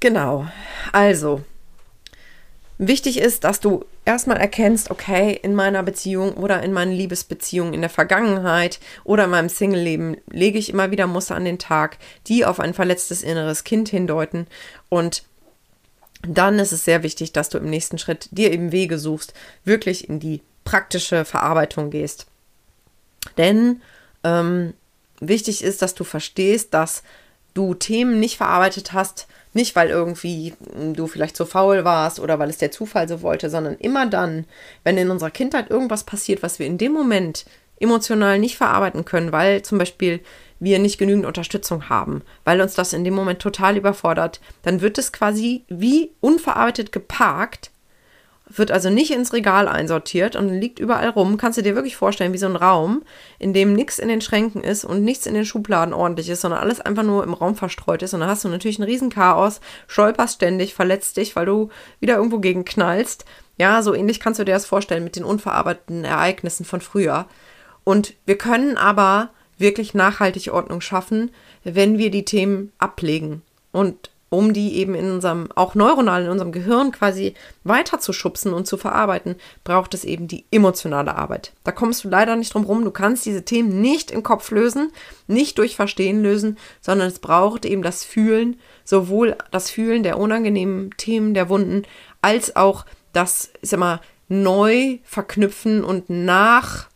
Genau. 0.01 0.47
Also, 0.93 1.43
Wichtig 2.81 3.19
ist, 3.19 3.43
dass 3.43 3.59
du 3.59 3.85
erstmal 4.05 4.37
erkennst, 4.37 4.93
okay, 4.93 5.39
in 5.43 5.57
meiner 5.57 5.83
Beziehung 5.83 6.35
oder 6.35 6.63
in 6.63 6.73
meinen 6.73 6.93
Liebesbeziehungen 6.93 7.75
in 7.75 7.81
der 7.81 7.91
Vergangenheit 7.91 8.79
oder 9.03 9.25
in 9.25 9.31
meinem 9.31 9.49
Single-Leben 9.49 10.17
lege 10.31 10.59
ich 10.61 10.71
immer 10.71 10.93
wieder 10.93 11.09
Muster 11.09 11.35
an 11.35 11.45
den 11.45 11.59
Tag, 11.59 11.99
die 12.29 12.45
auf 12.45 12.61
ein 12.61 12.75
verletztes 12.75 13.25
inneres 13.25 13.65
Kind 13.65 13.89
hindeuten. 13.89 14.47
Und 14.89 15.25
dann 16.23 16.61
ist 16.61 16.71
es 16.71 16.85
sehr 16.85 17.03
wichtig, 17.03 17.33
dass 17.33 17.49
du 17.49 17.59
im 17.59 17.69
nächsten 17.69 17.99
Schritt 17.99 18.29
dir 18.31 18.53
eben 18.53 18.71
Wege 18.71 18.99
suchst, 18.99 19.35
wirklich 19.65 20.09
in 20.09 20.21
die 20.21 20.41
praktische 20.63 21.25
Verarbeitung 21.25 21.91
gehst. 21.91 22.27
Denn 23.37 23.83
ähm, 24.23 24.75
wichtig 25.21 25.65
ist, 25.65 25.83
dass 25.83 25.95
du 25.95 26.05
verstehst, 26.05 26.75
dass 26.75 27.03
du 27.55 27.75
Themen 27.75 28.21
nicht 28.21 28.37
verarbeitet 28.37 28.93
hast, 28.93 29.27
nicht, 29.55 29.75
weil 29.77 29.89
irgendwie 29.89 30.55
du 30.95 31.07
vielleicht 31.07 31.37
so 31.37 31.45
faul 31.45 31.85
warst 31.85 32.21
oder 32.21 32.39
weil 32.39 32.51
es 32.51 32.59
der 32.59 32.71
Zufall 32.71 33.09
so 33.09 33.23
wollte, 33.23 33.51
sondern 33.51 33.77
immer 33.77 34.07
dann, 34.07 34.45
wenn 34.85 34.99
in 34.99 35.11
unserer 35.11 35.31
Kindheit 35.31 35.71
irgendwas 35.71 36.05
passiert, 36.05 36.43
was 36.43 36.59
wir 36.59 36.67
in 36.67 36.79
dem 36.79 36.93
Moment 36.93 37.47
emotional 37.81 38.39
nicht 38.39 38.57
verarbeiten 38.57 39.05
können, 39.05 39.33
weil 39.33 39.63
zum 39.63 39.79
Beispiel 39.79 40.21
wir 40.61 40.79
nicht 40.79 40.99
genügend 40.99 41.25
Unterstützung 41.25 41.89
haben, 41.89 42.23
weil 42.45 42.61
uns 42.61 42.75
das 42.75 42.93
in 42.93 43.05
dem 43.05 43.15
Moment 43.15 43.41
total 43.41 43.77
überfordert, 43.77 44.41
dann 44.63 44.81
wird 44.81 44.99
es 44.99 45.13
quasi 45.13 45.65
wie 45.69 46.11
unverarbeitet 46.21 46.93
geparkt 46.93 47.71
wird 48.49 48.71
also 48.71 48.91
nicht 48.91 49.13
ins 49.13 49.33
Regal 49.33 49.69
einsortiert 49.69 50.37
und 50.37 50.49
liegt 50.49 50.79
überall 50.79 51.09
rum. 51.11 51.37
Kannst 51.37 51.59
du 51.59 51.63
dir 51.63 51.75
wirklich 51.75 51.97
vorstellen, 51.97 52.33
wie 52.33 52.39
so 52.39 52.47
ein 52.47 52.57
Raum, 52.57 53.03
in 53.39 53.53
dem 53.53 53.75
nichts 53.75 53.99
in 53.99 54.09
den 54.09 54.21
Schränken 54.21 54.63
ist 54.63 54.85
und 54.85 55.05
nichts 55.05 55.27
in 55.27 55.35
den 55.35 55.45
Schubladen 55.45 55.95
ordentlich 55.95 56.29
ist, 56.29 56.41
sondern 56.41 56.61
alles 56.61 56.81
einfach 56.81 57.03
nur 57.03 57.25
im 57.25 57.35
Raum 57.35 57.55
verstreut 57.55 58.03
ist. 58.03 58.15
Und 58.15 58.21
dann 58.21 58.29
hast 58.29 58.45
du 58.45 58.49
natürlich 58.49 58.79
ein 58.79 58.85
Riesenchaos, 58.85 59.61
stolperst 59.87 60.37
ständig, 60.37 60.75
verletzt 60.75 61.17
dich, 61.17 61.37
weil 61.37 61.47
du 61.47 61.69
wieder 62.01 62.17
irgendwo 62.17 62.39
gegen 62.39 62.65
knallst. 62.65 63.25
Ja, 63.59 63.83
so 63.83 63.95
ähnlich 63.95 64.21
kannst 64.21 64.41
du 64.41 64.45
dir 64.45 64.55
das 64.55 64.67
vorstellen 64.67 65.05
mit 65.05 65.17
den 65.17 65.25
unverarbeiteten 65.25 66.05
Ereignissen 66.05 66.65
von 66.65 66.81
früher. 66.81 67.27
Und 67.85 68.15
wir 68.25 68.39
können 68.39 68.77
aber 68.77 69.31
wirklich 69.59 69.95
nachhaltig 69.95 70.53
Ordnung 70.53 70.81
schaffen, 70.81 71.33
wenn 71.65 71.99
wir 71.99 72.11
die 72.11 72.25
Themen 72.25 72.73
ablegen. 72.79 73.43
Und 73.73 74.11
um 74.31 74.53
die 74.53 74.77
eben 74.77 74.95
in 74.95 75.11
unserem, 75.11 75.49
auch 75.55 75.75
neuronal 75.75 76.25
in 76.25 76.31
unserem 76.31 76.53
Gehirn 76.53 76.93
quasi 76.93 77.35
weiter 77.65 77.99
zu 77.99 78.13
schubsen 78.13 78.53
und 78.53 78.67
zu 78.67 78.77
verarbeiten, 78.77 79.37
braucht 79.65 79.95
es 79.95 80.05
eben 80.05 80.29
die 80.29 80.45
emotionale 80.51 81.17
Arbeit. 81.17 81.53
Da 81.65 81.73
kommst 81.73 82.05
du 82.05 82.09
leider 82.09 82.37
nicht 82.37 82.53
drum 82.53 82.65
rum. 82.65 82.85
Du 82.85 82.91
kannst 82.91 83.25
diese 83.25 83.45
Themen 83.45 83.81
nicht 83.81 84.11
im 84.11 84.23
Kopf 84.23 84.51
lösen, 84.51 84.93
nicht 85.27 85.59
durch 85.59 85.77
Verstehen 85.77 86.23
lösen, 86.23 86.59
sondern 86.81 87.09
es 87.09 87.21
braucht 87.21 87.65
eben 87.65 87.83
das 87.83 88.05
Fühlen, 88.05 88.61
sowohl 88.85 89.37
das 89.51 89.71
Fühlen 89.71 90.03
der 90.03 90.19
unangenehmen 90.19 90.91
Themen, 90.99 91.33
der 91.33 91.49
Wunden, 91.49 91.85
als 92.21 92.55
auch 92.57 92.85
das, 93.13 93.51
sag 93.63 93.81
mal, 93.81 94.01
neu 94.29 94.99
verknüpfen 95.05 95.83
und 95.83 96.11
nach, 96.11 96.89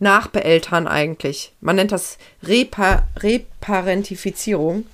nachbeeltern 0.00 0.88
eigentlich. 0.88 1.52
Man 1.60 1.76
nennt 1.76 1.92
das 1.92 2.18
Repa 2.42 3.06
Reparentifizierung 3.18 4.84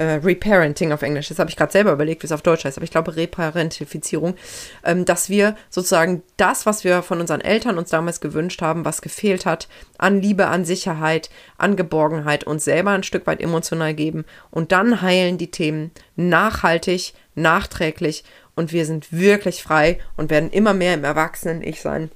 äh, 0.00 0.14
Reparenting 0.14 0.92
auf 0.92 1.02
Englisch. 1.02 1.28
Das 1.28 1.38
habe 1.38 1.50
ich 1.50 1.56
gerade 1.56 1.72
selber 1.72 1.92
überlegt, 1.92 2.22
wie 2.22 2.26
es 2.26 2.32
auf 2.32 2.40
Deutsch 2.40 2.64
heißt, 2.64 2.78
aber 2.78 2.84
ich 2.84 2.90
glaube 2.90 3.16
Reparentifizierung, 3.16 4.34
ähm, 4.82 5.04
dass 5.04 5.28
wir 5.28 5.56
sozusagen 5.68 6.22
das, 6.38 6.64
was 6.64 6.84
wir 6.84 7.02
von 7.02 7.20
unseren 7.20 7.42
Eltern 7.42 7.76
uns 7.76 7.90
damals 7.90 8.22
gewünscht 8.22 8.62
haben, 8.62 8.86
was 8.86 9.02
gefehlt 9.02 9.44
hat, 9.44 9.68
an 9.98 10.22
Liebe, 10.22 10.46
an 10.46 10.64
Sicherheit, 10.64 11.28
an 11.58 11.76
Geborgenheit, 11.76 12.44
uns 12.44 12.64
selber 12.64 12.92
ein 12.92 13.02
Stück 13.02 13.26
weit 13.26 13.42
emotional 13.42 13.92
geben 13.92 14.24
und 14.50 14.72
dann 14.72 15.02
heilen 15.02 15.36
die 15.36 15.50
Themen 15.50 15.90
nachhaltig, 16.16 17.12
nachträglich 17.34 18.24
und 18.54 18.72
wir 18.72 18.86
sind 18.86 19.12
wirklich 19.12 19.62
frei 19.62 19.98
und 20.16 20.30
werden 20.30 20.48
immer 20.48 20.72
mehr 20.72 20.94
im 20.94 21.04
Erwachsenen-Ich 21.04 21.82
sein 21.82 22.10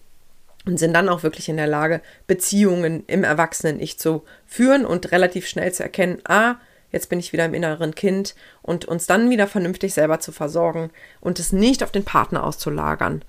und 0.64 0.79
sind 0.79 0.94
dann 0.94 1.11
auch 1.11 1.23
wirklich 1.23 1.51
in 1.51 1.59
der 1.59 1.66
Lage, 1.66 2.01
Beziehungen 2.27 3.05
im 3.09 3.25
Erwachsenen-Ich 3.25 3.99
zu 3.99 4.25
führen 4.47 4.87
und 4.87 5.12
relativ 5.12 5.47
schnell 5.47 5.70
zu 5.73 5.83
erkennen, 5.83 6.23
ah, 6.27 6.55
jetzt 6.94 7.09
bin 7.09 7.18
ich 7.18 7.33
wieder 7.33 7.44
im 7.44 7.54
inneren 7.54 7.94
Kind 7.94 8.35
und 8.62 8.85
uns 8.85 9.07
dann 9.07 9.28
wieder 9.28 9.46
vernünftig 9.46 9.92
selber 9.92 10.20
zu 10.20 10.33
versorgen 10.33 10.90
und 11.20 11.38
es 11.40 11.52
nicht 11.52 11.83
auf 11.83 11.90
den 11.90 12.04
Partner 12.04 12.44
auszulagern. 12.44 13.22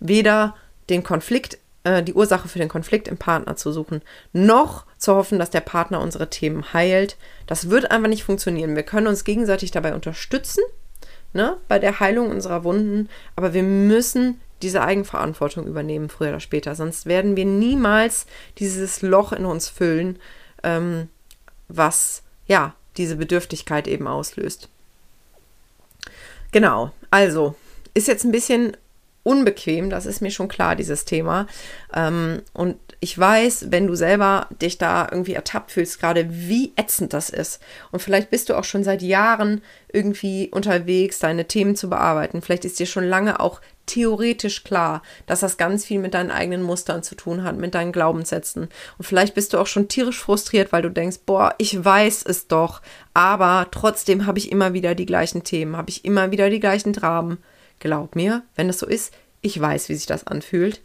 Weder 0.00 0.56
den 0.88 1.04
Konflikt, 1.04 1.58
äh, 1.84 2.02
die 2.02 2.14
Ursache 2.14 2.48
für 2.48 2.58
den 2.58 2.70
Konflikt 2.70 3.08
im 3.08 3.18
Partner 3.18 3.56
zu 3.56 3.72
suchen, 3.72 4.00
noch 4.32 4.86
zu 4.96 5.14
hoffen, 5.14 5.38
dass 5.38 5.50
der 5.50 5.60
Partner 5.60 6.00
unsere 6.00 6.30
Themen 6.30 6.72
heilt. 6.72 7.18
Das 7.46 7.68
wird 7.68 7.90
einfach 7.90 8.08
nicht 8.08 8.24
funktionieren. 8.24 8.74
Wir 8.74 8.82
können 8.84 9.06
uns 9.06 9.24
gegenseitig 9.24 9.70
dabei 9.70 9.94
unterstützen, 9.94 10.64
ne, 11.34 11.58
bei 11.68 11.78
der 11.78 12.00
Heilung 12.00 12.30
unserer 12.30 12.64
Wunden, 12.64 13.10
aber 13.36 13.52
wir 13.52 13.62
müssen 13.62 14.40
diese 14.62 14.82
Eigenverantwortung 14.82 15.66
übernehmen, 15.66 16.08
früher 16.08 16.30
oder 16.30 16.40
später. 16.40 16.74
Sonst 16.74 17.04
werden 17.04 17.36
wir 17.36 17.44
niemals 17.44 18.26
dieses 18.58 19.02
Loch 19.02 19.32
in 19.32 19.44
uns 19.44 19.68
füllen, 19.68 20.18
ähm, 20.62 21.08
was 21.68 22.22
ja 22.46 22.74
diese 22.96 23.16
Bedürftigkeit 23.16 23.88
eben 23.88 24.06
auslöst. 24.06 24.68
Genau, 26.52 26.90
also 27.10 27.54
ist 27.94 28.08
jetzt 28.08 28.24
ein 28.24 28.32
bisschen 28.32 28.76
unbequem, 29.22 29.90
das 29.90 30.06
ist 30.06 30.22
mir 30.22 30.30
schon 30.30 30.48
klar, 30.48 30.76
dieses 30.76 31.04
Thema. 31.04 31.46
Ähm, 31.94 32.42
und 32.52 32.76
ich 33.00 33.18
weiß, 33.18 33.66
wenn 33.70 33.86
du 33.86 33.94
selber 33.94 34.46
dich 34.60 34.78
da 34.78 35.08
irgendwie 35.10 35.34
ertappt 35.34 35.72
fühlst, 35.72 36.00
gerade 36.00 36.26
wie 36.30 36.72
ätzend 36.76 37.12
das 37.12 37.30
ist. 37.30 37.60
Und 37.92 38.00
vielleicht 38.00 38.30
bist 38.30 38.48
du 38.48 38.54
auch 38.54 38.64
schon 38.64 38.84
seit 38.84 39.02
Jahren 39.02 39.62
irgendwie 39.92 40.50
unterwegs, 40.50 41.18
deine 41.18 41.46
Themen 41.46 41.76
zu 41.76 41.88
bearbeiten. 41.88 42.42
Vielleicht 42.42 42.64
ist 42.64 42.78
dir 42.78 42.86
schon 42.86 43.04
lange 43.04 43.40
auch 43.40 43.60
theoretisch 43.90 44.64
klar, 44.64 45.02
dass 45.26 45.40
das 45.40 45.56
ganz 45.56 45.84
viel 45.84 45.98
mit 45.98 46.14
deinen 46.14 46.30
eigenen 46.30 46.62
Mustern 46.62 47.02
zu 47.02 47.14
tun 47.14 47.42
hat, 47.42 47.56
mit 47.56 47.74
deinen 47.74 47.92
Glaubenssätzen. 47.92 48.68
Und 48.98 49.04
vielleicht 49.04 49.34
bist 49.34 49.52
du 49.52 49.58
auch 49.58 49.66
schon 49.66 49.88
tierisch 49.88 50.18
frustriert, 50.18 50.72
weil 50.72 50.82
du 50.82 50.90
denkst, 50.90 51.18
boah, 51.26 51.54
ich 51.58 51.84
weiß 51.84 52.24
es 52.26 52.46
doch, 52.46 52.80
aber 53.14 53.66
trotzdem 53.70 54.26
habe 54.26 54.38
ich 54.38 54.52
immer 54.52 54.72
wieder 54.72 54.94
die 54.94 55.06
gleichen 55.06 55.42
Themen, 55.42 55.76
habe 55.76 55.90
ich 55.90 56.04
immer 56.04 56.30
wieder 56.30 56.50
die 56.50 56.60
gleichen 56.60 56.92
Dramen. 56.92 57.38
Glaub 57.80 58.14
mir, 58.14 58.42
wenn 58.54 58.68
das 58.68 58.78
so 58.78 58.86
ist, 58.86 59.12
ich 59.40 59.60
weiß, 59.60 59.88
wie 59.88 59.94
sich 59.94 60.06
das 60.06 60.26
anfühlt. 60.26 60.80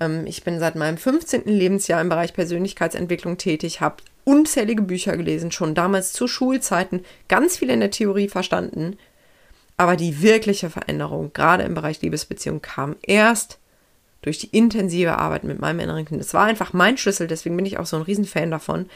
Ähm, 0.00 0.26
ich 0.26 0.44
bin 0.44 0.58
seit 0.58 0.76
meinem 0.76 0.96
15. 0.96 1.44
Lebensjahr 1.44 2.00
im 2.00 2.08
Bereich 2.08 2.32
Persönlichkeitsentwicklung 2.32 3.38
tätig, 3.38 3.80
habe 3.80 4.02
unzählige 4.24 4.82
Bücher 4.82 5.16
gelesen, 5.16 5.52
schon 5.52 5.74
damals 5.74 6.12
zu 6.12 6.26
Schulzeiten, 6.26 7.04
ganz 7.28 7.56
viel 7.56 7.70
in 7.70 7.80
der 7.80 7.90
Theorie 7.90 8.28
verstanden. 8.28 8.98
Aber 9.78 9.96
die 9.96 10.20
wirkliche 10.20 10.68
Veränderung, 10.68 11.32
gerade 11.32 11.62
im 11.62 11.74
Bereich 11.74 12.02
Liebesbeziehung, 12.02 12.60
kam 12.60 12.96
erst 13.00 13.58
durch 14.22 14.38
die 14.38 14.48
intensive 14.48 15.16
Arbeit 15.16 15.44
mit 15.44 15.60
meinem 15.60 15.78
inneren 15.78 16.04
Kind. 16.04 16.20
Es 16.20 16.34
war 16.34 16.44
einfach 16.44 16.72
mein 16.72 16.98
Schlüssel, 16.98 17.28
deswegen 17.28 17.56
bin 17.56 17.64
ich 17.64 17.78
auch 17.78 17.86
so 17.86 17.96
ein 17.96 18.02
Riesenfan 18.02 18.50
davon, 18.50 18.86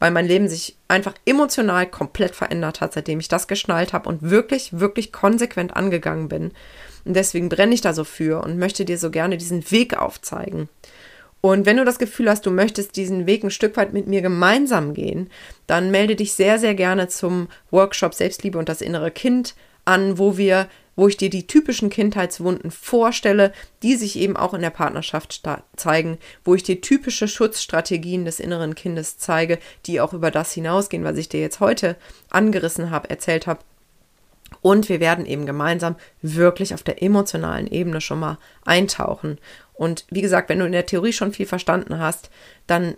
weil 0.00 0.10
mein 0.10 0.26
Leben 0.26 0.48
sich 0.48 0.76
einfach 0.88 1.14
emotional 1.24 1.86
komplett 1.86 2.34
verändert 2.34 2.80
hat, 2.80 2.92
seitdem 2.92 3.20
ich 3.20 3.28
das 3.28 3.46
geschnallt 3.46 3.92
habe 3.92 4.08
und 4.08 4.22
wirklich, 4.22 4.80
wirklich 4.80 5.12
konsequent 5.12 5.76
angegangen 5.76 6.28
bin. 6.28 6.50
Und 7.04 7.14
deswegen 7.14 7.48
brenne 7.48 7.74
ich 7.74 7.80
da 7.80 7.94
so 7.94 8.02
für 8.02 8.42
und 8.42 8.58
möchte 8.58 8.84
dir 8.84 8.98
so 8.98 9.10
gerne 9.12 9.36
diesen 9.36 9.70
Weg 9.70 9.96
aufzeigen. 9.96 10.68
Und 11.40 11.66
wenn 11.66 11.76
du 11.76 11.84
das 11.84 11.98
Gefühl 11.98 12.28
hast, 12.28 12.46
du 12.46 12.50
möchtest 12.50 12.96
diesen 12.96 13.26
Weg 13.26 13.44
ein 13.44 13.50
Stück 13.50 13.76
weit 13.76 13.92
mit 13.92 14.08
mir 14.08 14.22
gemeinsam 14.22 14.94
gehen, 14.94 15.30
dann 15.68 15.92
melde 15.92 16.16
dich 16.16 16.34
sehr, 16.34 16.58
sehr 16.58 16.74
gerne 16.74 17.06
zum 17.06 17.48
Workshop 17.70 18.14
Selbstliebe 18.14 18.58
und 18.58 18.68
das 18.68 18.80
innere 18.80 19.12
Kind 19.12 19.54
an, 19.84 20.18
wo 20.18 20.36
wir, 20.36 20.68
wo 20.96 21.08
ich 21.08 21.16
dir 21.16 21.30
die 21.30 21.46
typischen 21.46 21.90
Kindheitswunden 21.90 22.70
vorstelle, 22.70 23.52
die 23.82 23.96
sich 23.96 24.18
eben 24.18 24.36
auch 24.36 24.54
in 24.54 24.62
der 24.62 24.70
Partnerschaft 24.70 25.42
zeigen, 25.76 26.18
wo 26.44 26.54
ich 26.54 26.62
dir 26.62 26.80
typische 26.80 27.28
Schutzstrategien 27.28 28.24
des 28.24 28.40
inneren 28.40 28.74
Kindes 28.74 29.18
zeige, 29.18 29.58
die 29.86 30.00
auch 30.00 30.12
über 30.12 30.30
das 30.30 30.52
hinausgehen, 30.52 31.04
was 31.04 31.16
ich 31.16 31.28
dir 31.28 31.40
jetzt 31.40 31.60
heute 31.60 31.96
angerissen 32.30 32.90
habe, 32.90 33.10
erzählt 33.10 33.46
habe 33.46 33.60
und 34.60 34.88
wir 34.88 35.00
werden 35.00 35.24
eben 35.26 35.46
gemeinsam 35.46 35.96
wirklich 36.20 36.74
auf 36.74 36.82
der 36.82 37.02
emotionalen 37.02 37.66
Ebene 37.66 38.00
schon 38.00 38.20
mal 38.20 38.38
eintauchen. 38.64 39.38
Und 39.74 40.04
wie 40.10 40.22
gesagt, 40.22 40.48
wenn 40.48 40.58
du 40.58 40.66
in 40.66 40.72
der 40.72 40.86
Theorie 40.86 41.12
schon 41.12 41.32
viel 41.32 41.46
verstanden 41.46 41.98
hast, 41.98 42.30
dann 42.66 42.96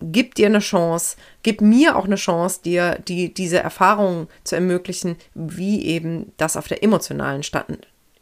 gib 0.00 0.34
dir 0.34 0.46
eine 0.46 0.60
Chance, 0.60 1.16
gib 1.42 1.60
mir 1.60 1.96
auch 1.96 2.04
eine 2.04 2.16
Chance, 2.16 2.60
dir 2.64 2.98
die, 3.06 3.32
diese 3.32 3.58
Erfahrungen 3.58 4.28
zu 4.44 4.54
ermöglichen, 4.54 5.16
wie 5.34 5.84
eben 5.84 6.32
das 6.36 6.56
auf 6.56 6.68
der 6.68 6.82
emotionalen 6.82 7.42
Stadt, 7.42 7.66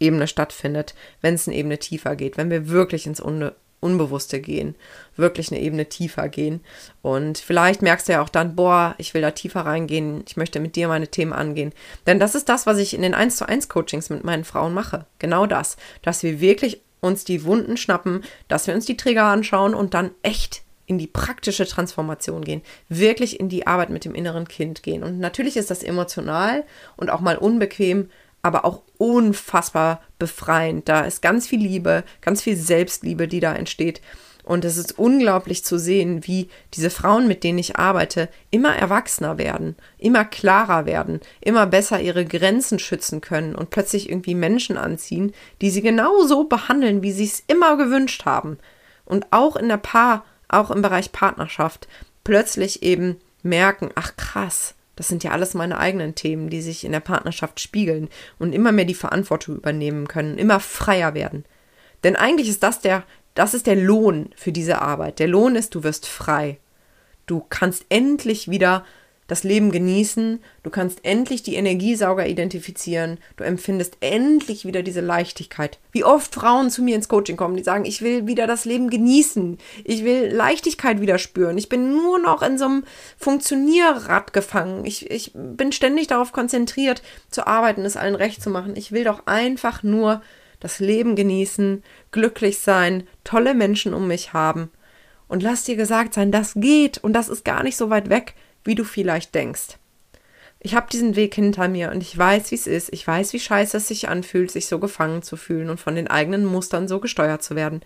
Ebene 0.01 0.29
stattfindet, 0.29 0.95
wenn 1.23 1.35
es 1.35 1.49
eine 1.49 1.57
Ebene 1.57 1.79
tiefer 1.79 2.15
geht, 2.17 2.37
wenn 2.37 2.51
wir 2.51 2.69
wirklich 2.69 3.07
ins 3.07 3.21
Unbe 3.21 3.57
Unbewusste 3.81 4.41
gehen, 4.41 4.75
wirklich 5.15 5.53
eine 5.53 5.61
Ebene 5.61 5.89
tiefer 5.89 6.29
gehen. 6.29 6.63
Und 7.01 7.39
vielleicht 7.39 7.81
merkst 7.81 8.09
du 8.09 8.13
ja 8.13 8.23
auch 8.23 8.29
dann, 8.29 8.57
boah, 8.57 8.97
ich 8.99 9.15
will 9.15 9.23
da 9.23 9.31
tiefer 9.31 9.61
reingehen, 9.61 10.25
ich 10.27 10.37
möchte 10.37 10.59
mit 10.59 10.75
dir 10.75 10.89
meine 10.89 11.07
Themen 11.07 11.33
angehen. 11.33 11.73
Denn 12.05 12.19
das 12.19 12.35
ist 12.35 12.49
das, 12.49 12.67
was 12.67 12.79
ich 12.79 12.93
in 12.93 13.03
den 13.03 13.15
1 13.15 13.37
zu 13.37 13.49
1 13.49 13.69
Coachings 13.69 14.11
mit 14.11 14.25
meinen 14.25 14.43
Frauen 14.43 14.75
mache. 14.75 15.07
Genau 15.21 15.47
das, 15.47 15.77
dass 16.03 16.25
wir 16.25 16.41
wirklich 16.41 16.81
uns 17.01 17.25
die 17.25 17.45
Wunden 17.45 17.77
schnappen, 17.77 18.25
dass 18.49 18.67
wir 18.67 18.75
uns 18.75 18.87
die 18.87 18.97
Trigger 18.97 19.27
anschauen 19.27 19.75
und 19.75 19.95
dann 19.95 20.11
echt 20.23 20.63
in 20.89 20.99
die 20.99 21.07
praktische 21.07 21.67
Transformation 21.67 22.43
gehen, 22.43 22.63
wirklich 22.89 23.39
in 23.39 23.49
die 23.49 23.67
Arbeit 23.67 23.91
mit 23.91 24.05
dem 24.05 24.15
inneren 24.15 24.49
Kind 24.49 24.83
gehen. 24.83 25.05
Und 25.05 25.21
natürlich 25.21 25.57
ist 25.57 25.71
das 25.71 25.83
emotional 25.83 26.65
und 26.97 27.11
auch 27.11 27.21
mal 27.21 27.37
unbequem, 27.37 28.11
aber 28.43 28.65
auch 28.65 28.83
unfassbar 28.97 30.03
befreiend. 30.19 30.89
Da 30.89 31.03
ist 31.03 31.23
ganz 31.23 31.47
viel 31.47 31.61
Liebe, 31.61 32.05
ganz 32.23 32.43
viel 32.43 32.57
Selbstliebe, 32.57 33.29
die 33.29 33.41
da 33.41 33.55
entsteht. 33.55 34.01
Und 34.45 34.65
es 34.65 34.79
ist 34.79 34.99
unglaublich 34.99 35.63
zu 35.63 35.79
sehen, 35.79 36.27
wie 36.27 36.49
diese 36.73 36.89
Frauen, 36.89 37.29
mit 37.29 37.45
denen 37.45 37.59
ich 37.59 37.77
arbeite, 37.77 38.31
immer 38.51 38.75
erwachsener 38.75 39.37
werden, 39.37 39.77
immer 39.99 40.25
klarer 40.25 40.87
werden, 40.87 41.21
immer 41.43 41.67
besser 41.67 42.01
ihre 42.01 42.25
Grenzen 42.25 42.79
schützen 42.79 43.21
können 43.21 43.55
und 43.55 43.69
plötzlich 43.69 44.09
irgendwie 44.09 44.35
Menschen 44.35 44.79
anziehen, 44.79 45.35
die 45.61 45.69
sie 45.69 45.83
genauso 45.83 46.45
behandeln, 46.45 47.03
wie 47.03 47.13
sie 47.13 47.27
es 47.27 47.45
immer 47.47 47.77
gewünscht 47.77 48.25
haben. 48.25 48.57
Und 49.05 49.27
auch 49.33 49.55
in 49.55 49.69
der 49.69 49.77
Paar, 49.77 50.25
auch 50.49 50.71
im 50.71 50.83
Bereich 50.83 51.13
Partnerschaft, 51.13 51.89
plötzlich 52.25 52.83
eben 52.83 53.17
merken, 53.43 53.91
ach 53.95 54.17
krass, 54.17 54.75
das 54.97 55.09
sind 55.09 55.23
ja 55.23 55.31
alles 55.31 55.55
meine 55.55 55.79
eigenen 55.79 56.15
Themen, 56.15 56.51
die 56.51 56.61
sich 56.61 56.85
in 56.85 56.93
der 56.93 57.01
Partnerschaft 57.01 57.61
spiegeln 57.61 58.09
und 58.39 58.53
immer 58.53 58.73
mehr 58.73 58.85
die 58.85 58.95
Verantwortung 58.95 59.57
übernehmen 59.57 60.09
können, 60.09 60.39
immer 60.39 60.59
freier 60.59 61.15
werden. 61.15 61.45
Denn 62.03 62.17
eigentlich 62.17 62.49
ist 62.49 62.63
das 62.63 62.81
der, 62.81 63.05
das 63.35 63.55
ist 63.55 63.69
der 63.69 63.77
Lohn 63.77 64.31
für 64.35 64.51
diese 64.51 64.83
Arbeit. 64.83 65.21
Der 65.21 65.29
Lohn 65.29 65.55
ist, 65.55 65.75
du 65.77 65.85
wirst 65.85 66.07
frei. 66.07 66.59
Du 67.27 67.45
kannst 67.49 67.87
endlich 67.91 68.51
wieder 68.51 68.85
das 69.29 69.45
Leben 69.45 69.71
genießen, 69.71 70.41
du 70.63 70.71
kannst 70.71 71.05
endlich 71.05 71.43
die 71.43 71.55
Energiesauger 71.55 72.27
identifizieren, 72.27 73.19
du 73.37 73.45
empfindest 73.45 73.99
endlich 74.01 74.65
wieder 74.65 74.83
diese 74.83 75.03
Leichtigkeit. 75.03 75.79
Wie 75.93 76.03
oft 76.03 76.35
Frauen 76.35 76.71
zu 76.71 76.83
mir 76.83 76.97
ins 76.97 77.09
Coaching 77.09 77.37
kommen, 77.37 77.57
die 77.57 77.63
sagen, 77.63 77.85
ich 77.85 78.03
will 78.03 78.27
wieder 78.27 78.47
das 78.47 78.65
Leben 78.65 78.89
genießen, 78.89 79.59
ich 79.85 80.03
will 80.03 80.33
Leichtigkeit 80.33 81.01
wieder 81.03 81.19
spüren, 81.19 81.59
ich 81.59 81.69
bin 81.69 81.93
nur 81.93 82.19
noch 82.19 82.43
in 82.43 82.57
so 82.57 82.65
einem 82.65 82.85
Funktionierrad 83.19 84.33
gefangen, 84.33 84.87
ich, 84.87 85.11
ich 85.11 85.33
bin 85.35 85.73
ständig 85.73 86.07
darauf 86.07 86.33
konzentriert, 86.33 87.03
zu 87.31 87.47
arbeiten, 87.47 87.85
es 87.85 87.99
allen 87.99 88.15
recht 88.15 88.43
zu 88.43 88.49
machen. 88.49 88.77
Ich 88.77 88.93
will 88.93 89.05
doch 89.05 89.27
einfach 89.27 89.83
nur 89.83 90.23
das 90.59 90.81
Leben 90.81 91.17
genießen, 91.17 91.83
glücklich 92.13 92.59
sein, 92.61 93.07
tolle 93.25 93.53
Menschen 93.53 93.93
um 93.93 94.09
mich 94.09 94.33
haben. 94.33 94.71
Und 95.29 95.43
lass 95.43 95.65
dir 95.65 95.77
gesagt 95.77 96.15
sein, 96.15 96.33
das 96.33 96.55
geht 96.57 96.97
und 96.97 97.13
das 97.13 97.29
ist 97.29 97.45
gar 97.45 97.63
nicht 97.63 97.77
so 97.77 97.91
weit 97.91 98.09
weg 98.09 98.35
wie 98.69 98.75
du 98.75 98.85
vielleicht 98.85 99.35
denkst. 99.35 99.79
ich 100.61 100.75
habe 100.75 100.91
diesen 100.93 101.17
Weg 101.17 101.35
hinter 101.35 101.69
mir 101.69 101.91
und 101.91 102.03
ich 102.03 102.17
weiß, 102.19 102.51
wie 102.51 102.55
es 102.57 102.67
ist. 102.67 102.93
Ich 102.93 103.07
weiß, 103.07 103.33
wie 103.33 103.41
scheiße 103.41 103.79
es 103.79 103.89
sich 103.89 104.09
anfühlt, 104.09 104.51
sich 104.51 104.67
so 104.67 104.79
gefangen 104.79 105.23
zu 105.23 105.37
fühlen 105.37 105.71
und 105.71 105.81
von 105.81 105.95
den 105.95 106.09
eigenen 106.09 106.45
Mustern 106.45 106.87
so 106.87 107.01
gesteuert 107.01 107.43
zu 107.43 107.57
werden. 107.57 107.81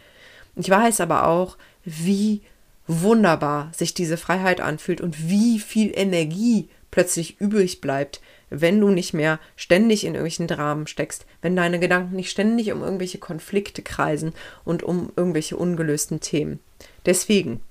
Ich 0.57 0.69
weiß 0.69 1.01
aber 1.01 1.29
auch, 1.29 1.57
wie 1.85 2.43
wunderbar 2.89 3.71
sich 3.73 3.95
diese 3.95 4.17
Freiheit 4.17 4.61
anfühlt 4.61 5.01
und 5.01 5.29
wie 5.29 5.61
viel 5.61 5.93
Energie 5.95 6.69
plötzlich 6.91 7.41
übrig 7.41 7.81
bleibt, 7.81 8.21
wenn 8.51 8.81
du 8.81 8.89
nicht 8.89 9.15
mehr 9.15 9.39
ständig 9.55 10.03
in 10.03 10.15
irgendwelchen 10.15 10.49
Dramen 10.49 10.89
steckst, 10.89 11.27
wenn 11.43 11.55
deine 11.55 11.79
Gedanken 11.79 12.17
nicht 12.17 12.31
ständig 12.31 12.73
um 12.73 12.83
irgendwelche 12.83 13.19
Konflikte 13.19 13.83
kreisen 13.83 14.35
und 14.65 14.83
um 14.83 15.13
irgendwelche 15.15 15.57
ungelösten 15.57 16.19
Themen. 16.19 16.59
Deswegen, 17.07 17.63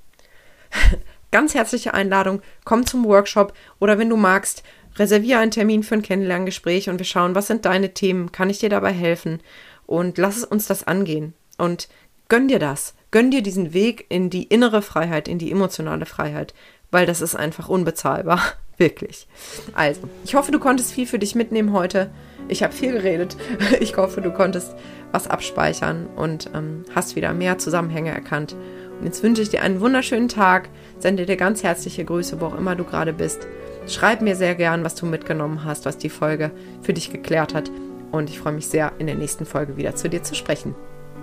ganz 1.31 1.53
herzliche 1.53 1.93
Einladung, 1.93 2.41
komm 2.63 2.85
zum 2.85 3.05
Workshop 3.05 3.53
oder 3.79 3.97
wenn 3.97 4.09
du 4.09 4.17
magst, 4.17 4.63
reserviere 4.97 5.39
einen 5.39 5.51
Termin 5.51 5.83
für 5.83 5.95
ein 5.95 6.01
Kennenlerngespräch 6.01 6.89
und 6.89 6.99
wir 6.99 7.05
schauen, 7.05 7.35
was 7.35 7.47
sind 7.47 7.65
deine 7.65 7.93
Themen, 7.93 8.31
kann 8.31 8.49
ich 8.49 8.59
dir 8.59 8.69
dabei 8.69 8.91
helfen 8.91 9.39
und 9.85 10.17
lass 10.17 10.43
uns 10.43 10.67
das 10.67 10.85
angehen 10.85 11.33
und 11.57 11.87
gönn 12.27 12.47
dir 12.47 12.59
das, 12.59 12.93
gönn 13.11 13.31
dir 13.31 13.41
diesen 13.41 13.73
Weg 13.73 14.05
in 14.09 14.29
die 14.29 14.43
innere 14.43 14.81
Freiheit, 14.81 15.27
in 15.27 15.39
die 15.39 15.51
emotionale 15.51 16.05
Freiheit, 16.05 16.53
weil 16.91 17.05
das 17.05 17.21
ist 17.21 17.35
einfach 17.35 17.69
unbezahlbar, 17.69 18.41
wirklich. 18.77 19.27
Also, 19.73 20.01
ich 20.25 20.35
hoffe, 20.35 20.51
du 20.51 20.59
konntest 20.59 20.91
viel 20.91 21.05
für 21.05 21.19
dich 21.19 21.35
mitnehmen 21.35 21.71
heute. 21.71 22.09
Ich 22.47 22.63
habe 22.63 22.73
viel 22.73 22.93
geredet. 22.93 23.37
Ich 23.79 23.95
hoffe, 23.95 24.21
du 24.21 24.31
konntest 24.31 24.75
was 25.11 25.27
abspeichern 25.27 26.07
und 26.15 26.49
ähm, 26.53 26.83
hast 26.93 27.15
wieder 27.15 27.33
mehr 27.33 27.57
Zusammenhänge 27.57 28.11
erkannt. 28.11 28.55
Jetzt 29.03 29.23
wünsche 29.23 29.41
ich 29.41 29.49
dir 29.49 29.63
einen 29.63 29.81
wunderschönen 29.81 30.27
Tag, 30.27 30.69
sende 30.99 31.25
dir 31.25 31.37
ganz 31.37 31.63
herzliche 31.63 32.05
Grüße, 32.05 32.39
wo 32.39 32.45
auch 32.45 32.57
immer 32.57 32.75
du 32.75 32.83
gerade 32.83 33.13
bist. 33.13 33.47
Schreib 33.87 34.21
mir 34.21 34.35
sehr 34.35 34.55
gern, 34.55 34.83
was 34.83 34.95
du 34.95 35.05
mitgenommen 35.05 35.65
hast, 35.65 35.85
was 35.85 35.97
die 35.97 36.09
Folge 36.09 36.51
für 36.81 36.93
dich 36.93 37.11
geklärt 37.11 37.53
hat. 37.53 37.71
Und 38.11 38.29
ich 38.29 38.39
freue 38.39 38.53
mich 38.53 38.67
sehr, 38.67 38.91
in 38.99 39.07
der 39.07 39.15
nächsten 39.15 39.45
Folge 39.45 39.77
wieder 39.77 39.95
zu 39.95 40.09
dir 40.09 40.21
zu 40.21 40.35
sprechen. 40.35 40.75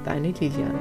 Deine 0.05 0.33
Lilian. 0.33 0.75